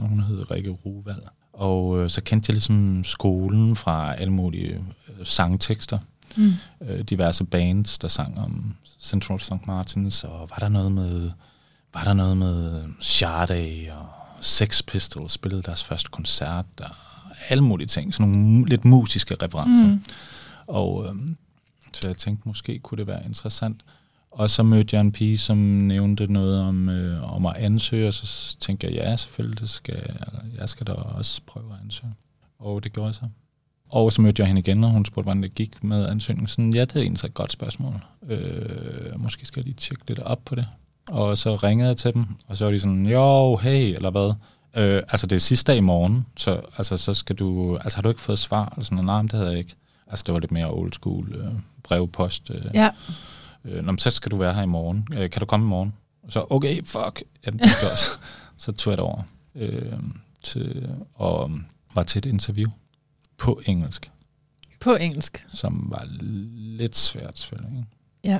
Hun 0.00 0.20
hed 0.20 0.50
Rikke 0.50 0.70
Ruvald. 0.70 1.22
Og 1.52 1.98
øh, 1.98 2.10
så 2.10 2.20
kendte 2.20 2.50
jeg 2.50 2.54
ligesom 2.54 3.04
skolen 3.04 3.76
fra 3.76 4.14
alle 4.14 4.32
mulige 4.32 4.74
øh, 4.74 5.26
sangtekster. 5.26 5.98
Mm. 6.36 6.52
Øh, 6.80 7.00
diverse 7.00 7.44
bands, 7.44 7.98
der 7.98 8.08
sang 8.08 8.38
om 8.38 8.74
Central 9.00 9.40
St. 9.40 9.66
Martins, 9.66 10.24
og 10.24 10.50
var 10.50 10.56
der 10.60 10.68
noget 10.68 10.92
med, 10.92 11.30
var 11.94 12.04
der 12.04 12.12
noget 12.12 12.36
med 12.36 12.84
Sade 13.00 13.92
og 13.92 14.06
Sex 14.40 14.82
Pistols 14.86 15.32
spillede 15.32 15.62
deres 15.62 15.84
første 15.84 16.10
koncert, 16.10 16.66
og 16.80 16.90
alle 17.48 17.64
mulige 17.64 17.86
ting, 17.86 18.14
sådan 18.14 18.32
nogle 18.32 18.68
lidt 18.68 18.84
musiske 18.84 19.36
referencer. 19.42 19.86
Mm. 19.86 20.04
Og 20.66 21.06
øh, 21.06 21.14
så 21.96 22.08
jeg 22.08 22.16
tænkte, 22.16 22.48
måske 22.48 22.78
kunne 22.78 22.98
det 22.98 23.06
være 23.06 23.24
interessant. 23.26 23.80
Og 24.30 24.50
så 24.50 24.62
mødte 24.62 24.96
jeg 24.96 25.00
en 25.00 25.12
pige, 25.12 25.38
som 25.38 25.56
nævnte 25.58 26.26
noget 26.26 26.60
om, 26.60 26.88
øh, 26.88 27.34
om 27.34 27.46
at 27.46 27.56
ansøge, 27.56 28.08
og 28.08 28.14
så 28.14 28.56
tænkte 28.60 28.86
jeg, 28.86 28.94
ja, 28.94 29.16
selvfølgelig, 29.16 29.60
det 29.60 29.70
skal, 29.70 30.16
jeg 30.58 30.68
skal 30.68 30.86
da 30.86 30.92
også 30.92 31.40
prøve 31.46 31.72
at 31.72 31.78
ansøge. 31.84 32.12
Og 32.58 32.84
det 32.84 32.92
gjorde 32.92 33.06
jeg 33.06 33.14
så. 33.14 33.28
Og 33.88 34.12
så 34.12 34.22
mødte 34.22 34.40
jeg 34.40 34.46
hende 34.46 34.60
igen, 34.60 34.84
og 34.84 34.90
hun 34.90 35.04
spurgte, 35.04 35.26
hvordan 35.26 35.42
det 35.42 35.54
gik 35.54 35.84
med 35.84 36.06
ansøgningen. 36.06 36.46
Sådan, 36.46 36.74
ja, 36.74 36.80
det 36.80 36.96
er 36.96 37.00
egentlig 37.00 37.24
et 37.24 37.34
godt 37.34 37.52
spørgsmål. 37.52 38.04
Øh, 38.28 39.20
måske 39.22 39.46
skal 39.46 39.60
jeg 39.60 39.64
lige 39.64 39.76
tjekke 39.76 40.04
lidt 40.08 40.18
op 40.18 40.40
på 40.44 40.54
det. 40.54 40.66
Og 41.08 41.38
så 41.38 41.56
ringede 41.56 41.88
jeg 41.88 41.96
til 41.96 42.14
dem, 42.14 42.26
og 42.46 42.56
så 42.56 42.64
var 42.64 42.72
de 42.72 42.80
sådan, 42.80 43.06
jo, 43.06 43.56
hey, 43.56 43.94
eller 43.94 44.10
hvad. 44.10 44.34
Øh, 44.76 45.02
altså, 45.08 45.26
det 45.26 45.36
er 45.36 45.40
sidste 45.40 45.72
dag 45.72 45.78
i 45.78 45.80
morgen, 45.80 46.26
så, 46.36 46.60
altså, 46.76 46.96
så 46.96 47.14
skal 47.14 47.36
du... 47.36 47.76
Altså, 47.76 47.96
har 47.96 48.02
du 48.02 48.08
ikke 48.08 48.20
fået 48.20 48.38
svar? 48.38 48.68
Eller 48.72 48.84
sådan, 48.84 49.04
nej, 49.04 49.22
det 49.22 49.32
havde 49.32 49.50
jeg 49.50 49.58
ikke. 49.58 49.74
Altså, 50.06 50.22
det 50.26 50.32
var 50.34 50.40
lidt 50.40 50.52
mere 50.52 50.70
old 50.70 50.92
school 50.92 51.34
øh, 51.34 51.52
brevpost. 51.82 52.50
Øh. 52.50 52.64
Ja. 52.74 52.90
Øh, 53.64 53.84
Nå, 53.84 53.96
så 53.96 54.10
skal 54.10 54.30
du 54.30 54.36
være 54.36 54.54
her 54.54 54.62
i 54.62 54.66
morgen. 54.66 55.08
Øh, 55.12 55.30
kan 55.30 55.40
du 55.40 55.46
komme 55.46 55.66
i 55.66 55.68
morgen? 55.68 55.94
Og 56.22 56.32
så, 56.32 56.46
okay, 56.50 56.84
fuck. 56.84 57.22
Ja, 57.46 57.50
det 57.50 57.60
gør 57.60 57.90
også. 57.92 58.10
så 58.56 58.72
tog 58.72 58.90
jeg 58.90 58.98
det 58.98 59.04
over. 59.04 59.22
Øh, 59.54 59.98
til, 60.42 60.88
og 61.14 61.50
var 61.94 62.02
til 62.02 62.18
et 62.18 62.26
interview 62.26 62.70
på 63.38 63.60
engelsk. 63.66 64.10
På 64.80 64.94
engelsk? 64.94 65.44
Som 65.48 65.86
var 65.90 66.06
lidt 66.78 66.96
svært, 66.96 67.38
selvfølgelig. 67.38 67.78
Ikke? 67.78 67.88
Ja. 68.24 68.38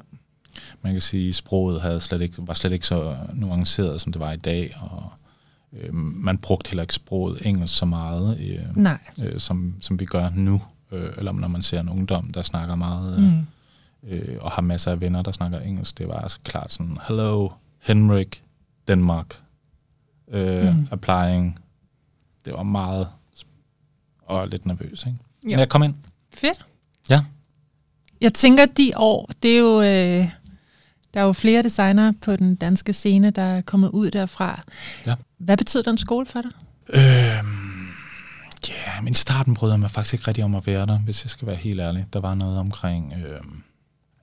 Man 0.82 0.92
kan 0.92 1.00
sige, 1.00 1.28
at 1.28 1.34
sproget 1.34 1.82
havde 1.82 2.00
slet 2.00 2.20
ikke, 2.20 2.34
var 2.38 2.54
slet 2.54 2.72
ikke 2.72 2.86
så 2.86 3.16
nuanceret, 3.34 4.00
som 4.00 4.12
det 4.12 4.20
var 4.20 4.32
i 4.32 4.36
dag, 4.36 4.76
og 4.80 5.12
øh, 5.72 5.94
man 5.94 6.38
brugte 6.38 6.70
heller 6.70 6.82
ikke 6.82 6.94
sproget 6.94 7.46
engelsk 7.46 7.76
så 7.76 7.84
meget, 7.84 8.40
øh, 8.40 8.76
Nej. 8.76 8.98
Øh, 9.22 9.40
som, 9.40 9.74
som 9.80 10.00
vi 10.00 10.04
gør 10.04 10.30
nu. 10.30 10.62
Øh, 10.94 11.12
eller 11.16 11.32
når 11.32 11.48
man 11.48 11.62
ser 11.62 11.80
en 11.80 11.88
ungdom, 11.88 12.32
der 12.32 12.42
snakker 12.42 12.74
meget, 12.74 13.18
øh, 13.18 13.22
mm. 13.22 13.46
øh, 14.08 14.36
og 14.40 14.50
har 14.50 14.62
masser 14.62 14.90
af 14.90 15.00
venner, 15.00 15.22
der 15.22 15.32
snakker 15.32 15.60
engelsk. 15.60 15.98
Det 15.98 16.08
var 16.08 16.20
altså 16.20 16.38
klart 16.44 16.72
sådan, 16.72 16.98
hello, 17.08 17.48
Henrik, 17.78 18.42
Denmark, 18.88 19.42
øh, 20.28 20.74
mm. 20.76 20.88
applying. 20.90 21.58
Det 22.44 22.54
var 22.54 22.62
meget, 22.62 23.08
og 24.26 24.48
lidt 24.48 24.66
nervøs, 24.66 25.04
ikke? 25.06 25.18
Jo. 25.44 25.50
Men 25.50 25.58
jeg 25.58 25.68
kom 25.68 25.82
ind. 25.82 25.94
Fedt. 26.34 26.66
Ja. 27.10 27.24
Jeg 28.20 28.34
tænker, 28.34 28.66
de 28.66 28.92
år, 28.96 29.30
det 29.42 29.50
er 29.50 29.58
jo... 29.58 29.82
Øh, 29.82 30.30
der 31.14 31.20
er 31.20 31.24
jo 31.24 31.32
flere 31.32 31.62
designere 31.62 32.12
på 32.12 32.36
den 32.36 32.54
danske 32.54 32.92
scene, 32.92 33.30
der 33.30 33.42
er 33.42 33.60
kommet 33.60 33.88
ud 33.88 34.10
derfra. 34.10 34.62
Ja. 35.06 35.14
Hvad 35.38 35.56
betød 35.56 35.82
den 35.82 35.98
skole 35.98 36.26
for 36.26 36.42
dig? 36.42 36.50
Øhm, 36.88 37.63
ja, 38.68 39.00
men 39.02 39.10
i 39.10 39.14
starten 39.14 39.54
brød 39.54 39.70
jeg 39.70 39.80
mig 39.80 39.90
faktisk 39.90 40.14
ikke 40.14 40.28
rigtig 40.28 40.44
om 40.44 40.54
at 40.54 40.66
være 40.66 40.86
der, 40.86 40.98
hvis 40.98 41.24
jeg 41.24 41.30
skal 41.30 41.46
være 41.46 41.56
helt 41.56 41.80
ærlig. 41.80 42.06
Der 42.12 42.20
var 42.20 42.34
noget 42.34 42.58
omkring, 42.58 43.12
øhm, 43.26 43.62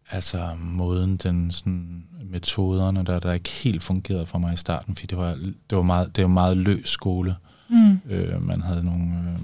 altså 0.09 0.49
måden, 0.59 1.17
den 1.17 1.51
sådan, 1.51 2.03
metoderne, 2.25 3.03
der, 3.05 3.19
der 3.19 3.33
ikke 3.33 3.49
helt 3.49 3.83
fungerede 3.83 4.25
for 4.25 4.37
mig 4.37 4.53
i 4.53 4.57
starten, 4.57 4.95
fordi 4.95 5.07
det 5.07 5.17
var, 5.17 5.37
det 5.69 5.75
var 5.77 5.81
meget, 5.81 6.15
det 6.15 6.23
var 6.23 6.29
meget 6.29 6.57
løs 6.57 6.89
skole. 6.89 7.35
Mm. 7.69 7.99
Øh, 8.09 8.47
man 8.47 8.61
havde 8.61 8.83
nogle... 8.83 9.03
Øh, 9.03 9.39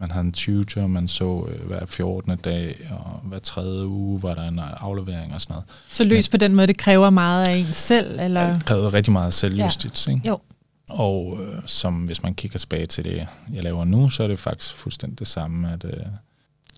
man 0.00 0.10
havde 0.10 0.26
en 0.26 0.32
tutor, 0.32 0.86
man 0.86 1.08
så 1.08 1.48
øh, 1.48 1.66
hver 1.66 1.86
14. 1.86 2.36
dag, 2.36 2.90
og 2.90 3.20
hver 3.24 3.38
tredje 3.38 3.86
uge 3.86 4.22
var 4.22 4.30
der 4.30 4.48
en 4.48 4.58
aflevering 4.58 5.34
og 5.34 5.40
sådan 5.40 5.52
noget. 5.52 5.64
Så 5.88 6.04
løs 6.04 6.28
Men, 6.28 6.30
på 6.30 6.36
den 6.36 6.54
måde, 6.54 6.66
det 6.66 6.78
kræver 6.78 7.10
meget 7.10 7.48
af 7.48 7.52
en 7.52 7.72
selv? 7.72 8.20
Eller? 8.20 8.52
Det 8.52 8.64
kræver 8.64 8.94
rigtig 8.94 9.12
meget 9.12 9.34
selvjustits, 9.34 10.06
ja. 10.06 10.12
ikke? 10.12 10.28
Jo. 10.28 10.38
Og 10.88 11.38
øh, 11.42 11.62
som 11.66 11.94
hvis 12.04 12.22
man 12.22 12.34
kigger 12.34 12.58
tilbage 12.58 12.86
til 12.86 13.04
det, 13.04 13.26
jeg 13.52 13.62
laver 13.62 13.84
nu, 13.84 14.08
så 14.08 14.22
er 14.22 14.28
det 14.28 14.38
faktisk 14.38 14.74
fuldstændig 14.74 15.18
det 15.18 15.26
samme, 15.26 15.72
at 15.72 15.84
øh, 15.84 16.06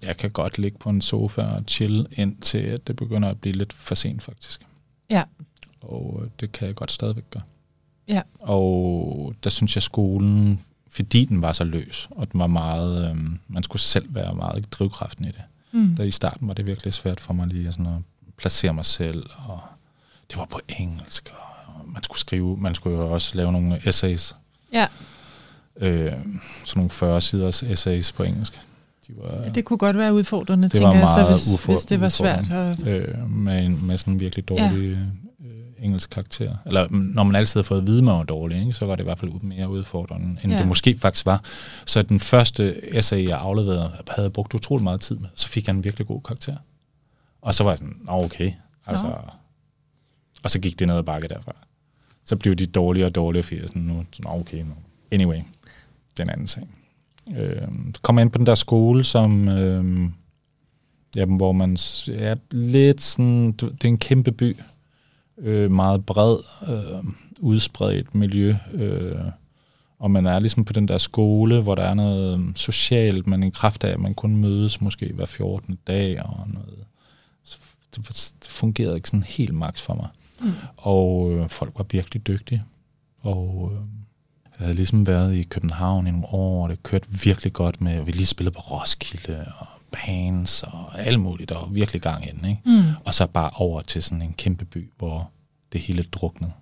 jeg 0.02 0.16
kan 0.16 0.30
godt 0.30 0.58
ligge 0.58 0.78
på 0.78 0.90
en 0.90 1.00
sofa 1.00 1.42
og 1.42 1.64
chill 1.68 2.06
indtil 2.12 2.58
at 2.58 2.86
det 2.86 2.96
begynder 2.96 3.28
at 3.28 3.40
blive 3.40 3.56
lidt 3.56 3.72
for 3.72 3.94
sent 3.94 4.22
faktisk. 4.22 4.60
Ja. 5.10 5.22
Og 5.80 6.20
øh, 6.22 6.30
det 6.40 6.52
kan 6.52 6.66
jeg 6.66 6.74
godt 6.74 6.92
stadigvæk 6.92 7.30
gøre. 7.30 7.42
Ja. 8.08 8.22
Og 8.40 9.34
der 9.44 9.50
synes 9.50 9.76
jeg, 9.76 9.82
skolen 9.82 10.60
fordi 10.90 11.24
den 11.24 11.42
var 11.42 11.52
så 11.52 11.64
løs, 11.64 12.08
og 12.10 12.32
den 12.32 12.40
var 12.40 12.46
meget, 12.46 13.10
øh, 13.10 13.16
man 13.48 13.62
skulle 13.62 13.82
selv 13.82 14.14
være 14.14 14.34
meget 14.34 14.72
drivkraften 14.72 15.24
i 15.24 15.28
det. 15.28 15.42
Mm. 15.72 15.96
Der 15.96 16.04
i 16.04 16.10
starten 16.10 16.48
var 16.48 16.54
det 16.54 16.66
virkelig 16.66 16.92
svært 16.92 17.20
for 17.20 17.34
mig 17.34 17.46
lige 17.46 17.72
sådan 17.72 17.86
at 17.86 18.02
placere 18.36 18.74
mig 18.74 18.84
selv, 18.84 19.26
og 19.46 19.60
det 20.30 20.38
var 20.38 20.44
på 20.44 20.60
engelsk, 20.78 21.32
og 21.34 21.57
man 21.92 22.02
skulle 22.02 22.18
skrive, 22.18 22.56
man 22.56 22.74
skulle 22.74 22.96
jo 22.96 23.12
også 23.12 23.36
lave 23.36 23.52
nogle 23.52 23.80
essays. 23.84 24.34
Ja. 24.72 24.86
Øh, 25.80 26.12
sådan 26.64 26.80
nogle 26.80 26.90
40 26.90 27.20
siders 27.20 27.62
essays 27.62 28.12
på 28.12 28.22
engelsk. 28.22 28.60
De 29.06 29.12
var, 29.16 29.42
ja, 29.44 29.48
det 29.48 29.64
kunne 29.64 29.78
godt 29.78 29.98
være 29.98 30.14
udfordrende, 30.14 30.64
det 30.64 30.72
tænker 30.72 30.86
var 30.86 30.94
meget 30.94 31.30
jeg, 31.30 31.38
så 31.38 31.56
hvis, 31.56 31.64
hvis 31.64 31.84
det 31.84 32.00
var 32.00 32.08
svært. 32.08 32.50
At... 32.50 32.86
Øh, 32.86 33.30
med, 33.30 33.64
en, 33.64 33.86
med 33.86 33.98
sådan 33.98 34.14
en 34.14 34.20
virkelig 34.20 34.48
dårlig 34.48 34.90
ja 34.90 34.96
engelsk 35.80 36.10
karakter. 36.10 36.56
Eller 36.66 36.86
når 36.90 37.22
man 37.22 37.36
altid 37.36 37.60
har 37.60 37.64
fået 37.64 37.80
at 37.80 37.86
vide, 37.86 38.02
man 38.02 38.14
var 38.14 38.22
dårlig, 38.22 38.60
ikke, 38.60 38.72
så 38.72 38.86
var 38.86 38.96
det 38.96 39.02
i 39.02 39.04
hvert 39.04 39.18
fald 39.18 39.32
mere 39.42 39.68
udfordrende, 39.68 40.40
end 40.44 40.52
ja. 40.52 40.58
det 40.58 40.68
måske 40.68 40.98
faktisk 40.98 41.26
var. 41.26 41.42
Så 41.86 42.02
den 42.02 42.20
første 42.20 42.94
essay, 42.96 43.28
jeg 43.28 43.38
afleverede, 43.38 43.92
havde 44.08 44.30
brugt 44.30 44.54
utrolig 44.54 44.84
meget 44.84 45.00
tid 45.00 45.18
med. 45.18 45.28
Så 45.34 45.48
fik 45.48 45.66
jeg 45.66 45.74
en 45.74 45.84
virkelig 45.84 46.06
god 46.06 46.20
karakter. 46.20 46.56
Og 47.42 47.54
så 47.54 47.64
var 47.64 47.70
jeg 47.70 47.78
sådan, 47.78 47.96
okay. 48.06 48.52
Altså. 48.86 49.14
Og 50.42 50.50
så 50.50 50.58
gik 50.58 50.78
det 50.78 50.88
ned 50.88 50.96
ad 50.96 51.02
bakke 51.02 51.28
derfra. 51.28 51.52
Så 52.28 52.36
blev 52.36 52.54
de 52.54 52.66
dårligere 52.66 53.08
og 53.08 53.14
dårligere, 53.14 53.42
fordi 53.42 53.60
jeg 53.60 53.68
sådan, 53.68 53.82
nu, 53.82 54.04
sådan, 54.12 54.40
okay. 54.40 54.62
Nu. 54.62 54.74
Anyway, 55.10 55.40
den 56.18 56.30
anden 56.30 56.46
sag. 56.46 56.62
Øh, 57.36 57.68
så 57.94 58.00
kom 58.02 58.18
jeg 58.18 58.22
ind 58.22 58.30
på 58.30 58.38
den 58.38 58.46
der 58.46 58.54
skole, 58.54 59.04
som... 59.04 59.48
Øh, 59.48 60.10
ja, 61.16 61.24
hvor 61.24 61.52
man 61.52 61.76
ja, 62.06 62.34
lidt 62.50 63.00
sådan, 63.00 63.52
det 63.52 63.84
er 63.84 63.88
en 63.88 63.98
kæmpe 63.98 64.32
by, 64.32 64.56
øh, 65.38 65.70
meget 65.70 66.06
bred, 66.06 66.38
øh, 66.68 67.04
udspredt 67.40 68.14
miljø, 68.14 68.56
øh, 68.72 69.20
Og 69.98 70.10
man 70.10 70.26
er 70.26 70.38
ligesom 70.40 70.64
på 70.64 70.72
den 70.72 70.88
der 70.88 70.98
skole, 70.98 71.60
hvor 71.60 71.74
der 71.74 71.82
er 71.82 71.94
noget 71.94 72.32
øhm, 72.32 72.56
socialt, 72.56 73.26
man 73.26 73.42
i 73.42 73.50
kraft 73.50 73.84
af, 73.84 73.90
at 73.90 74.00
man 74.00 74.14
kun 74.14 74.36
mødes 74.36 74.80
måske 74.80 75.12
hver 75.14 75.26
14. 75.26 75.78
dag 75.86 76.22
og 76.22 76.46
noget. 76.46 76.84
Så 77.44 77.56
det, 77.96 78.08
det 78.42 78.50
fungerede 78.50 78.96
ikke 78.96 79.08
sådan 79.08 79.22
helt 79.22 79.54
maks 79.54 79.82
for 79.82 79.94
mig. 79.94 80.08
Mm. 80.40 80.52
Og 80.76 81.32
øh, 81.32 81.48
folk 81.48 81.72
var 81.76 81.86
virkelig 81.90 82.26
dygtige. 82.26 82.62
Og 83.20 83.70
øh, 83.72 83.78
jeg 84.58 84.64
havde 84.64 84.74
ligesom 84.74 85.06
været 85.06 85.34
i 85.34 85.42
København 85.42 86.06
i 86.06 86.10
nogle 86.10 86.26
år, 86.26 86.62
og 86.62 86.68
det 86.68 86.82
kørte 86.82 87.06
virkelig 87.24 87.52
godt 87.52 87.80
med, 87.80 88.02
vi 88.02 88.12
lige 88.12 88.26
spillede 88.26 88.54
på 88.54 88.60
Roskilde 88.60 89.46
og 89.58 89.66
bands 89.92 90.62
og 90.62 91.00
alt 91.00 91.20
muligt, 91.20 91.50
og 91.50 91.74
virkelig 91.74 92.02
gang 92.02 92.28
i 92.28 92.30
den. 92.30 92.48
Ikke? 92.48 92.60
Mm. 92.64 92.82
Og 93.04 93.14
så 93.14 93.26
bare 93.26 93.50
over 93.54 93.80
til 93.80 94.02
sådan 94.02 94.22
en 94.22 94.34
kæmpe 94.38 94.64
by, 94.64 94.90
hvor 94.98 95.30
det 95.72 95.80
hele 95.80 96.02
druknede. 96.02 96.52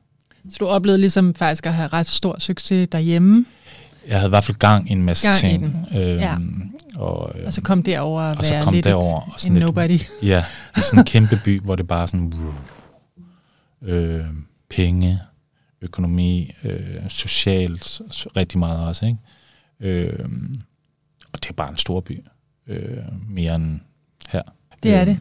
Så 0.51 0.57
du 0.61 0.67
oplevede 0.67 1.01
ligesom 1.01 1.35
faktisk 1.35 1.67
at 1.67 1.75
have 1.75 1.89
ret 1.89 2.07
stor 2.07 2.37
succes 2.39 2.89
derhjemme? 2.89 3.45
Jeg 4.09 4.17
havde 4.17 4.29
i 4.29 4.29
hvert 4.29 4.45
fald 4.45 4.57
gang 4.57 4.91
i 4.91 4.93
en 4.93 5.03
masse 5.03 5.27
gang 5.27 5.39
ting. 5.39 5.87
Øhm, 5.97 6.19
ja. 6.19 6.37
og, 6.97 7.33
øhm, 7.35 7.47
og 7.47 7.53
så 7.53 7.63
kom 7.63 7.83
det 7.83 7.99
over 7.99 8.21
at 8.21 8.39
og 8.39 8.45
være 8.51 8.63
kom 8.63 8.75
lidt 8.75 8.85
derover, 8.85 9.21
og 9.21 9.41
sådan 9.41 9.57
en 9.57 9.63
nobody. 9.63 9.89
Lidt, 9.89 10.13
ja, 10.23 10.45
i 10.77 10.81
sådan 10.81 10.99
en 10.99 11.05
kæmpe 11.05 11.41
by, 11.45 11.61
hvor 11.61 11.77
det 11.77 11.89
bare 11.89 12.09
sådan 12.09 12.33
øh, 13.83 14.25
penge, 14.69 15.21
økonomi, 15.83 16.53
øh, 16.65 17.09
socialt, 17.09 18.01
rigtig 18.37 18.59
meget 18.59 18.87
også. 18.89 19.07
Ikke? 19.07 19.19
Øh, 19.81 20.29
og 21.33 21.43
det 21.43 21.49
er 21.49 21.55
bare 21.55 21.71
en 21.71 21.77
stor 21.77 22.01
by, 22.01 22.21
øh, 22.67 22.97
mere 23.29 23.55
end 23.55 23.81
her. 24.29 24.43
Det 24.83 24.95
er 24.95 25.01
øh, 25.01 25.07
det. 25.07 25.19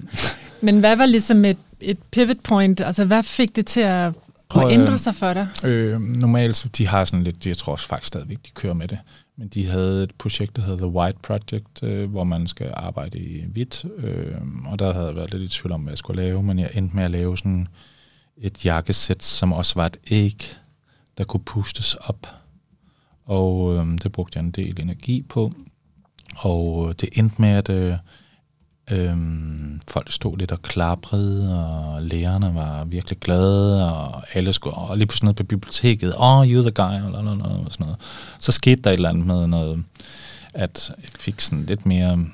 Men 0.62 0.80
hvad 0.80 0.98
var 0.98 1.06
ligesom 1.06 1.46
et, 1.46 1.58
et 1.82 1.98
pivot 2.12 2.38
point? 2.44 2.82
Altså, 2.82 3.06
hvad 3.06 3.24
fik 3.24 3.56
det 3.56 3.66
til 3.66 3.82
at, 3.82 4.14
at 4.56 4.72
ændre 4.72 4.98
sig 4.98 5.16
for 5.16 5.34
dig? 5.34 5.48
Øh, 5.64 6.02
normalt, 6.02 6.68
de 6.78 6.88
har 6.88 7.06
sådan 7.06 7.24
lidt, 7.24 7.46
jeg 7.48 7.58
tror 7.58 7.72
også 7.72 7.88
faktisk 7.88 8.08
stadigvæk, 8.08 8.38
de 8.46 8.52
kører 8.54 8.74
med 8.74 8.88
det, 8.88 9.00
men 9.38 9.48
de 9.48 9.66
havde 9.66 10.04
et 10.04 10.12
projekt, 10.18 10.56
der 10.56 10.62
hedder 10.62 10.78
The 10.78 10.88
White 10.88 11.18
Project, 11.24 11.84
øh, 11.84 12.10
hvor 12.10 12.24
man 12.24 12.48
skal 12.48 12.72
arbejde 12.74 13.18
i 13.20 13.46
hvidt, 13.54 13.86
øh, 13.98 14.36
og 14.66 14.80
der 14.80 14.94
havde 14.94 15.06
jeg 15.06 15.16
været 15.16 15.34
lidt 15.34 15.44
i 15.44 15.48
tvivl 15.48 15.72
om, 15.72 15.82
hvad 15.82 15.92
jeg 15.92 15.98
skulle 15.98 16.22
lave, 16.22 16.44
men 16.44 16.60
jeg 16.60 16.70
endte 16.74 16.96
med 16.96 17.04
at 17.04 17.12
lave 17.12 17.38
sådan 17.38 17.68
et 18.38 18.66
jakkesæt, 18.66 19.24
som 19.24 19.54
også 19.54 19.74
var 19.76 19.86
et 19.86 19.98
æg, 20.12 20.56
der 21.18 21.24
kunne 21.24 21.44
pustes 21.44 21.94
op. 21.94 22.28
Og 23.26 23.76
øh, 23.76 23.88
det 24.04 24.12
brugte 24.12 24.38
jeg 24.38 24.46
en 24.46 24.52
del 24.52 24.82
energi 24.82 25.22
på. 25.22 25.52
Og 26.36 26.90
øh, 26.90 26.96
det 27.02 27.10
endte 27.14 27.42
med, 27.42 27.50
at 27.50 27.70
øh, 27.70 27.98
øh, 28.92 29.18
folk 29.88 30.12
stod 30.12 30.38
lidt 30.38 30.52
og 30.52 30.62
klaprede, 30.62 31.66
og 31.66 32.02
lærerne 32.02 32.56
var 32.56 32.84
virkelig 32.84 33.20
glade, 33.20 33.94
og 33.94 34.24
alle 34.34 34.54
skulle 34.54 34.76
og 34.76 34.98
lige 34.98 35.08
pludselig 35.08 35.28
ned 35.28 35.34
på 35.34 35.44
biblioteket, 35.44 36.14
oh, 36.18 36.46
you're 36.46 36.62
the 36.62 36.72
guy, 36.72 36.96
eller, 37.06 37.20
eller, 37.20 37.66
og 37.66 37.72
sådan 37.72 37.86
noget. 37.86 37.98
Så 38.40 38.52
skete 38.52 38.82
der 38.82 38.90
et 38.90 38.94
eller 38.94 39.10
andet 39.10 39.28
med 39.28 39.48
noget, 39.48 39.84
at 40.54 40.92
jeg 41.02 41.10
fik 41.20 41.42
sådan 41.42 41.66
lidt 41.66 41.86
mere 41.86 42.26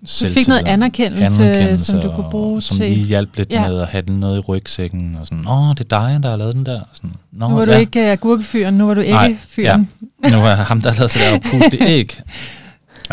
du 0.00 0.28
fik 0.28 0.48
noget 0.48 0.66
anerkendelse, 0.66 1.44
anerkendelse 1.44 1.84
som 1.84 2.00
du 2.00 2.12
kunne 2.12 2.30
bruge 2.30 2.62
som 2.62 2.76
til... 2.76 2.86
Som 2.86 2.94
lige 2.94 3.06
hjalp 3.06 3.36
lidt 3.36 3.52
ja. 3.52 3.68
med 3.68 3.80
at 3.80 3.88
have 3.88 4.02
den 4.02 4.20
noget 4.20 4.38
i 4.38 4.40
rygsækken, 4.40 5.16
og 5.20 5.26
sådan, 5.26 5.48
åh, 5.48 5.68
det 5.70 5.80
er 5.80 6.00
dig, 6.00 6.22
der 6.22 6.30
har 6.30 6.36
lavet 6.36 6.54
den 6.54 6.66
der. 6.66 6.80
Sådan, 6.92 7.14
Nå, 7.32 7.48
nu 7.48 7.54
var 7.54 7.60
ja. 7.64 7.72
du 7.74 7.78
ikke 7.78 8.10
agurkefyren, 8.10 8.74
nu 8.74 8.86
var 8.86 8.94
du 8.94 9.00
ikke 9.00 9.38
fyren. 9.48 9.90
Ja. 10.24 10.30
nu 10.30 10.36
var 10.36 10.54
ham, 10.70 10.80
der 10.80 10.90
har 10.90 10.96
lavet 10.96 11.12
det 11.12 11.20
der 11.20 11.50
puste 11.50 11.78
æg. 11.80 12.20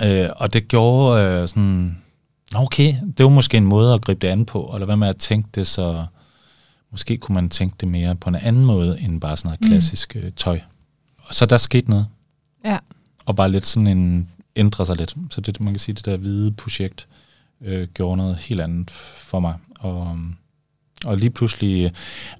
øh, 0.04 0.30
og 0.36 0.54
det 0.54 0.68
gjorde 0.68 1.24
øh, 1.24 1.48
sådan, 1.48 1.98
okay, 2.56 2.96
det 3.18 3.24
var 3.24 3.30
måske 3.30 3.58
en 3.58 3.66
måde 3.66 3.94
at 3.94 4.02
gribe 4.02 4.28
det 4.28 4.32
an 4.32 4.46
på, 4.46 4.72
eller 4.74 4.86
hvad 4.86 4.96
med 4.96 5.08
at 5.08 5.18
tænke 5.18 5.50
det, 5.56 5.68
så 5.68 6.06
måske 6.92 7.18
kunne 7.18 7.34
man 7.34 7.50
tænke 7.50 7.76
det 7.80 7.88
mere 7.88 8.16
på 8.16 8.30
en 8.30 8.36
anden 8.36 8.66
måde, 8.66 8.98
end 9.02 9.22
bare 9.22 9.38
sådan 9.38 9.48
noget 9.48 9.62
mm. 9.62 9.68
klassisk 9.68 10.16
mm. 10.16 10.32
tøj. 10.38 10.60
Og 11.18 11.34
så 11.34 11.46
der 11.46 11.58
skete 11.58 11.90
noget. 11.90 12.06
Ja. 12.66 12.78
Og 13.26 13.36
bare 13.36 13.52
lidt 13.52 13.68
sådan 13.68 13.88
en 13.88 14.30
ændre 14.56 14.86
sig 14.86 14.96
lidt. 14.96 15.16
Så 15.30 15.42
det, 15.42 15.62
man 15.62 15.74
kan 15.74 15.80
sige, 15.80 15.96
det 15.96 16.06
der 16.06 16.18
hvide 16.18 16.52
projekt 16.52 17.08
øh, 17.62 17.88
gjorde 17.94 18.18
noget 18.18 18.38
helt 18.38 18.62
andet 18.62 18.92
for 19.18 19.40
mig. 19.40 19.56
Og, 19.80 20.20
og 21.06 21.18
lige 21.18 21.30
pludselig, 21.30 21.94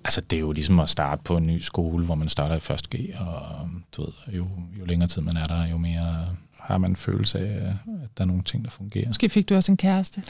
altså 0.04 0.22
det 0.22 0.36
er 0.36 0.40
jo 0.40 0.52
ligesom 0.52 0.80
at 0.80 0.90
starte 0.90 1.22
på 1.24 1.38
en 1.38 1.48
ny 1.48 1.60
skole, 1.60 2.06
hvor 2.06 2.16
man 2.16 2.30
starter 2.30 2.56
i 2.56 2.74
1G, 2.74 3.22
og 3.22 3.70
du 3.98 4.02
ved, 4.02 4.34
jo, 4.36 4.48
jo 4.80 4.86
længere 4.86 5.10
tid 5.10 5.22
man 5.22 5.38
er 5.38 5.44
der, 5.44 5.68
jo 5.68 5.78
mere 5.78 6.28
har 6.60 6.78
man 6.78 6.90
en 6.90 6.96
følelse 6.96 7.40
af, 7.40 7.68
at 8.04 8.10
der 8.18 8.24
er 8.24 8.26
nogle 8.26 8.44
ting, 8.44 8.66
der 8.66 8.72
fungerer. 8.72 9.08
Måske 9.08 9.30
fik 9.30 9.50
du 9.50 9.56
også 9.56 9.72
en 9.72 9.78
kæreste? 9.78 10.24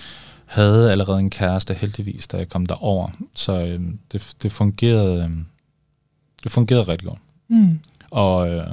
Havde 0.46 0.92
allerede 0.92 1.20
en 1.20 1.30
kæreste, 1.30 1.74
heldigvis, 1.74 2.28
da 2.28 2.38
jeg 2.38 2.50
kom 2.50 2.66
derover. 2.66 3.10
Så 3.36 3.66
øh, 3.66 3.82
det, 4.12 4.36
det 4.44 4.52
fungerede 4.52 5.24
øh, 5.24 5.46
det 6.44 6.52
fungerede 6.52 6.84
rigtig 6.84 7.08
godt. 7.08 7.20
Mm. 7.48 7.80
Og 8.12 8.50
øh, 8.50 8.68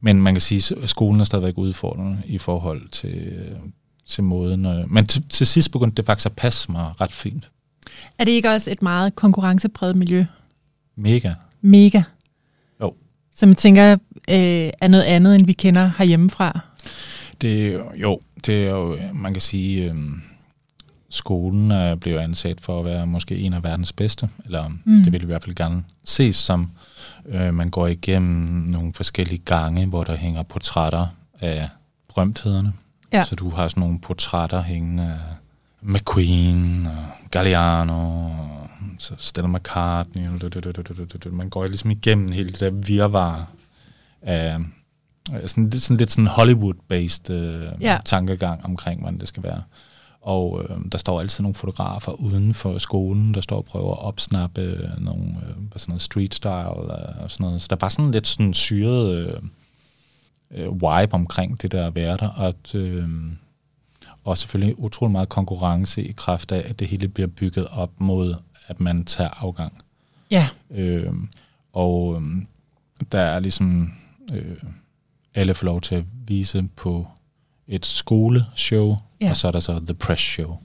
men 0.00 0.22
man 0.22 0.34
kan 0.34 0.40
sige, 0.40 0.76
at 0.82 0.90
skolen 0.90 1.20
er 1.20 1.24
stadigvæk 1.24 1.58
udfordrende 1.58 2.22
i 2.26 2.38
forhold 2.38 2.88
til, 2.88 3.56
til 4.06 4.24
måden. 4.24 4.66
Øh, 4.66 4.90
men 4.90 5.06
til, 5.06 5.24
til 5.28 5.46
sidst 5.46 5.72
begyndte 5.72 5.96
det 5.96 6.06
faktisk 6.06 6.26
at 6.26 6.36
passe 6.36 6.72
mig 6.72 7.00
ret 7.00 7.12
fint. 7.12 7.50
Er 8.18 8.24
det 8.24 8.32
ikke 8.32 8.50
også 8.50 8.70
et 8.70 8.82
meget 8.82 9.14
konkurrencepræget 9.14 9.96
miljø? 9.96 10.24
Mega. 10.96 11.34
Mega. 11.60 12.02
Jo. 12.80 12.94
Som 13.36 13.48
jeg 13.48 13.56
tænker 13.56 13.92
øh, 14.30 14.70
er 14.80 14.88
noget 14.88 15.04
andet, 15.04 15.34
end 15.34 15.46
vi 15.46 15.52
kender 15.52 15.90
herhjemmefra. 15.98 16.60
Det, 17.40 17.80
jo, 17.94 18.20
det 18.46 18.66
er 18.66 18.70
jo, 18.70 18.98
man 19.14 19.32
kan 19.32 19.40
sige, 19.40 19.90
øh, 19.90 19.94
skolen 21.10 21.70
er 21.70 21.94
blevet 21.94 22.18
ansat 22.18 22.60
for 22.60 22.78
at 22.78 22.84
være 22.84 23.06
måske 23.06 23.38
en 23.38 23.52
af 23.52 23.62
verdens 23.62 23.92
bedste, 23.92 24.28
eller 24.44 24.68
mm. 24.84 25.02
det 25.02 25.12
vil 25.12 25.20
vi 25.20 25.24
i 25.24 25.26
hvert 25.26 25.44
fald 25.44 25.54
gerne 25.54 25.84
ses 26.04 26.36
som. 26.36 26.70
Øh, 27.26 27.54
man 27.54 27.70
går 27.70 27.86
igennem 27.86 28.62
nogle 28.62 28.94
forskellige 28.94 29.38
gange, 29.38 29.86
hvor 29.86 30.04
der 30.04 30.16
hænger 30.16 30.42
portrætter 30.42 31.06
af 31.40 31.68
berømthederne. 32.08 32.72
Ja. 33.12 33.24
Så 33.24 33.34
du 33.34 33.50
har 33.50 33.68
sådan 33.68 33.80
nogle 33.80 34.00
portrætter 34.00 34.62
hængende 34.62 35.02
af 35.02 35.18
McQueen 35.82 36.86
og 36.86 37.04
Galliano 37.30 38.24
og 38.24 38.68
så 38.98 39.14
Stella 39.16 39.48
McCartney. 39.48 40.28
Man 41.30 41.50
går 41.50 41.66
ligesom 41.66 41.90
igennem 41.90 42.32
hele 42.32 42.48
det 42.48 42.60
der 42.60 42.70
virvar 42.70 43.50
af 44.22 44.58
sådan, 45.46 45.72
sådan 45.72 45.96
lidt 45.96 46.12
sådan 46.12 46.26
Hollywood-based 46.28 47.30
øh, 47.30 47.72
ja. 47.80 47.98
tankegang 48.04 48.64
omkring, 48.64 49.00
hvordan 49.00 49.18
det 49.18 49.28
skal 49.28 49.42
være. 49.42 49.62
Og 50.20 50.62
øh, 50.62 50.76
der 50.92 50.98
står 50.98 51.20
altid 51.20 51.42
nogle 51.42 51.54
fotografer 51.54 52.12
uden 52.12 52.54
for 52.54 52.78
skolen, 52.78 53.34
der 53.34 53.40
står 53.40 53.56
og 53.56 53.64
prøver 53.64 53.92
at 53.92 54.02
opsnappe 54.02 54.60
øh, 54.60 55.04
nogle 55.04 55.22
øh, 55.22 55.54
sådan 55.76 55.90
noget 55.92 56.02
street 56.02 56.34
style 56.34 56.68
og 56.68 57.30
sådan 57.30 57.44
noget. 57.44 57.62
Så 57.62 57.66
der 57.70 57.76
er 57.76 57.78
bare 57.80 57.90
sådan 57.90 58.10
lidt 58.10 58.26
sådan 58.26 58.54
syret 58.54 59.16
øh, 59.16 59.42
øh, 60.50 60.74
vibe 60.74 61.14
omkring 61.14 61.62
det 61.62 61.72
der 61.72 61.86
at 61.86 61.94
være 61.94 62.16
der. 62.16 62.28
Og, 62.28 62.46
at, 62.46 62.74
øh, 62.74 63.08
og 64.24 64.38
selvfølgelig 64.38 64.78
utrolig 64.78 65.12
meget 65.12 65.28
konkurrence 65.28 66.02
i 66.02 66.12
kraft 66.12 66.52
af, 66.52 66.70
at 66.70 66.78
det 66.78 66.88
hele 66.88 67.08
bliver 67.08 67.28
bygget 67.28 67.66
op 67.66 67.90
mod, 67.98 68.34
at 68.66 68.80
man 68.80 69.04
tager 69.04 69.44
afgang. 69.44 69.72
Ja. 70.30 70.48
Øh, 70.70 71.12
og 71.72 72.16
øh, 72.22 72.42
der 73.12 73.20
er 73.20 73.40
ligesom... 73.40 73.92
Øh, 74.32 74.56
alle 75.34 75.54
får 75.54 75.64
lov 75.64 75.80
til 75.80 75.94
at 75.94 76.04
vise 76.26 76.68
på 76.76 77.06
et 77.68 77.86
skoleshow, 77.86 78.96
ja. 79.20 79.30
og 79.30 79.36
så 79.36 79.48
er 79.48 79.52
der 79.52 79.60
så 79.60 79.80
The 79.84 79.94
Press 79.94 80.22
Show. 80.22 80.56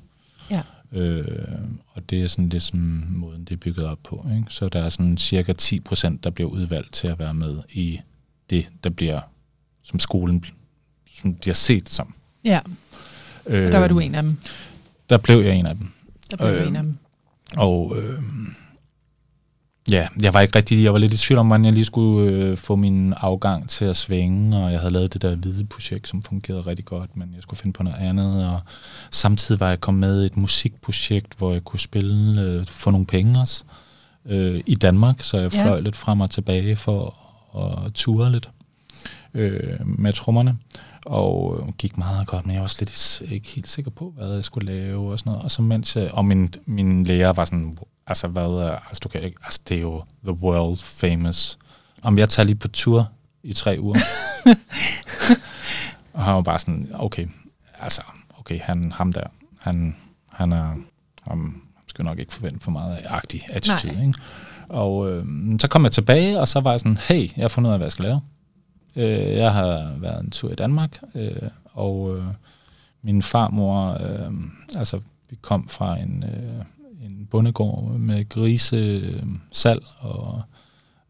Ja. 0.50 0.62
Øh, 0.92 1.26
og 1.94 2.10
det 2.10 2.24
er 2.24 2.28
sådan 2.28 2.50
lidt 2.50 2.64
som 2.64 3.04
måden, 3.10 3.46
det 3.46 3.52
er 3.52 3.58
bygget 3.58 3.86
op 3.86 4.00
på. 4.04 4.26
Ikke? 4.36 4.46
Så 4.50 4.70
der 4.70 4.84
er 4.84 4.90
sådan 4.90 5.18
cirka 5.18 5.54
10 5.54 5.80
procent, 5.80 6.24
der 6.24 6.30
bliver 6.30 6.50
udvalgt 6.50 6.94
til 6.94 7.08
at 7.08 7.20
være 7.20 7.34
med 7.34 7.60
i 7.70 8.00
det, 8.50 8.70
der 8.84 8.90
bliver, 8.90 9.22
som 9.84 10.00
skolen 10.00 10.44
som 11.14 11.36
bliver 11.36 11.54
set 11.54 11.90
som. 11.90 12.14
Ja, 12.44 12.60
øh, 13.46 13.72
der 13.72 13.80
var 13.80 13.88
du 13.88 14.00
en 14.00 14.16
af 14.16 14.24
dem. 14.24 14.38
Der 15.10 15.18
blev 15.18 15.40
jeg 15.40 15.56
en 15.56 15.66
af 15.66 15.76
dem. 15.76 15.92
Der 16.32 16.38
blev 16.38 16.50
øh, 16.50 16.68
en 16.68 16.76
af 16.76 16.84
dem. 16.84 16.98
Og 17.58 17.98
øh, 17.98 18.22
Ja, 19.90 20.08
jeg 20.22 20.34
var 20.34 20.42
ikke 20.42 20.58
rigtig, 20.58 20.84
jeg 20.84 20.94
var 20.94 21.00
lidt 21.00 21.14
i 21.14 21.18
tvivl 21.18 21.40
om, 21.40 21.48
hvordan 21.48 21.66
jeg 21.66 21.74
lige 21.74 21.86
skulle 21.86 22.32
øh, 22.32 22.58
få 22.58 22.76
min 22.76 23.14
afgang 23.18 23.70
til 23.70 23.86
at 23.86 23.98
svinge, 23.98 24.58
og 24.58 24.72
jeg 24.72 24.80
havde 24.80 24.94
lavet 24.94 25.14
det 25.14 25.22
der 25.22 25.36
hvide 25.36 25.66
projekt, 25.66 26.08
som 26.08 26.24
fungerede 26.24 26.62
rigtig 26.62 26.86
godt, 26.86 27.18
men 27.18 27.34
jeg 27.34 27.44
skulle 27.44 27.60
finde 27.60 27.74
på 27.74 27.84
noget 27.84 27.98
andet, 27.98 28.50
og 28.50 28.60
samtidig 29.12 29.60
var 29.60 29.70
jeg 29.70 29.82
kommet 29.82 30.00
med 30.00 30.26
et 30.26 30.38
musikprojekt, 30.38 31.38
hvor 31.38 31.52
jeg 31.54 31.64
kunne 31.64 31.80
spille, 31.80 32.42
øh, 32.42 32.66
få 32.66 32.92
nogle 32.92 33.06
penge 33.06 33.40
også, 33.40 33.64
øh, 34.26 34.62
i 34.66 34.76
Danmark, 34.76 35.22
så 35.22 35.38
jeg 35.38 35.52
fløj 35.52 35.74
ja. 35.74 35.80
lidt 35.80 35.96
frem 35.96 36.22
og 36.22 36.30
tilbage 36.30 36.76
for 36.76 37.16
at 37.58 37.94
ture 37.94 38.32
lidt 38.32 38.50
øh, 39.34 39.88
med 39.88 40.14
trommerne, 40.14 40.58
og 41.06 41.64
gik 41.78 41.98
meget 41.98 42.28
godt, 42.28 42.46
men 42.46 42.54
jeg 42.54 42.62
var 42.62 42.68
slet 42.68 43.22
ikke 43.32 43.48
helt 43.48 43.68
sikker 43.68 43.92
på, 43.92 44.14
hvad 44.18 44.34
jeg 44.34 44.44
skulle 44.44 44.74
lave 44.74 45.12
og 45.12 45.20
sådan 45.20 45.30
noget, 45.30 45.44
og 45.44 45.52
så 45.52 45.62
mens 45.62 45.96
jeg, 45.96 46.12
og 46.12 46.26
min, 46.26 46.54
min 46.66 47.04
lærer 47.04 47.34
var 47.34 47.46
sådan, 47.46 47.78
altså 48.08 48.28
hvad, 48.28 48.78
altså 48.88 49.00
du 49.04 49.10
kan 49.10 49.22
ikke, 49.22 49.38
altså 49.44 49.60
det 49.70 49.78
er 49.78 49.82
jo 49.82 50.04
the 50.24 50.34
world 50.34 50.78
famous. 50.78 51.60
Om 52.02 52.18
jeg 52.18 52.30
tager 52.30 52.46
lige 52.46 52.56
på 52.56 52.68
tur 52.68 53.10
i 53.44 53.54
tre 53.54 53.78
uger. 53.80 54.00
og 56.14 56.24
han 56.24 56.36
var 56.36 56.42
bare 56.42 56.60
sådan, 56.60 56.92
okay, 56.94 57.28
altså, 57.80 58.02
okay, 58.40 58.60
han, 58.60 58.92
ham 58.92 59.14
der, 59.14 59.24
han, 59.60 59.96
han 60.34 60.52
er, 60.52 60.76
han 61.28 61.62
skal 61.88 62.06
nok 62.06 62.20
ikke 62.20 62.34
forvente 62.34 62.60
for 62.60 62.72
meget 62.72 62.96
af 62.96 63.16
agtig 63.16 63.42
attitude, 63.50 64.02
ikke? 64.02 64.20
Og 64.70 65.12
øh, 65.12 65.26
så 65.60 65.68
kom 65.68 65.84
jeg 65.84 65.92
tilbage, 65.92 66.40
og 66.40 66.48
så 66.48 66.60
var 66.60 66.72
jeg 66.72 66.80
sådan, 66.80 66.98
hey, 66.98 67.30
jeg 67.38 67.44
har 67.44 67.50
fundet 67.50 67.70
ud 67.70 67.74
af, 67.74 67.80
hvad 67.80 67.86
jeg 67.86 67.92
skal 67.92 68.06
lave. 68.06 68.22
Øh, 68.96 69.36
jeg 69.38 69.54
har 69.54 69.94
været 69.98 70.24
en 70.24 70.32
tur 70.32 70.52
i 70.52 70.56
Danmark, 70.56 71.00
øh, 71.16 71.50
og 71.66 72.18
øh, 72.18 72.24
min 73.02 73.22
farmor, 73.22 73.98
øh, 74.02 74.32
altså 74.76 75.00
vi 75.30 75.38
kom 75.42 75.70
fra 75.70 76.00
en, 76.00 76.24
øh, 76.28 76.54
en 76.54 76.66
bondegård 77.34 78.00
med 78.00 78.30
grise, 78.30 78.76
øhm, 78.76 79.42
salg, 79.52 79.84
og 80.00 80.42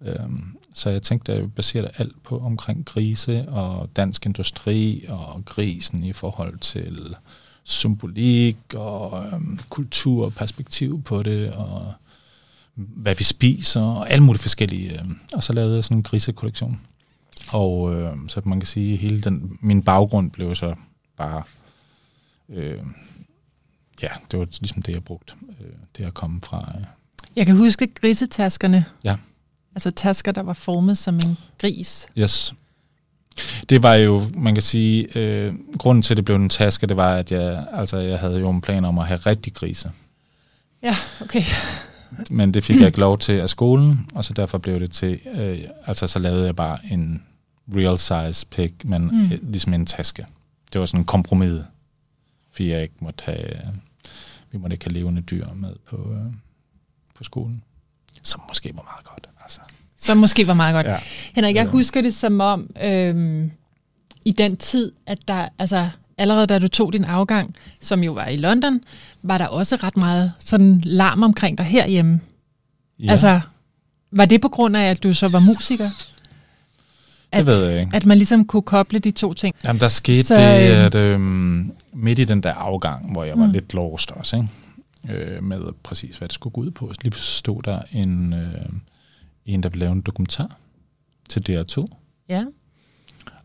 Øhm, 0.05 0.57
så 0.73 0.89
jeg 0.89 1.01
tænkte, 1.01 1.33
at 1.33 1.39
jeg 1.39 1.53
baserede 1.53 1.91
alt 1.97 2.23
på 2.23 2.37
omkring 2.37 2.85
grise 2.85 3.49
og 3.49 3.89
dansk 3.95 4.25
industri 4.25 5.05
og 5.09 5.45
grisen 5.45 6.03
i 6.03 6.13
forhold 6.13 6.57
til 6.59 7.15
symbolik 7.63 8.57
og 8.75 9.25
øhm, 9.25 9.59
kultur 9.69 10.25
og 10.25 10.33
perspektiv 10.33 11.01
på 11.01 11.23
det, 11.23 11.51
og 11.53 11.93
hvad 12.75 13.15
vi 13.15 13.23
spiser, 13.23 13.81
og 13.81 14.11
alle 14.11 14.23
mulige 14.23 14.41
forskellige. 14.41 14.99
Øhm. 14.99 15.17
og 15.33 15.43
så 15.43 15.53
lavede 15.53 15.75
jeg 15.75 15.83
sådan 15.83 15.97
en 15.97 16.03
grisekollektion. 16.03 16.81
Og 17.51 17.95
øh, 17.95 18.17
så 18.27 18.41
man 18.45 18.59
kan 18.59 18.67
sige, 18.67 18.95
hele 18.95 19.21
den, 19.21 19.57
min 19.61 19.83
baggrund 19.83 20.31
blev 20.31 20.55
så 20.55 20.75
bare, 21.17 21.43
øh, 22.49 22.83
ja, 24.03 24.09
det 24.31 24.39
var 24.39 24.45
ligesom 24.45 24.81
det, 24.81 24.93
jeg 24.93 25.03
brugte. 25.03 25.33
Øh, 25.61 25.67
det 25.97 26.05
at 26.05 26.13
komme 26.13 26.41
fra. 26.41 26.71
Øh. 26.77 26.85
Jeg 27.35 27.45
kan 27.45 27.57
huske 27.57 27.87
grisetaskerne. 27.87 28.85
Ja. 29.03 29.15
Altså 29.75 29.91
tasker, 29.91 30.31
der 30.31 30.41
var 30.41 30.53
formet 30.53 30.97
som 30.97 31.15
en 31.15 31.37
gris. 31.57 32.07
Yes. 32.17 32.53
Det 33.69 33.83
var 33.83 33.93
jo, 33.93 34.29
man 34.33 34.55
kan 34.55 34.61
sige, 34.61 35.17
øh, 35.17 35.53
grunden 35.77 36.01
til, 36.01 36.13
at 36.13 36.17
det 36.17 36.25
blev 36.25 36.35
en 36.35 36.49
taske, 36.49 36.87
det 36.87 36.97
var, 36.97 37.13
at 37.13 37.31
jeg, 37.31 37.65
altså, 37.73 37.97
jeg 37.97 38.19
havde 38.19 38.39
jo 38.39 38.49
en 38.49 38.61
plan 38.61 38.85
om 38.85 38.99
at 38.99 39.07
have 39.07 39.17
rigtig 39.17 39.53
grise. 39.53 39.91
Ja, 40.83 40.95
okay. 41.21 41.43
Men 42.29 42.53
det 42.53 42.63
fik 42.63 42.75
jeg 42.75 42.85
ikke 42.85 42.99
lov 43.07 43.19
til 43.19 43.33
af 43.33 43.49
skolen, 43.49 44.09
og 44.15 44.25
så 44.25 44.33
derfor 44.33 44.57
blev 44.57 44.79
det 44.79 44.91
til, 44.91 45.19
øh, 45.35 45.59
altså 45.85 46.07
så 46.07 46.19
lavede 46.19 46.45
jeg 46.45 46.55
bare 46.55 46.77
en 46.91 47.23
real 47.75 47.97
size 47.97 48.47
pig, 48.47 48.73
men 48.83 49.01
mm. 49.01 49.31
øh, 49.31 49.39
ligesom 49.41 49.73
en 49.73 49.85
taske. 49.85 50.25
Det 50.73 50.79
var 50.79 50.85
sådan 50.85 50.99
en 51.01 51.05
kompromis, 51.05 51.61
fordi 52.51 52.71
jeg 52.71 52.81
ikke 52.81 52.95
måtte 52.99 53.23
have, 53.25 53.51
vi 54.53 54.57
måtte 54.57 54.73
ikke 54.73 54.85
have 54.85 54.93
levende 54.93 55.21
dyr 55.21 55.47
med 55.53 55.73
på, 55.87 55.95
øh, 55.95 56.33
på 57.15 57.23
skolen. 57.23 57.63
Som 58.21 58.41
måske 58.47 58.71
var 58.75 58.83
meget 58.83 59.05
godt. 59.05 59.27
Altså. 59.43 59.61
Som 59.97 60.17
måske 60.17 60.47
var 60.47 60.53
meget 60.53 60.73
godt. 60.73 60.87
Ja. 60.87 60.97
Henrik, 61.35 61.55
jeg 61.55 61.65
husker 61.65 62.01
det 62.01 62.13
som 62.13 62.39
om, 62.41 62.69
øhm, 62.83 63.51
i 64.25 64.31
den 64.31 64.57
tid, 64.57 64.91
at 65.05 65.27
der, 65.27 65.47
altså 65.59 65.89
allerede 66.17 66.47
da 66.47 66.59
du 66.59 66.67
tog 66.67 66.93
din 66.93 67.03
afgang, 67.03 67.55
som 67.79 68.03
jo 68.03 68.13
var 68.13 68.27
i 68.27 68.37
London, 68.37 68.81
var 69.23 69.37
der 69.37 69.47
også 69.47 69.75
ret 69.75 69.97
meget 69.97 70.33
sådan 70.39 70.81
larm 70.85 71.23
omkring 71.23 71.57
dig 71.57 71.65
herhjemme. 71.65 72.19
Ja, 72.99 73.11
Altså, 73.11 73.41
var 74.11 74.25
det 74.25 74.41
på 74.41 74.49
grund 74.49 74.77
af, 74.77 74.89
at 74.89 75.03
du 75.03 75.13
så 75.13 75.27
var 75.27 75.39
musiker? 75.39 75.89
Det 77.37 77.45
ved 77.45 77.65
jeg 77.69 77.79
ikke. 77.79 77.95
At 77.95 78.05
man 78.05 78.17
ligesom 78.17 78.45
kunne 78.45 78.61
koble 78.61 78.99
de 78.99 79.11
to 79.11 79.33
ting. 79.33 79.55
Jamen, 79.65 79.79
der 79.79 79.87
skete 79.87 80.23
Så, 80.23 80.35
det, 80.35 80.71
øhm, 80.71 80.85
at 80.85 80.95
øhm, 80.95 81.71
midt 81.93 82.19
i 82.19 82.23
den 82.25 82.43
der 82.43 82.53
afgang, 82.53 83.11
hvor 83.11 83.23
jeg 83.23 83.39
var 83.39 83.45
Mm. 83.45 83.51
lidt 83.51 83.73
lost 83.73 84.11
også, 84.11 84.35
ikke? 84.35 84.49
Øh, 85.19 85.43
med 85.43 85.59
præcis, 85.83 86.17
hvad 86.17 86.27
det 86.27 86.33
skulle 86.33 86.51
gå 86.53 86.61
ud 86.61 86.71
på. 86.71 86.91
Lige 87.03 87.13
stod 87.15 87.61
der 87.61 87.81
en, 87.91 88.33
øh, 88.33 88.53
en, 89.45 89.63
der 89.63 89.69
ville 89.69 89.79
lave 89.85 89.91
en 89.91 90.01
dokumentar 90.01 90.57
til 91.29 91.41
DR2, 91.49 91.85
Ja. 92.29 92.43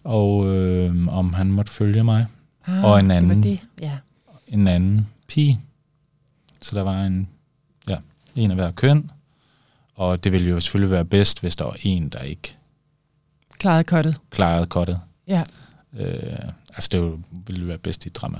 og 0.04 0.46
øh, 0.56 1.08
om 1.08 1.32
han 1.34 1.46
måtte 1.52 1.72
følge 1.72 2.04
mig, 2.04 2.26
Ah, 2.66 2.84
Og 2.84 3.00
en 3.00 3.10
Det 3.10 3.16
anden. 3.16 3.36
var 3.36 3.42
det, 3.42 3.60
ja. 3.80 3.92
en 4.48 4.66
anden 4.68 5.06
pige. 5.28 5.60
Så 6.62 6.76
der 6.76 6.82
var 6.82 7.04
en, 7.04 7.28
ja, 7.88 7.96
en 8.36 8.50
af 8.50 8.56
hver 8.56 8.70
køn, 8.70 9.10
og 9.94 10.24
det 10.24 10.32
ville 10.32 10.48
jo 10.50 10.60
selvfølgelig 10.60 10.90
være 10.90 11.04
bedst, 11.04 11.40
hvis 11.40 11.56
der 11.56 11.64
var 11.64 11.76
en, 11.82 12.08
der 12.08 12.18
ikke 12.18 12.56
Klaret 13.58 13.86
kottet. 13.86 14.16
klarede 14.30 14.66
kottet. 14.66 15.00
Ja. 15.26 15.42
Øh, 15.98 16.38
altså 16.68 16.88
det 16.92 16.98
jo- 16.98 17.18
ville 17.46 17.66
være 17.68 17.78
bedst 17.78 18.06
i 18.06 18.08
drama, 18.08 18.38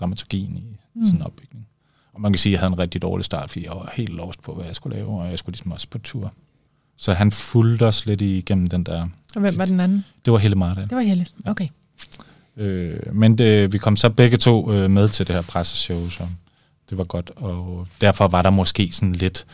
dramaturgien 0.00 0.56
i 0.56 0.76
Mm. 0.94 1.04
sådan 1.04 1.20
en 1.20 1.26
opbygning. 1.26 1.66
Og 2.12 2.20
man 2.20 2.32
kan 2.32 2.38
sige, 2.38 2.50
at 2.50 2.52
jeg 2.52 2.60
havde 2.60 2.72
en 2.72 2.78
rigtig 2.78 3.02
dårlig 3.02 3.24
start, 3.24 3.50
fordi 3.50 3.64
jeg 3.64 3.72
var 3.72 3.92
helt 3.96 4.10
lost 4.10 4.42
på, 4.42 4.54
hvad 4.54 4.64
jeg 4.66 4.74
skulle 4.74 4.96
lave, 4.96 5.08
og 5.08 5.30
jeg 5.30 5.38
skulle 5.38 5.54
ligesom 5.54 5.72
også 5.72 5.86
på 5.90 5.98
tur. 5.98 6.32
Så 6.96 7.12
han 7.14 7.32
fulgte 7.32 7.86
os 7.86 8.06
lidt 8.06 8.20
igennem 8.20 8.66
den 8.66 8.84
der... 8.84 9.02
Og 9.34 9.40
hvem 9.40 9.58
var 9.58 9.64
den 9.64 9.80
anden? 9.80 10.04
Det 10.24 10.32
var 10.32 10.38
Helle 10.38 10.54
Marta. 10.56 10.80
Det 10.80 10.90
var 10.96 11.00
Helle. 11.00 11.26
Okay. 11.46 11.68
Øh, 12.56 13.14
men 13.14 13.38
det, 13.38 13.72
vi 13.72 13.78
kom 13.78 13.96
så 13.96 14.10
begge 14.10 14.36
to 14.36 14.72
øh, 14.72 14.90
med 14.90 15.08
til 15.08 15.26
det 15.26 15.34
her 15.34 15.42
presseshow, 15.42 16.08
så 16.08 16.26
det 16.90 16.98
var 16.98 17.04
godt. 17.04 17.30
Og 17.36 17.86
derfor 18.00 18.28
var 18.28 18.42
der 18.42 18.50
måske 18.50 18.90
sådan 18.92 19.12
lidt... 19.12 19.46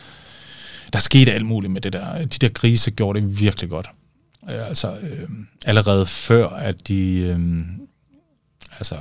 Der 0.93 0.99
skete 0.99 1.33
alt 1.33 1.45
muligt 1.45 1.73
med 1.73 1.81
det 1.81 1.93
der. 1.93 2.17
De 2.21 2.27
der 2.27 2.49
grise 2.49 2.91
gjorde 2.91 3.21
det 3.21 3.39
virkelig 3.39 3.69
godt. 3.69 3.87
Øh, 4.49 4.67
altså 4.67 4.97
øh, 5.01 5.29
allerede 5.65 6.05
før, 6.05 6.49
at 6.49 6.87
de... 6.87 7.17
Øh, 7.17 7.65
altså, 8.77 8.95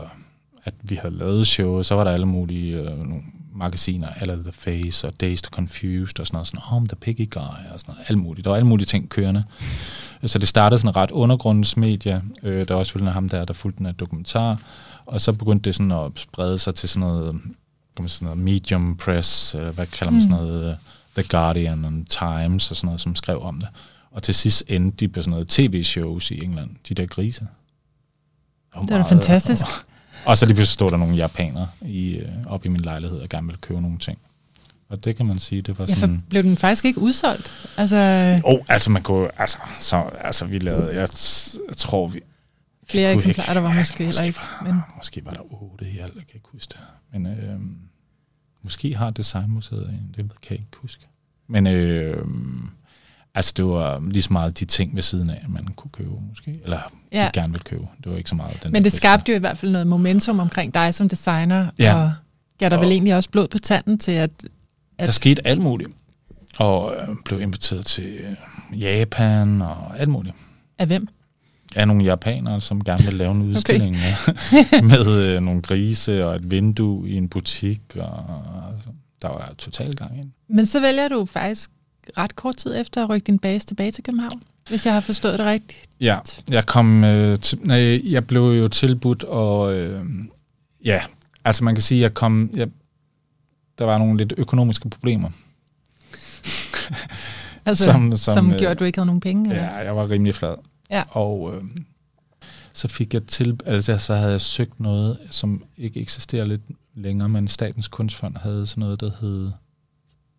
at 0.64 0.74
vi 0.82 0.94
havde 0.94 1.14
lavet 1.14 1.46
show, 1.46 1.82
så 1.82 1.94
var 1.94 2.04
der 2.04 2.10
alle 2.10 2.26
mulige 2.26 2.76
øh, 2.76 2.98
nogle 2.98 3.22
magasiner, 3.54 4.08
eller 4.20 4.36
The 4.36 4.52
Face 4.52 5.06
og 5.06 5.20
Dazed 5.20 5.50
Confused 5.50 6.20
og 6.20 6.26
sådan 6.26 6.36
noget, 6.36 6.46
sådan, 6.46 6.60
oh, 6.72 6.86
The 6.86 6.96
Piggy 6.96 7.30
Guy 7.30 7.72
og 7.72 7.80
sådan 7.80 7.94
noget, 7.94 8.04
alt 8.08 8.18
muligt. 8.18 8.44
Der 8.44 8.50
var 8.50 8.56
alle 8.56 8.68
mulige 8.68 8.86
ting 8.86 9.08
kørende. 9.08 9.44
Så 10.26 10.38
det 10.38 10.48
startede 10.48 10.80
sådan 10.80 10.96
ret 10.96 11.10
undergrundsmedie. 11.10 12.22
Øh, 12.42 12.68
der 12.68 12.74
var 12.74 12.82
selvfølgelig 12.82 13.12
ham 13.12 13.28
der, 13.28 13.44
der 13.44 13.54
fulgte 13.54 13.78
den 13.78 13.86
her 13.86 13.92
dokumentar. 13.92 14.60
Og 15.06 15.20
så 15.20 15.32
begyndte 15.32 15.64
det 15.64 15.74
sådan 15.74 15.92
at 15.92 16.12
sprede 16.16 16.58
sig 16.58 16.74
til 16.74 16.88
sådan 16.88 17.08
noget, 17.08 17.32
kan 17.96 18.02
man 18.02 18.08
sådan 18.08 18.26
noget 18.26 18.38
medium 18.38 18.96
press, 18.96 19.54
eller 19.54 19.72
hvad 19.72 19.86
kalder 19.86 20.12
man 20.12 20.22
sådan 20.22 20.36
noget, 20.36 20.70
øh, 20.70 20.76
The 21.14 21.28
Guardian 21.28 21.84
and 21.84 22.06
Times 22.06 22.70
og 22.70 22.76
sådan 22.76 22.86
noget, 22.86 23.00
som 23.00 23.14
skrev 23.14 23.42
om 23.42 23.60
det. 23.60 23.68
Og 24.14 24.22
til 24.22 24.34
sidst 24.34 24.64
endte 24.66 24.96
de 24.96 25.08
på 25.08 25.20
sådan 25.20 25.30
noget 25.30 25.48
tv-shows 25.48 26.30
i 26.30 26.44
England, 26.44 26.70
de 26.88 26.94
der 26.94 27.06
grise. 27.06 27.46
Det 28.82 28.90
er 28.90 28.96
da 28.98 29.02
fantastisk. 29.02 29.66
Og, 29.66 29.70
og 30.24 30.38
så 30.38 30.46
lige 30.46 30.54
pludselig 30.54 30.72
stod 30.74 30.90
der 30.90 30.96
nogle 30.96 31.14
japanere 31.14 31.68
i, 31.82 32.14
øh, 32.14 32.28
op 32.46 32.64
i 32.64 32.68
min 32.68 32.80
lejlighed 32.80 33.18
og 33.18 33.28
gerne 33.28 33.46
ville 33.46 33.58
købe 33.60 33.80
nogle 33.80 33.98
ting. 33.98 34.18
Og 34.88 35.04
det 35.04 35.16
kan 35.16 35.26
man 35.26 35.38
sige, 35.38 35.60
det 35.60 35.78
var 35.78 35.84
Ja, 35.84 35.92
for 35.92 36.00
sådan... 36.00 36.24
blev 36.30 36.42
den 36.42 36.56
faktisk 36.56 36.84
ikke 36.84 37.00
udsolgt? 37.00 37.72
Altså, 37.76 37.96
Oh, 38.44 38.58
altså 38.68 38.90
man 38.90 39.02
kunne, 39.02 39.40
altså, 39.40 39.58
så, 39.80 40.10
altså 40.20 40.44
vi 40.44 40.58
lavede, 40.58 40.86
jeg, 40.86 41.08
jeg 41.68 41.76
tror 41.76 42.08
vi, 42.08 42.20
flere 42.90 43.12
eksemplarer, 43.12 43.54
der 43.54 43.60
var 43.60 43.70
Ja, 43.72 43.78
måske 43.78 44.04
heller 44.04 44.22
ikke. 44.22 44.38
Var, 44.38 44.64
Men, 44.66 44.80
Måske 44.96 45.24
var 45.24 45.30
der 45.30 45.52
otte 45.62 45.90
i 45.90 45.98
alt, 45.98 46.14
jeg 46.14 46.26
kan 46.26 46.34
ikke 46.34 46.48
huske 46.52 46.74
det. 46.74 46.80
Men 47.12 47.26
øh, 47.26 47.60
måske 48.62 48.96
har 48.96 49.10
Designmuseet 49.10 49.88
en, 49.88 50.14
det 50.16 50.40
kan 50.42 50.50
jeg 50.50 50.58
ikke 50.58 50.76
huske. 50.76 51.06
Men 51.46 51.66
øh, 51.66 52.26
altså 53.34 53.52
det 53.56 53.64
var 53.64 54.02
lige 54.10 54.22
så 54.22 54.32
meget 54.32 54.58
de 54.60 54.64
ting 54.64 54.94
ved 54.94 55.02
siden 55.02 55.30
af, 55.30 55.44
man 55.48 55.64
kunne 55.76 55.90
købe 55.90 56.10
måske. 56.28 56.60
Eller 56.64 56.80
ja. 57.12 57.24
De 57.34 57.40
gerne 57.40 57.52
ville 57.52 57.64
købe. 57.64 57.86
Det 58.04 58.12
var 58.12 58.18
ikke 58.18 58.30
så 58.30 58.34
meget 58.36 58.62
den 58.62 58.72
men 58.72 58.84
det 58.84 58.92
skabte 58.92 59.32
jo 59.32 59.36
i 59.36 59.40
hvert 59.40 59.58
fald 59.58 59.70
noget 59.72 59.86
momentum 59.86 60.40
omkring 60.40 60.74
dig 60.74 60.94
som 60.94 61.08
designer, 61.08 61.66
Ja. 61.78 61.94
og 61.94 62.12
gav 62.58 62.68
dig 62.70 62.78
vel 62.78 62.86
Og- 62.86 62.92
egentlig 62.92 63.14
også 63.14 63.30
blod 63.30 63.48
på 63.48 63.58
tanden 63.58 63.98
til, 63.98 64.12
at... 64.12 64.30
Der 64.98 65.10
skete 65.10 65.46
alt 65.46 65.60
muligt. 65.60 65.90
Og 66.58 66.94
øh, 66.96 67.08
blev 67.24 67.40
inviteret 67.40 67.86
til 67.86 68.04
øh, 68.72 68.80
Japan 68.80 69.62
og 69.62 69.98
alt 70.00 70.08
muligt. 70.08 70.34
Af 70.78 70.86
hvem? 70.86 71.08
af 71.76 71.88
nogle 71.88 72.04
japanere, 72.04 72.60
som 72.60 72.84
gerne 72.84 73.04
vil 73.04 73.14
lave 73.14 73.32
en 73.32 73.42
udstilling 73.42 73.96
okay. 73.96 74.82
med 74.92 75.34
øh, 75.36 75.42
nogle 75.42 75.62
grise 75.62 76.26
og 76.26 76.36
et 76.36 76.50
vindue 76.50 77.08
i 77.08 77.14
en 77.16 77.28
butik. 77.28 77.80
Og, 77.96 78.24
altså, 78.72 78.88
der 79.22 79.28
var 79.28 79.52
total 79.58 79.94
gang 79.94 80.18
ind. 80.18 80.30
Men 80.48 80.66
så 80.66 80.80
vælger 80.80 81.08
du 81.08 81.24
faktisk 81.24 81.70
ret 82.18 82.36
kort 82.36 82.56
tid 82.56 82.80
efter 82.80 83.02
at 83.04 83.08
rykke 83.10 83.24
din 83.24 83.38
base 83.38 83.66
tilbage 83.66 83.90
til 83.90 84.04
København, 84.04 84.42
hvis 84.68 84.86
jeg 84.86 84.94
har 84.94 85.00
forstået 85.00 85.38
det 85.38 85.46
rigtigt. 85.46 85.80
Ja, 86.00 86.18
jeg 86.48 86.66
kom 86.66 87.04
øh, 87.04 87.38
til, 87.40 87.58
nej, 87.62 88.00
jeg 88.12 88.26
blev 88.26 88.42
jo 88.42 88.68
tilbudt, 88.68 89.24
og 89.24 89.74
øh, 89.74 90.04
ja, 90.84 91.02
altså 91.44 91.64
man 91.64 91.74
kan 91.74 91.82
sige, 91.82 92.00
jeg 92.00 92.14
kom, 92.14 92.50
jeg, 92.54 92.68
der 93.78 93.84
var 93.84 93.98
nogle 93.98 94.16
lidt 94.18 94.32
økonomiske 94.36 94.88
problemer. 94.90 95.30
Altså, 97.66 97.84
Som- 97.84 98.16
som, 98.16 98.34
som, 98.34 98.48
gjorde, 98.50 98.68
at 98.68 98.78
du 98.78 98.84
ikke 98.84 98.98
havde 98.98 99.06
nogen 99.06 99.20
penge? 99.20 99.50
Eller? 99.50 99.62
Ja, 99.64 99.70
jeg 99.76 99.96
var 99.96 100.10
rimelig 100.10 100.34
flad. 100.34 100.54
Ja. 100.90 101.02
Og 101.10 101.54
øh, 101.56 101.62
så 102.72 102.88
fik 102.88 103.14
jeg 103.14 103.22
til, 103.26 103.60
altså 103.66 103.98
så 103.98 104.14
havde 104.14 104.30
jeg 104.30 104.40
søgt 104.40 104.80
noget, 104.80 105.18
som 105.30 105.64
ikke 105.78 106.00
eksisterer 106.00 106.44
lidt 106.44 106.60
længere, 106.94 107.28
men 107.28 107.48
Statens 107.48 107.88
Kunstfond 107.88 108.36
havde 108.36 108.66
sådan 108.66 108.80
noget, 108.80 109.00
der 109.00 109.10
hed, 109.20 109.50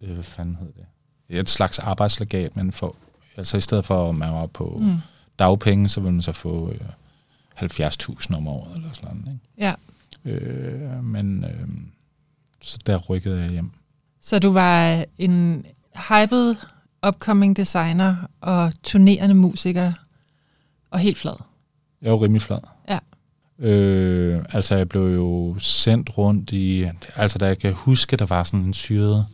øh, 0.01 0.13
hvad 0.13 0.24
fanden 0.24 0.55
hed 0.55 0.68
det? 0.68 0.86
Et 1.30 1.49
slags 1.49 1.80
arbejdslegat, 1.80 2.55
men 2.55 2.71
for, 2.71 2.95
altså 3.38 3.57
i 3.57 3.61
stedet 3.61 3.86
for, 3.86 4.09
at 4.09 4.15
man 4.15 4.34
var 4.34 4.45
på 4.45 4.78
mm. 4.82 4.95
Dagpenge, 5.39 5.89
så 5.89 5.99
ville 6.01 6.13
man 6.13 6.21
så 6.21 6.32
få 6.32 6.71
øh, 6.71 6.80
70.000 7.61 8.36
om 8.36 8.47
året, 8.47 8.76
eller 8.76 8.89
sådan 8.93 9.21
noget. 9.26 9.39
Ja. 9.57 9.73
Ikke? 10.26 10.45
Øh, 10.45 11.03
men 11.03 11.43
øh, 11.43 11.67
så 12.61 12.78
der 12.86 12.97
rykkede 12.97 13.41
jeg 13.41 13.49
hjem. 13.49 13.71
Så 14.21 14.39
du 14.39 14.51
var 14.51 15.05
en 15.17 15.65
hyped 16.09 16.55
upcoming 17.07 17.57
designer 17.57 18.15
og 18.41 18.73
turnerende 18.84 19.36
musiker 19.36 19.93
og 20.91 20.99
helt 20.99 21.17
flad. 21.17 21.36
Jeg 22.01 22.11
var 22.11 22.21
rimelig 22.21 22.41
flad. 22.41 22.59
Ja. 22.89 22.99
Øh, 23.59 24.45
altså, 24.49 24.76
jeg 24.76 24.89
blev 24.89 25.13
jo 25.13 25.55
sendt 25.59 26.17
rundt 26.17 26.51
i... 26.51 26.86
Altså, 27.15 27.38
da 27.38 27.45
jeg 27.45 27.59
kan 27.59 27.73
huske, 27.73 28.17
der 28.17 28.26
var 28.26 28.43
sådan 28.43 28.65
en 28.65 28.73
syret... 28.73 29.26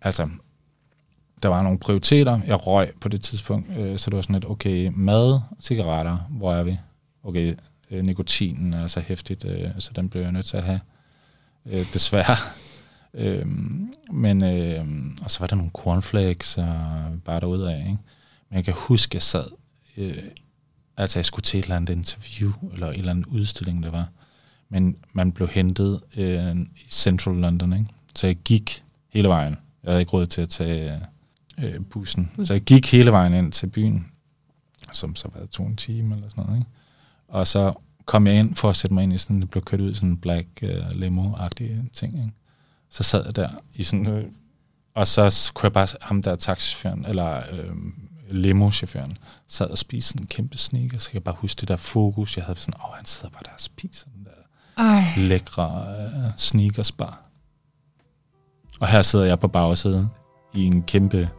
Altså, 0.00 0.28
der 1.42 1.48
var 1.48 1.62
nogle 1.62 1.78
prioriteter. 1.78 2.40
Jeg 2.46 2.66
røg 2.66 2.92
på 3.00 3.08
det 3.08 3.22
tidspunkt, 3.22 3.78
øh, 3.78 3.98
så 3.98 4.10
det 4.10 4.16
var 4.16 4.22
sådan 4.22 4.34
lidt, 4.34 4.50
okay, 4.50 4.90
mad, 4.94 5.40
cigaretter, 5.60 6.16
hvor 6.30 6.52
er 6.52 6.62
vi? 6.62 6.78
Okay, 7.22 7.54
øh, 7.90 8.02
nikotinen 8.02 8.74
er 8.74 8.86
så 8.86 9.00
hæftigt, 9.00 9.44
øh, 9.44 9.68
så 9.78 9.90
den 9.96 10.08
blev 10.08 10.22
jeg 10.22 10.32
nødt 10.32 10.46
til 10.46 10.56
at 10.56 10.62
have, 10.62 10.80
øh, 11.66 11.92
desværre. 11.92 12.36
Øh, 13.14 13.46
men, 14.12 14.44
øh, 14.44 14.86
og 15.24 15.30
så 15.30 15.38
var 15.40 15.46
der 15.46 15.56
nogle 15.56 15.70
cornflakes 15.74 16.58
og 16.58 16.66
bare 17.24 17.40
derude 17.40 17.72
af, 17.72 17.78
ikke? 17.78 17.98
Men 18.50 18.56
jeg 18.56 18.64
kan 18.64 18.74
huske, 18.76 19.16
jeg 19.16 19.22
sad, 19.22 19.44
øh, 19.96 20.18
altså 20.96 21.18
jeg 21.18 21.26
skulle 21.26 21.42
til 21.42 21.58
et 21.58 21.62
eller 21.62 21.76
andet 21.76 21.92
interview, 21.92 22.52
eller 22.72 22.90
en 22.90 22.98
eller 22.98 23.10
anden 23.10 23.24
udstilling, 23.24 23.82
der 23.82 23.90
var. 23.90 24.08
Men 24.68 24.96
man 25.12 25.32
blev 25.32 25.48
hentet 25.48 26.00
øh, 26.16 26.56
i 26.56 26.90
Central 26.90 27.36
London, 27.36 27.72
ikke? 27.72 27.86
Så 28.14 28.26
jeg 28.26 28.36
gik 28.36 28.84
hele 29.08 29.28
vejen. 29.28 29.56
Jeg 29.82 29.90
havde 29.90 30.00
ikke 30.00 30.12
råd 30.12 30.26
til 30.26 30.40
at 30.40 30.48
tage 30.48 31.00
øh, 31.62 31.80
bussen. 31.90 32.30
Så 32.44 32.52
jeg 32.54 32.62
gik 32.62 32.92
hele 32.92 33.12
vejen 33.12 33.34
ind 33.34 33.52
til 33.52 33.66
byen, 33.66 34.06
som 34.92 35.16
så 35.16 35.28
var 35.34 35.46
to 35.46 35.64
en 35.64 35.76
time 35.76 36.14
eller 36.14 36.28
sådan 36.28 36.44
noget. 36.44 36.58
Ikke? 36.58 36.70
Og 37.28 37.46
så 37.46 37.72
kom 38.04 38.26
jeg 38.26 38.34
ind 38.34 38.56
for 38.56 38.70
at 38.70 38.76
sætte 38.76 38.94
mig 38.94 39.02
ind 39.02 39.12
i 39.12 39.18
sådan, 39.18 39.40
det 39.40 39.50
blev 39.50 39.62
kørt 39.62 39.80
ud 39.80 39.90
i 39.90 39.94
sådan 39.94 40.08
en 40.08 40.18
black 40.18 40.48
uh, 40.62 40.68
limo-agtig 40.92 41.90
ting. 41.92 42.18
Ikke? 42.18 42.32
Så 42.88 43.02
sad 43.02 43.24
jeg 43.24 43.36
der 43.36 43.48
i 43.74 43.82
sådan, 43.82 44.06
øh, 44.06 44.24
og 44.94 45.06
så 45.06 45.50
kunne 45.54 45.66
jeg 45.66 45.72
bare, 45.72 45.86
ham 46.00 46.22
der 46.22 46.36
taxichaufføren, 46.36 47.04
eller 47.04 47.42
øh, 47.52 47.74
limo-chaufføren, 48.30 49.18
sad 49.46 49.66
og 49.66 49.78
spiste 49.78 50.08
sådan 50.08 50.22
en 50.22 50.26
kæmpe 50.26 50.58
sneaker, 50.58 50.98
så 50.98 51.10
kan 51.10 51.14
jeg 51.14 51.24
bare 51.24 51.36
huske 51.38 51.60
det 51.60 51.68
der 51.68 51.76
fokus, 51.76 52.36
jeg 52.36 52.44
havde 52.44 52.58
sådan, 52.58 52.80
åh, 52.84 52.94
han 52.96 53.06
sidder 53.06 53.28
bare 53.28 53.42
der 53.44 53.52
og 53.52 53.60
spiser 53.60 54.06
den 54.14 54.24
der 54.24 54.82
Ej. 54.82 55.02
lækre 55.16 55.96
uh, 56.16 56.30
sneakers 56.36 56.92
bar. 56.92 57.22
Og 58.80 58.88
her 58.88 59.02
sidder 59.02 59.24
jeg 59.24 59.40
på 59.40 59.48
bagsædet 59.48 60.08
i 60.54 60.64
en 60.64 60.82
kæmpe, 60.82 61.30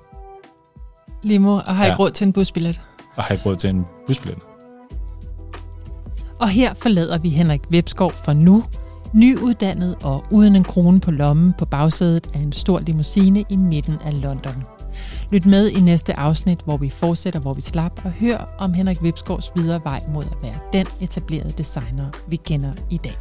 Limo, 1.24 1.54
og 1.54 1.76
har 1.76 1.86
Ja. 1.86 1.92
ikke 1.92 2.04
råd 2.04 2.12
til 2.12 2.28
en 2.28 2.34
busbillet. 2.34 2.82
og 3.16 3.24
har 3.24 3.34
ikke 3.34 3.46
råd 3.50 3.56
til 3.56 3.70
en 3.70 3.86
busbillet. 4.08 4.40
Og 6.40 6.50
her 6.50 6.74
forlader 6.74 7.18
vi 7.18 7.30
Henrik 7.30 7.62
Webskov 7.72 8.12
for 8.12 8.34
nu, 8.34 8.64
nyuddannet 9.14 9.96
og 10.04 10.24
uden 10.32 10.56
en 10.56 10.64
krone 10.64 11.00
på 11.00 11.12
lommen 11.12 11.54
på 11.58 11.66
bagsædet 11.66 12.28
af 12.34 12.40
en 12.40 12.52
stor 12.52 12.80
limousine 12.80 13.44
i 13.50 13.56
midten 13.56 13.98
af 14.06 14.22
London. 14.22 14.64
Lyt 15.32 15.46
med 15.46 15.70
i 15.70 15.80
næste 15.82 16.20
afsnit, 16.20 16.60
hvor 16.66 16.78
vi 16.78 16.90
fortsætter, 16.90 17.40
hvor 17.40 17.54
vi 17.54 17.62
slap, 17.62 18.02
og 18.06 18.12
hør 18.12 18.56
om 18.60 18.74
Henrik 18.74 19.02
Webskovs 19.02 19.52
videre 19.56 19.82
vej 19.84 20.04
mod 20.14 20.24
at 20.24 20.38
være 20.42 20.58
den 20.74 20.88
etablerede 21.02 21.52
designer, 21.58 22.06
vi 22.28 22.36
kender 22.36 22.72
i 22.90 22.98
dag. 22.98 23.18